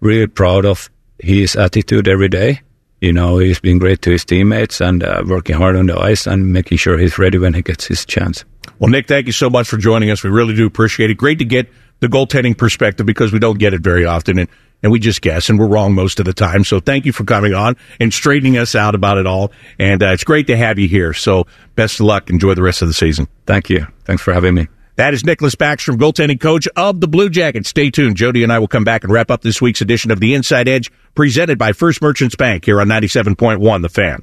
really 0.00 0.26
proud 0.26 0.64
of 0.64 0.90
his 1.18 1.56
attitude 1.56 2.08
every 2.08 2.28
day. 2.28 2.60
You 3.00 3.12
know, 3.12 3.38
he's 3.38 3.60
been 3.60 3.78
great 3.78 4.02
to 4.02 4.10
his 4.10 4.24
teammates 4.24 4.80
and 4.80 5.02
uh, 5.02 5.22
working 5.26 5.56
hard 5.56 5.76
on 5.76 5.86
the 5.86 5.98
ice 5.98 6.26
and 6.26 6.52
making 6.52 6.78
sure 6.78 6.96
he's 6.96 7.18
ready 7.18 7.38
when 7.38 7.54
he 7.54 7.62
gets 7.62 7.84
his 7.84 8.04
chance. 8.04 8.44
Well, 8.78 8.90
Nick, 8.90 9.06
thank 9.06 9.26
you 9.26 9.32
so 9.32 9.50
much 9.50 9.68
for 9.68 9.76
joining 9.76 10.10
us. 10.10 10.22
We 10.22 10.30
really 10.30 10.54
do 10.54 10.66
appreciate 10.66 11.10
it. 11.10 11.14
Great 11.14 11.38
to 11.38 11.44
get 11.44 11.68
the 12.00 12.08
goaltending 12.08 12.56
perspective 12.56 13.06
because 13.06 13.32
we 13.32 13.38
don't 13.38 13.58
get 13.58 13.74
it 13.74 13.80
very 13.80 14.04
often 14.04 14.38
and, 14.38 14.48
and 14.82 14.92
we 14.92 14.98
just 14.98 15.22
guess 15.22 15.48
and 15.48 15.58
we're 15.58 15.66
wrong 15.66 15.94
most 15.94 16.18
of 16.20 16.26
the 16.26 16.32
time. 16.32 16.64
So 16.64 16.80
thank 16.80 17.06
you 17.06 17.12
for 17.12 17.24
coming 17.24 17.54
on 17.54 17.76
and 18.00 18.12
straightening 18.12 18.58
us 18.58 18.74
out 18.74 18.94
about 18.94 19.18
it 19.18 19.26
all. 19.26 19.52
And 19.78 20.02
uh, 20.02 20.08
it's 20.08 20.24
great 20.24 20.46
to 20.48 20.56
have 20.56 20.78
you 20.78 20.88
here. 20.88 21.12
So 21.12 21.46
best 21.74 22.00
of 22.00 22.06
luck. 22.06 22.30
Enjoy 22.30 22.54
the 22.54 22.62
rest 22.62 22.82
of 22.82 22.88
the 22.88 22.94
season. 22.94 23.28
Thank 23.46 23.70
you. 23.70 23.86
Thanks 24.04 24.22
for 24.22 24.32
having 24.32 24.54
me. 24.54 24.68
That 24.96 25.12
is 25.12 25.22
Niklas 25.22 25.54
Backstrom, 25.54 25.96
goaltending 25.96 26.40
coach 26.40 26.66
of 26.74 27.00
the 27.00 27.08
Blue 27.08 27.28
Jackets. 27.28 27.68
Stay 27.68 27.90
tuned. 27.90 28.16
Jody 28.16 28.42
and 28.42 28.52
I 28.52 28.58
will 28.58 28.68
come 28.68 28.84
back 28.84 29.04
and 29.04 29.12
wrap 29.12 29.30
up 29.30 29.42
this 29.42 29.60
week's 29.60 29.82
edition 29.82 30.10
of 30.10 30.20
the 30.20 30.34
Inside 30.34 30.68
Edge 30.68 30.90
presented 31.14 31.58
by 31.58 31.72
First 31.72 32.00
Merchants 32.00 32.34
Bank 32.34 32.64
here 32.64 32.80
on 32.80 32.88
97.1 32.88 33.82
The 33.82 33.88
Fan. 33.90 34.22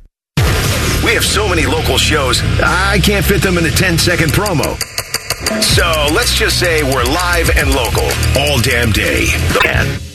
We 1.06 1.14
have 1.14 1.26
so 1.26 1.48
many 1.48 1.66
local 1.66 1.98
shows, 1.98 2.42
I 2.64 3.00
can't 3.04 3.26
fit 3.26 3.42
them 3.42 3.58
in 3.58 3.66
a 3.66 3.72
10 3.72 3.98
second 4.00 4.30
promo. 4.32 4.80
So 5.62 6.08
let's 6.14 6.34
just 6.34 6.60
say 6.60 6.82
we're 6.84 7.04
live 7.04 7.52
and 7.56 7.70
local 7.70 8.10
all 8.40 8.60
damn 8.62 8.92
day. 8.92 9.26
The 9.54 10.13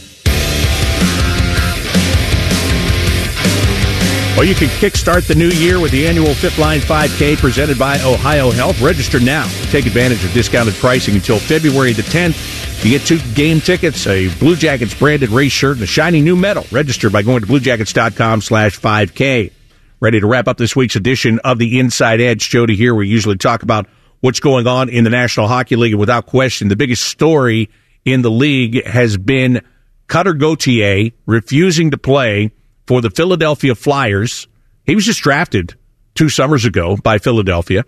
Well, 4.39 4.47
you 4.47 4.55
can 4.55 4.69
kickstart 4.69 5.27
the 5.27 5.35
new 5.35 5.49
year 5.49 5.81
with 5.81 5.91
the 5.91 6.07
annual 6.07 6.33
Fifth 6.33 6.61
Line 6.61 6.79
5K 6.79 7.39
presented 7.39 7.77
by 7.77 8.01
Ohio 8.03 8.53
Health. 8.53 8.81
Register 8.81 9.19
now. 9.19 9.49
Take 9.73 9.85
advantage 9.85 10.25
of 10.25 10.33
discounted 10.33 10.75
pricing 10.75 11.17
until 11.17 11.41
February 11.41 11.93
the 11.93 12.03
10th. 12.03 12.85
You 12.85 12.97
get 12.97 13.05
two 13.05 13.19
game 13.35 13.61
tickets, 13.61 14.07
a 14.07 14.33
Blue 14.39 14.55
Jackets 14.55 14.95
branded 14.95 15.31
race 15.31 15.51
shirt, 15.51 15.79
and 15.79 15.83
a 15.83 15.87
shiny 15.87 16.21
new 16.21 16.37
medal. 16.37 16.65
Register 16.71 17.11
by 17.11 17.23
going 17.23 17.41
to 17.41 17.49
bluejackets.com 17.49 18.43
slash 18.43 18.79
5K. 18.79 19.51
Ready 19.99 20.21
to 20.21 20.27
wrap 20.29 20.47
up 20.47 20.57
this 20.57 20.77
week's 20.77 20.95
edition 20.95 21.41
of 21.41 21.59
the 21.59 21.81
Inside 21.81 22.21
Edge. 22.21 22.49
Jody 22.49 22.77
here. 22.77 22.95
We 22.95 23.09
usually 23.09 23.39
talk 23.39 23.65
about 23.65 23.89
what's 24.21 24.39
going 24.39 24.69
on 24.69 24.89
in 24.89 25.03
the 25.03 25.11
National 25.11 25.49
Hockey 25.49 25.75
League. 25.75 25.95
And 25.95 26.01
without 26.01 26.27
question, 26.27 26.69
the 26.69 26.77
biggest 26.77 27.03
story 27.03 27.71
in 28.05 28.23
the 28.23 28.31
league 28.31 28.87
has 28.87 29.17
been 29.17 29.63
Cutter 30.07 30.35
Gauthier 30.35 31.11
refusing 31.27 31.91
to 31.91 31.99
play 31.99 32.53
for 32.89 33.03
the 33.03 33.11
Philadelphia 33.11 33.75
Flyers. 33.75 34.49
He 34.85 34.95
was 34.95 35.05
just 35.05 35.21
drafted 35.21 35.75
two 36.15 36.31
summers 36.31 36.65
ago 36.65 36.97
by 36.97 37.19
Philadelphia. 37.19 37.85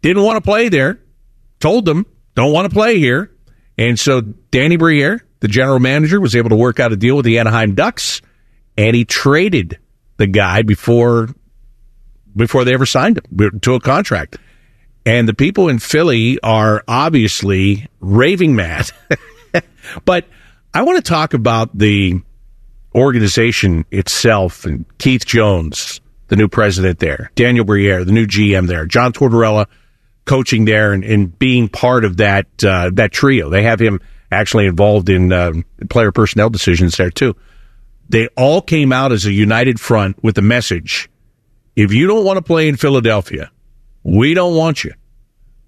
Didn't 0.00 0.22
want 0.22 0.36
to 0.36 0.40
play 0.40 0.70
there. 0.70 1.00
Told 1.60 1.84
them, 1.84 2.06
don't 2.34 2.52
want 2.52 2.66
to 2.66 2.74
play 2.74 2.98
here. 2.98 3.30
And 3.76 3.98
so 3.98 4.22
Danny 4.22 4.76
Briere, 4.76 5.24
the 5.40 5.48
general 5.48 5.78
manager, 5.80 6.18
was 6.18 6.34
able 6.34 6.48
to 6.48 6.56
work 6.56 6.80
out 6.80 6.92
a 6.92 6.96
deal 6.96 7.16
with 7.16 7.26
the 7.26 7.38
Anaheim 7.38 7.74
Ducks, 7.74 8.22
and 8.76 8.96
he 8.96 9.04
traded 9.04 9.78
the 10.16 10.26
guy 10.26 10.62
before 10.62 11.28
before 12.34 12.64
they 12.64 12.72
ever 12.72 12.86
signed 12.86 13.20
him 13.38 13.60
to 13.60 13.74
a 13.74 13.80
contract. 13.80 14.38
And 15.04 15.28
the 15.28 15.34
people 15.34 15.68
in 15.68 15.78
Philly 15.78 16.38
are 16.42 16.84
obviously 16.88 17.86
raving 18.00 18.56
mad. 18.56 18.90
but 20.04 20.26
I 20.72 20.82
want 20.82 21.04
to 21.04 21.08
talk 21.08 21.34
about 21.34 21.76
the 21.76 22.20
organization 22.98 23.84
itself 23.90 24.64
and 24.64 24.84
Keith 24.98 25.24
Jones, 25.24 26.00
the 26.28 26.36
new 26.36 26.48
president 26.48 26.98
there, 26.98 27.30
Daniel 27.34 27.64
Briere, 27.64 28.04
the 28.04 28.12
new 28.12 28.26
GM 28.26 28.66
there, 28.66 28.86
John 28.86 29.12
Tortorella 29.12 29.66
coaching 30.24 30.66
there 30.66 30.92
and, 30.92 31.02
and 31.02 31.36
being 31.38 31.68
part 31.68 32.04
of 32.04 32.18
that 32.18 32.46
uh, 32.62 32.90
that 32.94 33.12
trio. 33.12 33.48
They 33.48 33.62
have 33.62 33.80
him 33.80 34.00
actually 34.30 34.66
involved 34.66 35.08
in 35.08 35.32
uh, 35.32 35.52
player 35.88 36.12
personnel 36.12 36.50
decisions 36.50 36.96
there 36.96 37.10
too. 37.10 37.34
They 38.10 38.28
all 38.36 38.62
came 38.62 38.92
out 38.92 39.12
as 39.12 39.24
a 39.26 39.32
united 39.32 39.80
front 39.80 40.22
with 40.22 40.34
the 40.34 40.42
message: 40.42 41.08
if 41.74 41.92
you 41.92 42.06
don't 42.06 42.24
want 42.24 42.36
to 42.36 42.42
play 42.42 42.68
in 42.68 42.76
Philadelphia, 42.76 43.50
we 44.02 44.34
don't 44.34 44.54
want 44.54 44.84
you. 44.84 44.92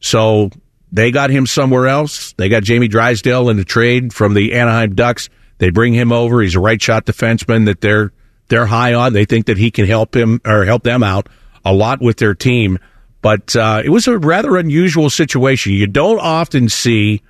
So 0.01 0.51
they 0.93 1.11
got 1.11 1.31
him 1.31 1.47
somewhere 1.47 1.87
else. 1.87 2.33
They 2.35 2.49
got 2.49 2.63
Jamie 2.63 2.89
Drysdale 2.89 3.49
in 3.49 3.57
the 3.57 3.65
trade 3.65 4.13
from 4.13 4.35
the 4.35 4.55
Anaheim 4.55 4.95
Ducks. 4.95 5.29
They 5.61 5.69
bring 5.69 5.93
him 5.93 6.11
over. 6.11 6.41
He's 6.41 6.57
a 6.57 6.61
right 6.61 6.81
shot 6.81 7.05
defenseman 7.05 7.67
that 7.67 7.83
they're 7.83 8.13
they're 8.49 8.67
high 8.67 8.95
on. 8.95 9.13
They 9.13 9.27
think 9.27 9.47
that 9.47 9.59
he 9.59 9.71
can 9.71 9.87
help 9.87 10.17
him 10.17 10.41
or 10.45 10.65
help 10.65 10.83
them 10.83 11.03
out 11.03 11.29
a 11.65 11.73
lot 11.73 12.01
with 12.01 12.17
their 12.17 12.35
team. 12.35 12.79
But 13.21 13.55
uh, 13.55 13.83
it 13.85 13.91
was 13.91 14.09
a 14.09 14.19
rather 14.19 14.57
unusual 14.57 15.11
situation. 15.11 15.73
You 15.75 15.87
don't 15.87 16.19
often 16.19 16.71
see 16.71 17.23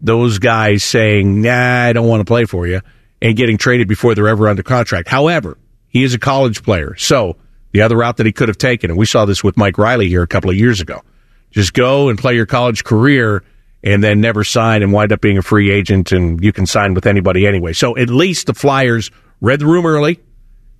those 0.00 0.38
guys 0.38 0.84
saying, 0.84 1.42
"Nah, 1.42 1.86
I 1.86 1.92
don't 1.92 2.06
want 2.06 2.20
to 2.20 2.24
play 2.24 2.44
for 2.44 2.68
you," 2.68 2.80
and 3.20 3.36
getting 3.36 3.58
traded 3.58 3.88
before 3.88 4.14
they're 4.14 4.28
ever 4.28 4.48
under 4.48 4.62
contract. 4.62 5.08
However, 5.08 5.58
he 5.88 6.04
is 6.04 6.14
a 6.14 6.20
college 6.20 6.62
player, 6.62 6.94
so 6.96 7.36
the 7.72 7.82
other 7.82 7.96
route 7.96 8.16
that 8.18 8.26
he 8.26 8.32
could 8.32 8.46
have 8.46 8.58
taken, 8.58 8.90
and 8.90 8.98
we 8.98 9.06
saw 9.06 9.24
this 9.24 9.42
with 9.42 9.56
Mike 9.56 9.76
Reilly 9.76 10.08
here 10.08 10.22
a 10.22 10.28
couple 10.28 10.50
of 10.50 10.56
years 10.56 10.80
ago, 10.80 11.02
just 11.50 11.74
go 11.74 12.08
and 12.10 12.16
play 12.16 12.36
your 12.36 12.46
college 12.46 12.84
career 12.84 13.42
and 13.84 14.02
then 14.02 14.20
never 14.20 14.44
sign 14.44 14.82
and 14.82 14.92
wind 14.92 15.12
up 15.12 15.20
being 15.20 15.38
a 15.38 15.42
free 15.42 15.70
agent 15.70 16.12
and 16.12 16.42
you 16.42 16.52
can 16.52 16.66
sign 16.66 16.94
with 16.94 17.06
anybody 17.06 17.46
anyway. 17.46 17.72
So 17.72 17.96
at 17.96 18.08
least 18.08 18.46
the 18.46 18.54
Flyers 18.54 19.10
read 19.40 19.60
the 19.60 19.66
room 19.66 19.86
early 19.86 20.20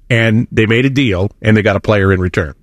and 0.09 0.46
they 0.53 0.66
made 0.66 0.84
a 0.84 0.90
deal 0.90 1.30
and 1.40 1.57
they 1.57 1.62
got 1.62 1.76
a 1.76 1.80
player 1.80 2.12
in 2.12 2.20
return. 2.20 2.55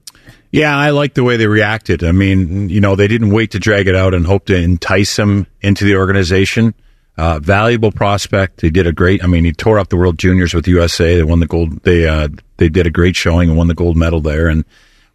Yeah, 0.52 0.76
I 0.76 0.90
like 0.92 1.14
the 1.14 1.24
way 1.24 1.38
they 1.38 1.48
reacted. 1.48 2.04
I 2.04 2.12
mean, 2.12 2.70
you 2.70 2.82
know, 2.82 2.96
they 2.96 3.08
didn't 3.08 3.32
wait 3.32 3.52
to 3.52 3.60
drag 3.60 3.88
it 3.88 3.96
out 3.96 4.14
and 4.14 4.26
hope 4.26 4.46
to 4.46 4.56
entice 4.56 5.18
him 5.18 5.46
into 5.62 5.86
the 5.86 5.96
organization. 5.96 6.74
Uh, 7.18 7.38
valuable 7.38 7.92
prospect. 7.92 8.62
He 8.62 8.70
did 8.70 8.88
a 8.88 8.94
great. 8.94 9.24
I 9.24 9.28
mean, 9.28 9.44
he 9.44 9.52
tore 9.52 9.78
up 9.78 9.90
the 9.90 9.98
World 9.98 10.18
Juniors 10.18 10.54
with 10.54 10.68
USA. 10.68 11.18
They 11.18 11.24
won 11.24 11.42
the 11.42 11.48
gold. 11.48 11.84
They 11.84 12.08
uh, 12.08 12.30
they 12.58 12.70
did 12.70 12.88
a 12.88 12.90
great 12.90 13.16
showing 13.16 13.50
and 13.50 13.58
won 13.58 13.68
the 13.68 13.76
gold 13.76 13.98
medal 13.98 14.22
there. 14.22 14.48
And 14.48 14.64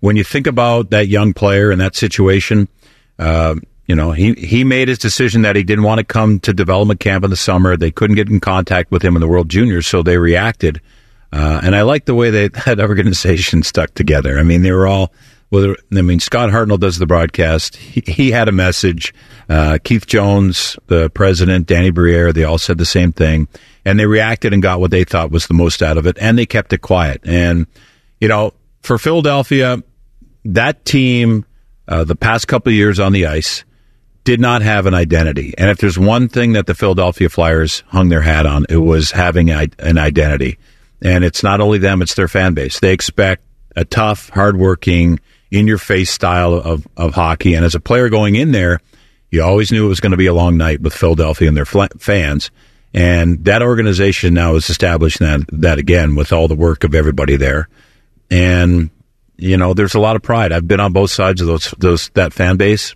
when 0.01 0.15
you 0.15 0.23
think 0.23 0.47
about 0.47 0.91
that 0.91 1.09
young 1.09 1.33
player 1.33 1.73
in 1.73 1.79
that 1.79 1.97
situation, 1.97 2.69
uh, 3.19 3.55
you 3.87 3.95
know, 3.95 4.13
he, 4.13 4.33
he 4.35 4.65
made 4.65 4.89
his 4.89 4.99
decision 4.99 5.43
that 5.43 5.57
he 5.57 5.63
didn't 5.63 5.85
want 5.85 5.99
to 5.99 6.05
come 6.05 6.41
to 6.41 6.55
development 6.55 7.01
camp 7.01 7.25
in 7.25 7.31
the 7.31 7.37
summer. 7.37 7.77
They 7.77 7.91
couldn't 7.91 8.17
get 8.17 8.31
in 8.31 8.41
contact 8.41 8.91
with 8.91 9.03
him 9.03 9.15
in 9.17 9.21
the 9.21 9.29
World 9.29 9.49
Juniors, 9.49 9.87
so 9.87 10.03
they 10.03 10.17
reacted. 10.17 10.81
Uh, 11.33 11.61
and 11.63 11.77
I 11.77 11.83
like 11.83 12.07
the 12.07 12.15
way 12.15 12.31
they, 12.31 12.49
that 12.67 12.81
organization 12.81 13.63
stuck 13.63 13.93
together. 13.95 14.39
I 14.39 14.43
mean, 14.43 14.63
they 14.63 14.73
were 14.73 14.87
all, 14.87 15.13
well, 15.51 15.75
I 15.93 16.03
mean, 16.03 16.21
Scott 16.21 16.51
Hartnell 16.51 16.81
does 16.81 16.99
the 16.99 17.07
broadcast. 17.07 17.77
He, 17.77 18.03
he 18.07 18.31
had 18.31 18.49
a 18.49 18.53
message. 18.53 19.13
Uh, 19.49 19.79
Keith 19.85 20.07
Jones, 20.07 20.79
the 20.87 21.11
president, 21.11 21.67
Danny 21.67 21.91
Briere, 21.91 22.33
they 22.33 22.45
all 22.45 22.59
said 22.59 22.79
the 22.79 22.87
same 22.87 23.13
thing. 23.13 23.49
And 23.85 24.01
they 24.01 24.07
reacted 24.07 24.55
and 24.55 24.63
got 24.63 24.81
what 24.81 24.91
they 24.91 25.05
thought 25.05 25.31
was 25.31 25.47
the 25.47 25.55
most 25.55 25.83
out 25.83 25.99
of 25.99 26.07
it. 26.07 26.17
And 26.19 26.39
they 26.39 26.47
kept 26.47 26.73
it 26.73 26.81
quiet. 26.81 27.21
And, 27.25 27.67
you 28.19 28.29
know, 28.29 28.55
for 28.81 28.97
Philadelphia, 28.97 29.83
that 30.47 30.85
team, 30.87 31.45
uh, 31.87 32.05
the 32.05 32.17
past 32.17 32.49
couple 32.49 32.73
years 32.73 32.99
on 32.99 33.13
the 33.13 33.27
ice, 33.27 33.65
did 34.25 34.41
not 34.41 34.63
have 34.63 34.87
an 34.87 34.95
identity. 34.95 35.55
And 35.57 35.71
if 35.71 35.79
there's 35.79 35.99
one 35.99 36.29
thing 36.29 36.55
that 36.55 36.67
the 36.67 36.75
Philadelphia 36.75 37.29
Flyers 37.29 37.83
hung 37.89 38.09
their 38.09 38.23
hat 38.23 38.47
on, 38.47 38.67
it 38.69 38.79
was 38.79 39.11
having 39.11 39.51
an 39.51 39.99
identity. 39.99 40.59
And 41.03 41.25
it's 41.25 41.43
not 41.43 41.61
only 41.61 41.79
them, 41.79 42.01
it's 42.01 42.15
their 42.15 42.29
fan 42.29 42.55
base. 42.55 42.81
They 42.81 42.93
expect 42.93 43.45
a 43.77 43.85
tough, 43.85 44.31
hardworking, 44.31 45.21
in 45.51 45.67
your 45.67 45.79
face 45.79 46.11
style 46.11 46.55
of, 46.55 46.87
of 46.97 47.15
hockey. 47.15 47.55
And 47.55 47.65
as 47.65 47.75
a 47.75 47.81
player 47.81 48.09
going 48.09 48.35
in 48.35 48.53
there, 48.53 48.81
you 49.31 49.43
always 49.43 49.71
knew 49.71 49.87
it 49.87 49.89
was 49.89 50.01
going 50.01 50.13
to 50.13 50.17
be 50.17 50.27
a 50.27 50.35
long 50.35 50.57
night 50.57 50.81
with 50.81 50.95
Philadelphia 50.95 51.49
and 51.49 51.57
their 51.57 51.65
fl- 51.65 51.85
fans. 51.99 52.51
And 52.93 53.45
that 53.45 53.63
organization 53.63 54.35
now 54.35 54.55
has 54.55 54.71
established 54.71 55.19
that, 55.19 55.41
that 55.53 55.79
again 55.79 56.15
with 56.15 56.33
all 56.33 56.49
the 56.49 56.55
work 56.55 56.83
of 56.83 56.95
everybody 56.95 57.37
there. 57.37 57.69
And 58.31 58.91
you 59.37 59.57
know, 59.57 59.75
there's 59.75 59.95
a 59.95 60.01
lot 60.01 60.17
of 60.17 60.23
pride. 60.23 60.53
I've 60.53 60.69
been 60.69 60.81
on 60.81 60.93
both 60.93 61.11
sides 61.11 61.41
of 61.41 61.47
those, 61.47 61.75
those, 61.79 62.09
that 62.11 62.33
fan 62.33 62.57
base. 62.57 62.95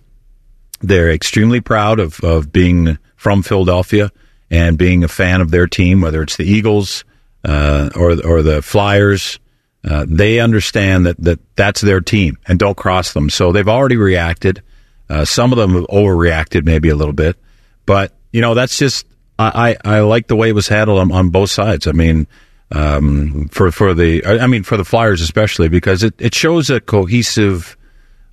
They're 0.81 1.11
extremely 1.11 1.61
proud 1.61 1.99
of, 1.99 2.19
of 2.23 2.51
being 2.51 2.97
from 3.15 3.43
Philadelphia 3.43 4.11
and 4.49 4.77
being 4.77 5.03
a 5.03 5.07
fan 5.07 5.41
of 5.41 5.51
their 5.51 5.67
team, 5.67 6.01
whether 6.01 6.21
it's 6.23 6.37
the 6.37 6.45
Eagles, 6.45 7.03
uh, 7.43 7.89
or, 7.95 8.11
or 8.25 8.41
the 8.41 8.61
Flyers. 8.61 9.39
Uh, 9.83 10.05
they 10.07 10.39
understand 10.39 11.05
that, 11.05 11.17
that 11.21 11.39
that's 11.55 11.81
their 11.81 12.01
team 12.01 12.37
and 12.47 12.59
don't 12.59 12.77
cross 12.77 13.13
them. 13.13 13.29
So 13.29 13.51
they've 13.51 13.67
already 13.67 13.97
reacted. 13.97 14.61
Uh, 15.09 15.25
some 15.25 15.51
of 15.51 15.57
them 15.57 15.73
have 15.73 15.87
overreacted 15.87 16.65
maybe 16.65 16.89
a 16.89 16.95
little 16.95 17.13
bit, 17.13 17.37
but 17.85 18.13
you 18.31 18.41
know, 18.41 18.53
that's 18.53 18.77
just, 18.77 19.05
I, 19.37 19.77
I, 19.83 19.97
I 19.97 19.99
like 20.01 20.27
the 20.27 20.35
way 20.35 20.49
it 20.49 20.55
was 20.55 20.67
handled 20.67 20.99
on, 20.99 21.11
on 21.11 21.29
both 21.29 21.49
sides. 21.49 21.87
I 21.87 21.93
mean, 21.93 22.27
um, 22.71 23.47
for 23.49 23.71
for 23.71 23.93
the 23.93 24.23
I 24.25 24.45
mean 24.47 24.63
for 24.63 24.77
the 24.77 24.85
Flyers 24.85 25.21
especially 25.21 25.69
because 25.69 26.03
it, 26.03 26.13
it 26.19 26.35
shows 26.35 26.69
a 26.69 26.79
cohesive 26.79 27.75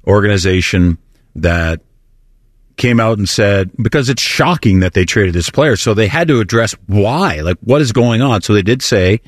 organization 0.06 0.98
that 1.36 1.80
came 2.76 3.00
out 3.00 3.18
and 3.18 3.28
said 3.28 3.70
because 3.80 4.08
it's 4.08 4.22
shocking 4.22 4.80
that 4.80 4.92
they 4.92 5.04
traded 5.04 5.34
this 5.34 5.50
player 5.50 5.76
so 5.76 5.94
they 5.94 6.08
had 6.08 6.28
to 6.28 6.40
address 6.40 6.74
why 6.86 7.40
like 7.40 7.58
what 7.60 7.80
is 7.80 7.92
going 7.92 8.20
on 8.20 8.42
so 8.42 8.52
they 8.52 8.62
did 8.62 8.82
say 8.82 9.20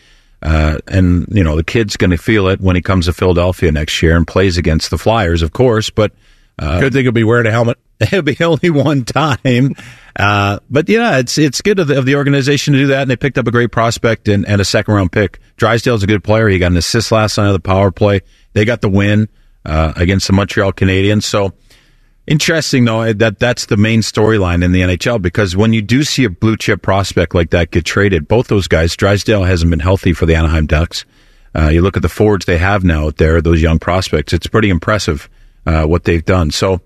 uh, 0.43 0.79
and 0.87 1.27
you 1.31 1.43
know 1.43 1.57
the 1.57 1.65
kid's 1.65 1.97
going 1.97 2.11
to 2.11 2.19
feel 2.19 2.49
it 2.49 2.61
when 2.61 2.77
he 2.77 2.83
comes 2.83 3.07
to 3.07 3.13
Philadelphia 3.13 3.73
next 3.73 4.03
year 4.03 4.17
and 4.17 4.27
plays 4.27 4.57
against 4.57 4.91
the 4.91 4.99
Flyers 4.99 5.43
of 5.43 5.53
course 5.53 5.91
but 5.91 6.13
uh, 6.59 6.81
good 6.81 6.93
thing 6.93 7.05
he'll 7.05 7.13
be 7.13 7.25
wearing 7.25 7.47
a 7.47 7.51
helmet 7.51 7.79
it'll 8.01 8.23
be 8.23 8.37
only 8.43 8.71
one 8.71 9.05
time 9.05 9.75
uh, 10.19 10.59
but 10.69 10.89
yeah, 10.89 11.19
it's 11.19 11.39
it's 11.39 11.63
good 11.63 11.79
of 11.79 11.87
the, 11.87 11.97
of 11.97 12.05
the, 12.05 12.17
organization 12.17 12.75
to 12.75 12.81
do 12.81 12.87
that, 12.89 13.03
and 13.03 13.11
they 13.11 13.17
picked 13.17 13.39
up 13.39 13.47
a 13.47 13.53
great 13.53 13.71
prospect 13.71 14.27
and, 14.27 14.45
and 14.47 14.61
a 14.61 14.65
second 14.65 14.93
round 14.93 15.13
pick. 15.13 15.39
Drysdale's 15.57 16.03
a 16.03 16.09
good 16.09 16.25
player. 16.25 16.49
He 16.49 16.59
got 16.59 16.73
an 16.73 16.77
assist 16.77 17.13
last 17.13 17.39
night 17.39 17.47
of 17.47 17.53
the 17.53 17.61
power 17.61 17.93
play. 17.93 18.23
They 18.53 18.65
got 18.65 18.81
the 18.81 18.89
win 18.89 19.29
uh, 19.65 19.93
against 19.95 20.27
the 20.27 20.33
Montreal 20.33 20.73
Canadiens. 20.73 21.23
So 21.23 21.53
interesting 22.29 22.85
though 22.85 23.13
that 23.13 23.39
that's 23.39 23.67
the 23.67 23.77
main 23.77 24.01
storyline 24.01 24.63
in 24.63 24.73
the 24.73 24.83
NHL 24.83 25.21
because 25.21 25.57
when 25.57 25.73
you 25.73 25.83
do 25.83 26.05
see 26.05 26.25
a 26.25 26.31
blue 26.31 26.57
chip 26.57 26.83
prospect 26.83 27.35
like 27.35 27.51
that 27.51 27.71
get 27.71 27.85
traded, 27.85 28.29
both 28.29 28.49
those 28.49 28.69
guys, 28.69 28.97
Drysdale 28.97 29.45
hasn't 29.45 29.71
been 29.71 29.81
healthy 29.81 30.13
for 30.13 30.27
the 30.27 30.35
Anaheim 30.35 30.67
Ducks. 30.67 31.05
Uh, 31.55 31.69
you 31.69 31.83
look 31.83 31.97
at 31.97 32.03
the 32.03 32.09
forwards 32.09 32.47
they 32.47 32.59
have 32.59 32.85
now 32.85 33.07
out 33.07 33.17
there, 33.17 33.41
those 33.41 33.61
young 33.61 33.79
prospects. 33.79 34.33
It's 34.33 34.47
pretty 34.47 34.71
impressive 34.71 35.29
uh, 35.67 35.85
what 35.85 36.05
they've 36.05 36.25
done. 36.25 36.51
So 36.51 36.81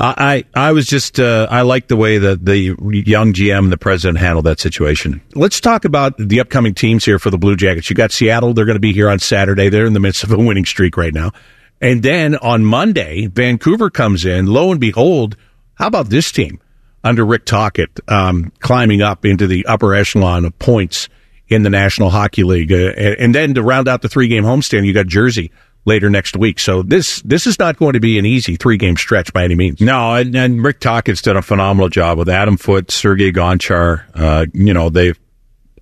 I 0.00 0.44
I 0.54 0.72
was 0.72 0.86
just 0.86 1.20
uh, 1.20 1.46
I 1.50 1.60
like 1.62 1.88
the 1.88 1.96
way 1.96 2.16
that 2.16 2.44
the 2.44 2.74
young 3.06 3.34
GM 3.34 3.68
the 3.68 3.76
president 3.76 4.18
handled 4.18 4.46
that 4.46 4.58
situation. 4.58 5.20
Let's 5.34 5.60
talk 5.60 5.84
about 5.84 6.16
the 6.16 6.40
upcoming 6.40 6.72
teams 6.72 7.04
here 7.04 7.18
for 7.18 7.30
the 7.30 7.36
Blue 7.36 7.54
Jackets. 7.54 7.90
You 7.90 7.96
got 7.96 8.10
Seattle; 8.10 8.54
they're 8.54 8.64
going 8.64 8.76
to 8.76 8.80
be 8.80 8.94
here 8.94 9.10
on 9.10 9.18
Saturday. 9.18 9.68
They're 9.68 9.84
in 9.84 9.92
the 9.92 10.00
midst 10.00 10.24
of 10.24 10.32
a 10.32 10.38
winning 10.38 10.64
streak 10.64 10.96
right 10.96 11.12
now, 11.12 11.32
and 11.80 12.02
then 12.02 12.36
on 12.36 12.64
Monday, 12.64 13.26
Vancouver 13.26 13.90
comes 13.90 14.24
in. 14.24 14.46
Lo 14.46 14.70
and 14.70 14.80
behold, 14.80 15.36
how 15.74 15.86
about 15.86 16.10
this 16.10 16.30
team 16.30 16.60
under 17.02 17.24
Rick 17.24 17.46
Tocchet 17.46 18.00
um, 18.08 18.52
climbing 18.60 19.02
up 19.02 19.24
into 19.24 19.46
the 19.46 19.66
upper 19.66 19.94
echelon 19.94 20.44
of 20.44 20.58
points 20.58 21.08
in 21.48 21.62
the 21.62 21.70
National 21.70 22.10
Hockey 22.10 22.44
League, 22.44 22.72
uh, 22.72 22.76
and, 22.96 23.16
and 23.16 23.34
then 23.34 23.54
to 23.54 23.62
round 23.62 23.88
out 23.88 24.02
the 24.02 24.08
three 24.08 24.28
game 24.28 24.44
homestand, 24.44 24.86
you 24.86 24.92
got 24.92 25.06
Jersey 25.06 25.50
later 25.84 26.08
next 26.08 26.36
week. 26.36 26.58
So 26.60 26.82
this 26.82 27.20
this 27.22 27.46
is 27.46 27.58
not 27.58 27.76
going 27.76 27.94
to 27.94 28.00
be 28.00 28.18
an 28.18 28.26
easy 28.26 28.56
three 28.56 28.76
game 28.76 28.96
stretch 28.96 29.32
by 29.32 29.44
any 29.44 29.56
means. 29.56 29.80
No, 29.80 30.14
and, 30.14 30.34
and 30.36 30.62
Rick 30.62 30.80
Tocchet's 30.80 31.22
done 31.22 31.36
a 31.36 31.42
phenomenal 31.42 31.88
job 31.88 32.18
with 32.18 32.28
Adam 32.28 32.56
Foote, 32.56 32.90
Sergei 32.90 33.32
Gonchar. 33.32 34.04
Uh, 34.14 34.46
you 34.52 34.72
know, 34.72 34.90
they've 34.90 35.18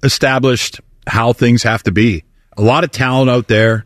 established 0.03 0.81
how 1.07 1.33
things 1.33 1.63
have 1.65 1.83
to 1.83 1.93
be. 1.93 2.25
A 2.57 2.63
lot 2.63 2.85
of 2.85 2.91
talent 2.91 3.31
out 3.31 3.49
there. 3.49 3.85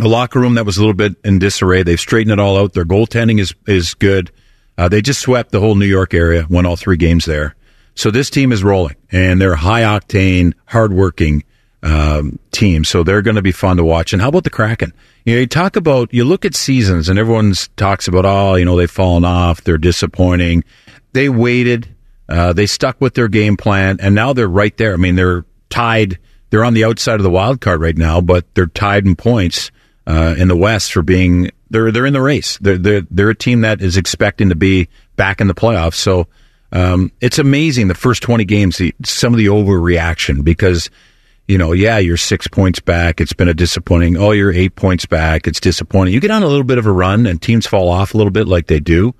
A 0.00 0.08
locker 0.08 0.40
room 0.40 0.54
that 0.54 0.64
was 0.64 0.78
a 0.78 0.80
little 0.80 0.94
bit 0.94 1.16
in 1.22 1.38
disarray. 1.38 1.82
They've 1.82 2.00
straightened 2.00 2.32
it 2.32 2.38
all 2.38 2.56
out. 2.56 2.72
Their 2.72 2.84
goaltending 2.84 3.38
is 3.38 3.54
is 3.66 3.94
good. 3.94 4.30
Uh, 4.78 4.88
they 4.88 5.02
just 5.02 5.20
swept 5.20 5.50
the 5.50 5.60
whole 5.60 5.74
New 5.74 5.86
York 5.86 6.14
area, 6.14 6.46
won 6.48 6.64
all 6.64 6.76
three 6.76 6.96
games 6.96 7.26
there. 7.26 7.54
So 7.94 8.10
this 8.10 8.30
team 8.30 8.52
is 8.52 8.64
rolling, 8.64 8.96
and 9.10 9.38
they're 9.38 9.54
high 9.54 9.82
octane, 9.82 10.54
hardworking 10.64 11.44
um, 11.82 12.38
team. 12.52 12.84
So 12.84 13.02
they're 13.02 13.22
going 13.22 13.36
to 13.36 13.42
be 13.42 13.52
fun 13.52 13.76
to 13.76 13.84
watch. 13.84 14.12
And 14.12 14.22
how 14.22 14.28
about 14.28 14.44
the 14.44 14.50
Kraken? 14.50 14.92
You 15.24 15.34
know, 15.34 15.40
you 15.40 15.46
talk 15.46 15.76
about, 15.76 16.12
you 16.12 16.24
look 16.24 16.44
at 16.44 16.54
seasons 16.54 17.08
and 17.08 17.18
everyone 17.18 17.54
talks 17.76 18.08
about, 18.08 18.24
oh, 18.24 18.54
you 18.54 18.64
know, 18.64 18.76
they've 18.76 18.90
fallen 18.90 19.24
off. 19.24 19.62
They're 19.62 19.78
disappointing. 19.78 20.64
They 21.12 21.28
waited. 21.28 21.94
Uh, 22.28 22.52
they 22.52 22.66
stuck 22.66 23.00
with 23.00 23.14
their 23.14 23.28
game 23.28 23.56
plan 23.56 23.98
and 24.00 24.14
now 24.14 24.32
they're 24.32 24.48
right 24.48 24.76
there. 24.76 24.94
I 24.94 24.96
mean, 24.96 25.16
they're 25.16 25.44
tied. 25.70 26.18
They're 26.50 26.64
on 26.64 26.74
the 26.74 26.84
outside 26.84 27.16
of 27.16 27.24
the 27.24 27.30
wild 27.30 27.60
card 27.60 27.80
right 27.80 27.96
now, 27.96 28.20
but 28.20 28.52
they're 28.54 28.66
tied 28.66 29.04
in 29.04 29.16
points, 29.16 29.70
uh, 30.06 30.34
in 30.36 30.48
the 30.48 30.56
West 30.56 30.92
for 30.92 31.02
being, 31.02 31.50
they're, 31.70 31.90
they're 31.90 32.06
in 32.06 32.12
the 32.12 32.20
race. 32.20 32.58
They're, 32.58 32.78
they're, 32.78 33.02
they're 33.10 33.30
a 33.30 33.34
team 33.34 33.62
that 33.62 33.80
is 33.80 33.96
expecting 33.96 34.48
to 34.48 34.56
be 34.56 34.88
back 35.16 35.40
in 35.40 35.46
the 35.46 35.54
playoffs. 35.54 35.94
So, 35.94 36.26
um, 36.72 37.12
it's 37.20 37.38
amazing 37.38 37.88
the 37.88 37.94
first 37.94 38.22
20 38.22 38.44
games, 38.46 38.78
the, 38.78 38.94
some 39.04 39.34
of 39.34 39.38
the 39.38 39.46
overreaction 39.46 40.42
because 40.42 40.88
you 41.48 41.58
know, 41.58 41.72
yeah, 41.72 41.98
you're 41.98 42.16
six 42.16 42.46
points 42.46 42.80
back. 42.80 43.20
It's 43.20 43.32
been 43.32 43.48
a 43.48 43.54
disappointing. 43.54 44.16
Oh, 44.16 44.30
you're 44.30 44.52
eight 44.52 44.76
points 44.76 45.06
back. 45.06 45.46
It's 45.46 45.60
disappointing. 45.60 46.14
You 46.14 46.20
get 46.20 46.30
on 46.30 46.42
a 46.42 46.46
little 46.46 46.64
bit 46.64 46.78
of 46.78 46.86
a 46.86 46.92
run 46.92 47.26
and 47.26 47.42
teams 47.42 47.66
fall 47.66 47.88
off 47.88 48.14
a 48.14 48.16
little 48.16 48.30
bit 48.30 48.46
like 48.46 48.68
they 48.68 48.80
do. 48.80 49.14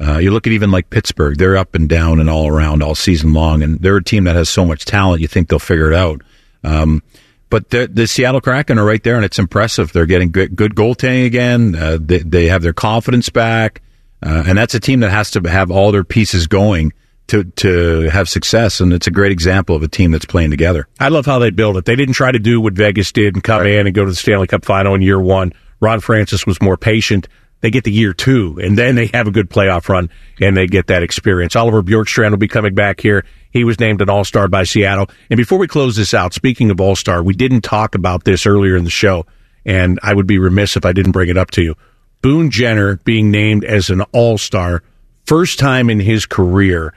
Uh, 0.00 0.18
you 0.18 0.30
look 0.30 0.46
at 0.46 0.52
even 0.52 0.70
like 0.70 0.90
Pittsburgh, 0.90 1.38
they're 1.38 1.56
up 1.56 1.74
and 1.74 1.88
down 1.88 2.20
and 2.20 2.28
all 2.28 2.46
around 2.46 2.82
all 2.82 2.94
season 2.94 3.32
long. 3.32 3.62
And 3.62 3.78
they're 3.80 3.96
a 3.96 4.04
team 4.04 4.24
that 4.24 4.36
has 4.36 4.48
so 4.48 4.64
much 4.64 4.84
talent. 4.84 5.22
You 5.22 5.28
think 5.28 5.48
they'll 5.48 5.58
figure 5.58 5.90
it 5.90 5.96
out. 5.96 6.22
Um, 6.62 7.02
but 7.50 7.70
the, 7.70 7.88
the, 7.88 8.06
Seattle 8.06 8.40
Kraken 8.40 8.78
are 8.78 8.84
right 8.84 9.02
there 9.02 9.16
and 9.16 9.24
it's 9.24 9.38
impressive. 9.38 9.92
They're 9.92 10.06
getting 10.06 10.30
good, 10.30 10.54
good 10.54 10.74
goaltending 10.74 11.26
again. 11.26 11.74
Uh, 11.74 11.98
they, 12.00 12.18
they, 12.18 12.46
have 12.46 12.62
their 12.62 12.72
confidence 12.72 13.30
back. 13.30 13.82
Uh, 14.22 14.44
and 14.46 14.58
that's 14.58 14.74
a 14.74 14.80
team 14.80 15.00
that 15.00 15.10
has 15.10 15.30
to 15.32 15.40
have 15.48 15.70
all 15.70 15.92
their 15.92 16.04
pieces 16.04 16.46
going 16.46 16.92
to 17.28 17.44
to 17.44 18.08
have 18.10 18.28
success, 18.28 18.80
and 18.80 18.92
it's 18.92 19.06
a 19.06 19.10
great 19.10 19.32
example 19.32 19.76
of 19.76 19.82
a 19.82 19.88
team 19.88 20.10
that's 20.10 20.24
playing 20.24 20.50
together. 20.50 20.88
I 20.98 21.08
love 21.08 21.26
how 21.26 21.38
they 21.38 21.50
build 21.50 21.76
it. 21.76 21.84
They 21.84 21.94
didn't 21.94 22.14
try 22.14 22.32
to 22.32 22.38
do 22.38 22.60
what 22.60 22.72
Vegas 22.72 23.12
did 23.12 23.34
and 23.34 23.44
come 23.44 23.60
right. 23.60 23.72
in 23.72 23.86
and 23.86 23.94
go 23.94 24.04
to 24.04 24.10
the 24.10 24.16
Stanley 24.16 24.46
Cup 24.46 24.64
final 24.64 24.94
in 24.94 25.02
year 25.02 25.20
one. 25.20 25.52
Ron 25.80 26.00
Francis 26.00 26.46
was 26.46 26.60
more 26.60 26.76
patient. 26.76 27.28
They 27.60 27.70
get 27.70 27.84
the 27.84 27.92
year 27.92 28.12
two, 28.12 28.60
and 28.62 28.78
then 28.78 28.94
they 28.94 29.06
have 29.14 29.26
a 29.26 29.32
good 29.32 29.50
playoff 29.50 29.88
run, 29.88 30.10
and 30.40 30.56
they 30.56 30.66
get 30.66 30.86
that 30.88 31.02
experience. 31.02 31.56
Oliver 31.56 31.82
Bjorkstrand 31.82 32.30
will 32.30 32.36
be 32.36 32.48
coming 32.48 32.74
back 32.74 33.00
here. 33.00 33.24
He 33.50 33.64
was 33.64 33.80
named 33.80 34.00
an 34.00 34.08
All 34.08 34.24
Star 34.24 34.46
by 34.46 34.62
Seattle. 34.64 35.10
And 35.28 35.36
before 35.36 35.58
we 35.58 35.66
close 35.66 35.96
this 35.96 36.14
out, 36.14 36.34
speaking 36.34 36.70
of 36.70 36.80
All 36.80 36.94
Star, 36.94 37.22
we 37.22 37.34
didn't 37.34 37.62
talk 37.62 37.94
about 37.94 38.24
this 38.24 38.46
earlier 38.46 38.76
in 38.76 38.84
the 38.84 38.90
show, 38.90 39.26
and 39.64 39.98
I 40.02 40.14
would 40.14 40.26
be 40.26 40.38
remiss 40.38 40.76
if 40.76 40.84
I 40.84 40.92
didn't 40.92 41.12
bring 41.12 41.30
it 41.30 41.36
up 41.36 41.50
to 41.52 41.62
you. 41.62 41.74
Boone 42.22 42.50
Jenner 42.50 42.96
being 42.98 43.30
named 43.30 43.64
as 43.64 43.90
an 43.90 44.02
All 44.12 44.38
Star, 44.38 44.82
first 45.26 45.58
time 45.58 45.90
in 45.90 45.98
his 45.98 46.26
career. 46.26 46.94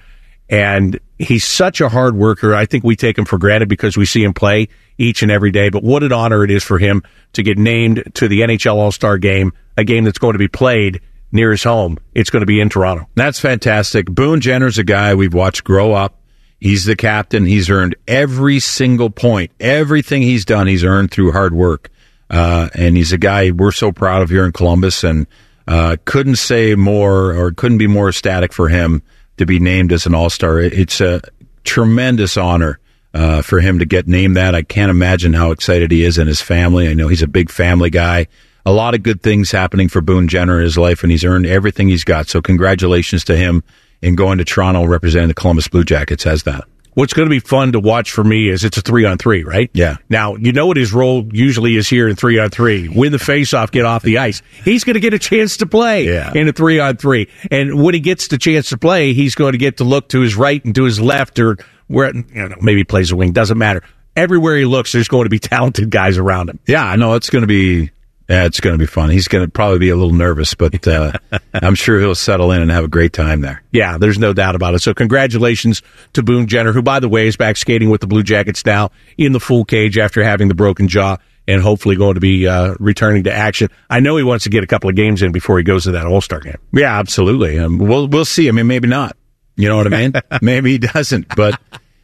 And 0.52 1.00
he's 1.18 1.46
such 1.46 1.80
a 1.80 1.88
hard 1.88 2.16
worker. 2.16 2.54
I 2.54 2.66
think 2.66 2.84
we 2.84 2.98
take 2.98 3.18
him 3.18 3.24
for 3.24 3.38
granted 3.38 3.70
because 3.70 3.96
we 3.96 4.06
see 4.06 4.24
him 4.24 4.34
play 4.34 4.68
each 4.98 5.24
and 5.24 5.32
every 5.32 5.50
day. 5.50 5.70
But 5.70 5.82
what 5.82 6.04
an 6.04 6.12
honor 6.12 6.44
it 6.44 6.52
is 6.52 6.62
for 6.62 6.78
him 6.78 7.04
to 7.34 7.42
get 7.42 7.58
named 7.58 8.04
to 8.16 8.28
the 8.28 8.42
NHL 8.42 8.76
All 8.76 8.92
Star 8.92 9.18
game, 9.18 9.54
a 9.78 9.86
game 9.86 10.04
that's 10.04 10.20
going 10.20 10.34
to 10.34 10.40
be 10.40 10.50
played 10.50 11.00
near 11.32 11.52
his 11.52 11.64
home. 11.64 11.98
It's 12.14 12.30
going 12.30 12.42
to 12.42 12.46
be 12.46 12.60
in 12.60 12.68
Toronto. 12.68 13.08
That's 13.16 13.40
fantastic. 13.40 14.08
Boone 14.08 14.42
Jenner's 14.42 14.78
a 14.78 14.84
guy 14.84 15.16
we've 15.16 15.34
watched 15.34 15.64
grow 15.64 15.94
up. 15.94 16.18
He's 16.60 16.84
the 16.84 16.98
captain. 16.98 17.46
He's 17.46 17.70
earned 17.70 17.96
every 18.06 18.60
single 18.60 19.10
point. 19.10 19.52
Everything 19.60 20.22
he's 20.22 20.44
done, 20.44 20.68
he's 20.68 20.84
earned 20.84 21.12
through 21.12 21.32
hard 21.32 21.54
work. 21.54 21.90
Uh, 22.30 22.70
and 22.76 22.98
he's 22.98 23.14
a 23.14 23.18
guy 23.18 23.52
we're 23.52 23.72
so 23.72 23.92
proud 23.92 24.22
of 24.22 24.30
here 24.30 24.46
in 24.46 24.52
Columbus 24.52 25.04
and 25.04 25.28
uh, 25.68 25.96
couldn't 26.06 26.36
say 26.36 26.76
more 26.76 27.34
or 27.34 27.52
couldn't 27.52 27.78
be 27.78 27.88
more 27.88 28.10
ecstatic 28.10 28.52
for 28.54 28.68
him 28.68 29.02
to 29.38 29.46
be 29.46 29.60
named 29.60 29.92
as 29.92 30.06
an 30.06 30.16
All 30.16 30.30
Star. 30.30 30.60
It's 30.60 31.02
a 31.02 31.22
tremendous 31.64 32.38
honor 32.38 32.80
uh, 33.14 33.42
for 33.42 33.60
him 33.60 33.80
to 33.80 33.86
get 33.86 34.08
named 34.08 34.38
that. 34.38 34.56
I 34.56 34.62
can't 34.62 34.90
imagine 34.90 35.34
how 35.34 35.52
excited 35.52 35.92
he 35.92 36.04
is 36.04 36.18
and 36.18 36.28
his 36.28 36.42
family. 36.42 36.88
I 36.88 36.94
know 36.94 37.08
he's 37.08 37.22
a 37.22 37.28
big 37.28 37.50
family 37.50 37.90
guy. 37.90 38.28
A 38.66 38.72
lot 38.72 38.94
of 38.94 39.04
good 39.04 39.24
things 39.24 39.52
happening 39.52 39.90
for 39.90 40.02
Boone 40.02 40.28
Jenner 40.28 40.60
in 40.60 40.64
his 40.64 40.78
life, 40.78 41.02
and 41.02 41.12
he's 41.12 41.26
earned 41.26 41.48
everything 41.48 41.90
he's 41.90 42.04
got. 42.04 42.28
So, 42.28 42.42
congratulations 42.42 43.24
to 43.26 43.36
him 43.36 43.64
in 44.02 44.16
going 44.16 44.38
to 44.38 44.46
Toronto 44.46 44.86
representing 44.86 45.30
the 45.30 45.34
Columbus 45.34 45.68
Blue 45.68 45.84
Jackets 45.84 46.28
as 46.28 46.44
that. 46.44 46.66
What's 46.94 47.14
going 47.14 47.26
to 47.26 47.30
be 47.30 47.40
fun 47.40 47.72
to 47.72 47.80
watch 47.80 48.12
for 48.12 48.24
me 48.24 48.50
is 48.50 48.66
it's 48.66 48.78
a 48.78 48.82
three 48.82 49.06
on 49.06 49.18
three, 49.18 49.44
right? 49.44 49.70
Yeah. 49.74 49.98
Now, 50.10 50.36
you 50.36 50.52
know 50.52 50.68
what 50.68 50.76
his 50.76 50.92
role 50.92 51.26
usually 51.32 51.78
is 51.78 51.88
here 51.88 52.08
in 52.10 52.16
three 52.18 52.38
on 52.38 52.50
three 52.50 52.90
win 52.90 53.14
the 53.14 53.20
face 53.20 53.54
off, 53.54 53.72
get 53.72 53.86
off 53.86 54.04
the 54.04 54.18
ice. 54.18 54.42
He's 54.66 54.84
going 54.84 54.96
to 54.96 55.00
get 55.00 55.14
a 55.14 55.20
chance 55.20 55.58
to 55.58 55.66
play 55.66 56.06
yeah. 56.06 56.34
in 56.36 56.48
a 56.50 56.54
three 56.54 56.80
on 56.80 56.98
three. 56.98 57.30
And 57.50 57.82
when 57.82 57.94
he 57.94 58.02
gets 58.02 58.28
the 58.28 58.38
chance 58.38 58.70
to 58.70 58.78
play, 58.78 59.14
he's 59.14 59.36
going 59.36 59.54
to 59.54 59.58
get 59.58 59.78
to 59.78 59.84
look 59.84 60.10
to 60.10 60.20
his 60.20 60.36
right 60.36 60.64
and 60.66 60.76
to 60.76 60.84
his 60.84 61.00
left 61.00 61.40
or 61.40 61.58
where, 61.88 62.14
you 62.14 62.50
know, 62.50 62.56
maybe 62.62 62.82
he 62.82 62.84
plays 62.84 63.12
a 63.12 63.16
wing, 63.16 63.32
doesn't 63.32 63.58
matter. 63.58 63.84
Everywhere 64.16 64.58
he 64.58 64.66
looks, 64.66 64.92
there's 64.92 65.08
going 65.08 65.24
to 65.24 65.30
be 65.30 65.40
talented 65.40 65.90
guys 65.90 66.18
around 66.18 66.50
him. 66.50 66.60
Yeah, 66.68 66.84
I 66.84 66.98
know 66.98 67.14
it's 67.14 67.30
going 67.30 67.44
to 67.44 67.48
be 67.48 67.92
yeah, 68.32 68.46
it's 68.46 68.62
going 68.62 68.74
to 68.74 68.80
be 68.80 68.86
fun. 68.86 69.10
He's 69.10 69.28
going 69.28 69.46
to 69.46 69.52
probably 69.52 69.80
be 69.80 69.90
a 69.90 69.96
little 69.98 70.14
nervous, 70.14 70.54
but 70.54 70.88
uh, 70.88 71.12
I'm 71.54 71.76
sure 71.76 72.00
he'll 72.00 72.16
settle 72.16 72.54
in 72.54 72.62
and 72.62 72.72
have 72.72 72.86
a 72.86 72.88
great 72.88 73.12
time 73.12 73.42
there. 73.42 73.62
Yeah, 73.72 73.98
there's 73.98 74.18
no 74.18 74.32
doubt 74.32 74.56
about 74.56 74.74
it. 74.74 74.80
So 74.80 74.94
congratulations 74.94 75.82
to 76.14 76.24
Boone 76.24 76.48
Jenner, 76.48 76.72
who, 76.72 76.82
by 76.82 77.02
the 77.02 77.10
way, 77.10 77.28
is 77.28 77.36
back 77.36 77.58
skating 77.58 77.90
with 77.90 78.00
the 78.00 78.08
Blue 78.08 78.24
Jackets 78.24 78.66
now 78.66 78.92
in 79.18 79.34
the 79.34 79.42
full 79.42 79.66
cage 79.66 79.98
after 79.98 80.24
having 80.24 80.48
the 80.48 80.56
broken 80.56 80.88
jaw 80.88 81.18
and 81.46 81.62
hopefully 81.62 81.98
going 81.98 82.14
to 82.14 82.22
be 82.22 82.48
uh, 82.48 82.76
returning 82.80 83.26
to 83.26 83.34
action. 83.34 83.68
I 83.90 84.00
know 84.00 84.16
he 84.16 84.24
wants 84.24 84.46
to 84.46 84.50
get 84.50 84.64
a 84.64 84.68
couple 84.68 84.90
of 84.90 84.96
games 84.96 85.22
in 85.22 85.34
before 85.34 85.58
he 85.58 85.66
goes 85.66 85.84
to 85.84 85.92
that 85.92 86.06
All 86.06 86.22
Star 86.22 86.40
game. 86.40 86.58
Yeah, 86.72 86.98
absolutely. 86.98 87.60
Um, 87.60 87.80
we'll 87.80 88.08
we'll 88.08 88.24
see. 88.24 88.48
I 88.48 88.54
mean, 88.54 88.68
maybe 88.68 88.88
not. 88.88 89.18
You 89.58 89.68
know 89.68 89.76
what 89.76 89.94
I 89.94 90.08
mean? 90.08 90.14
maybe 90.42 90.72
he 90.72 90.78
doesn't. 90.78 91.36
But 91.36 91.60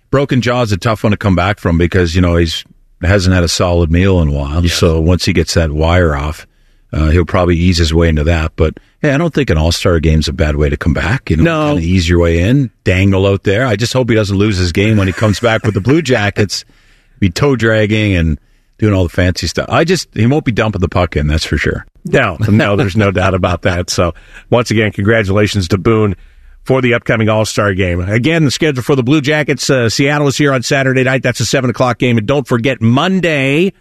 broken 0.09 0.41
jaw 0.41 0.63
is 0.63 0.73
a 0.73 0.77
tough 0.77 1.03
one 1.03 1.11
to 1.11 1.17
come 1.17 1.37
back 1.37 1.59
from 1.59 1.77
because 1.77 2.15
you 2.15 2.21
know 2.21 2.35
he's 2.35 2.65
hasn't 3.01 3.33
had 3.33 3.43
a 3.43 3.47
solid 3.47 3.91
meal 3.91 4.21
in 4.21 4.29
a 4.29 4.31
while. 4.31 4.63
Yes. 4.63 4.73
So 4.73 4.99
once 4.99 5.25
he 5.25 5.33
gets 5.33 5.53
that 5.53 5.71
wire 5.71 6.15
off, 6.15 6.47
uh, 6.91 7.09
he'll 7.09 7.25
probably 7.25 7.55
ease 7.57 7.77
his 7.77 7.93
way 7.93 8.09
into 8.09 8.23
that. 8.25 8.53
But 8.55 8.79
hey, 9.01 9.11
I 9.11 9.17
don't 9.17 9.33
think 9.33 9.49
an 9.49 9.57
All 9.57 9.71
Star 9.71 9.99
game's 9.99 10.27
a 10.27 10.33
bad 10.33 10.55
way 10.55 10.69
to 10.69 10.77
come 10.77 10.93
back. 10.93 11.29
You 11.29 11.37
know, 11.37 11.73
no. 11.73 11.79
ease 11.79 12.07
your 12.07 12.19
way 12.19 12.39
in, 12.39 12.71
dangle 12.83 13.27
out 13.27 13.43
there. 13.43 13.65
I 13.65 13.75
just 13.75 13.93
hope 13.93 14.09
he 14.09 14.15
doesn't 14.15 14.37
lose 14.37 14.57
his 14.57 14.71
game 14.71 14.97
when 14.97 15.07
he 15.07 15.13
comes 15.13 15.39
back 15.39 15.63
with 15.63 15.73
the 15.73 15.81
Blue 15.81 16.01
Jackets, 16.01 16.65
be 17.19 17.29
toe 17.29 17.55
dragging 17.55 18.15
and 18.15 18.39
doing 18.77 18.93
all 18.93 19.03
the 19.03 19.09
fancy 19.09 19.47
stuff. 19.47 19.67
I 19.69 19.83
just 19.83 20.13
he 20.13 20.25
won't 20.25 20.45
be 20.45 20.51
dumping 20.51 20.81
the 20.81 20.89
puck 20.89 21.15
in. 21.15 21.27
That's 21.27 21.45
for 21.45 21.57
sure. 21.57 21.85
No, 22.05 22.37
no, 22.49 22.75
there's 22.75 22.95
no 22.95 23.11
doubt 23.11 23.33
about 23.33 23.63
that. 23.63 23.89
So 23.89 24.13
once 24.49 24.71
again, 24.71 24.91
congratulations 24.91 25.67
to 25.69 25.77
Boone 25.77 26.15
for 26.67 26.81
the 26.81 26.93
upcoming 26.93 27.29
All 27.29 27.45
Star 27.45 27.73
game. 27.73 28.01
Again, 28.01 28.43
the 28.43 28.51
schedule 28.51 28.83
for 28.83 28.95
the 28.95 29.01
Blue 29.01 29.21
Jackets. 29.21 29.69
Uh, 29.69 29.89
Seattle 29.89 30.27
is 30.27 30.37
here 30.37 30.51
on 30.51 30.61
Saturday 30.63 31.03
night. 31.03 31.23
That's 31.23 31.39
a 31.39 31.45
seven 31.45 31.69
o'clock 31.69 31.97
game, 31.97 32.17
and 32.17 32.27
don't 32.27 32.45
forget 32.45 32.81
Monday, 32.81 33.71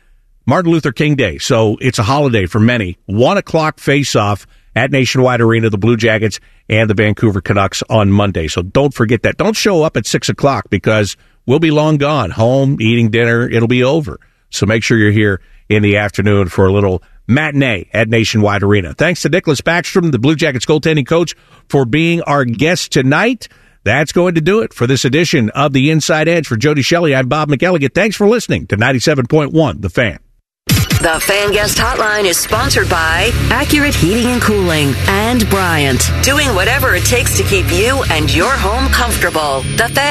Martin 0.46 0.70
Luther 0.70 0.92
King 0.92 1.16
Day. 1.16 1.38
So 1.38 1.76
it's 1.80 1.98
a 1.98 2.04
holiday 2.04 2.46
for 2.46 2.60
many. 2.60 2.96
One 3.06 3.36
o'clock 3.36 3.80
face 3.80 4.14
off 4.14 4.46
at 4.76 4.92
Nationwide 4.92 5.40
Arena, 5.40 5.68
the 5.68 5.78
Blue 5.78 5.96
Jackets 5.96 6.38
and 6.68 6.88
the 6.88 6.94
Vancouver 6.94 7.40
Canucks 7.40 7.82
on 7.90 8.10
Monday. 8.12 8.46
So 8.46 8.62
don't 8.62 8.94
forget 8.94 9.22
that. 9.22 9.36
Don't 9.36 9.56
show 9.56 9.82
up 9.82 9.96
at 9.96 10.06
six 10.06 10.28
o'clock 10.28 10.70
because 10.70 11.16
we'll 11.44 11.58
be 11.58 11.72
long 11.72 11.96
gone, 11.96 12.30
home 12.30 12.76
eating 12.80 13.10
dinner. 13.10 13.48
It'll 13.48 13.68
be 13.68 13.82
over. 13.82 14.20
So 14.50 14.64
make 14.64 14.84
sure 14.84 14.96
you're 14.96 15.10
here 15.10 15.40
in 15.68 15.82
the 15.82 15.96
afternoon 15.96 16.48
for 16.48 16.66
a 16.66 16.72
little 16.72 17.02
matinee 17.26 17.88
at 17.92 18.08
Nationwide 18.08 18.62
Arena. 18.62 18.94
Thanks 18.94 19.22
to 19.22 19.30
Niklas 19.30 19.62
Backstrom, 19.62 20.12
the 20.12 20.18
Blue 20.18 20.36
Jackets 20.36 20.66
goaltending 20.66 21.06
coach, 21.06 21.34
for 21.68 21.84
being 21.84 22.22
our 22.22 22.44
guest 22.44 22.92
tonight. 22.92 23.48
That's 23.84 24.10
going 24.10 24.34
to 24.34 24.40
do 24.40 24.62
it 24.62 24.74
for 24.74 24.88
this 24.88 25.04
edition 25.04 25.50
of 25.50 25.72
The 25.72 25.90
Inside 25.90 26.26
Edge. 26.26 26.48
For 26.48 26.56
Jody 26.56 26.82
Shelley, 26.82 27.14
I'm 27.14 27.28
Bob 27.28 27.48
McElligott. 27.48 27.94
Thanks 27.94 28.16
for 28.16 28.26
listening 28.26 28.66
to 28.66 28.76
97.1 28.76 29.80
The 29.80 29.90
Fan. 29.90 30.18
The 30.66 31.20
Fan 31.20 31.52
Guest 31.52 31.78
Hotline 31.78 32.24
is 32.24 32.38
sponsored 32.38 32.88
by 32.88 33.30
Accurate 33.50 33.94
Heating 33.94 34.26
and 34.26 34.42
Cooling 34.42 34.94
and 35.06 35.48
Bryant, 35.50 36.02
doing 36.22 36.48
whatever 36.54 36.94
it 36.94 37.04
takes 37.04 37.36
to 37.36 37.44
keep 37.44 37.70
you 37.70 38.02
and 38.10 38.34
your 38.34 38.50
home 38.50 38.90
comfortable. 38.90 39.60
The 39.76 39.88
Fan. 39.94 40.10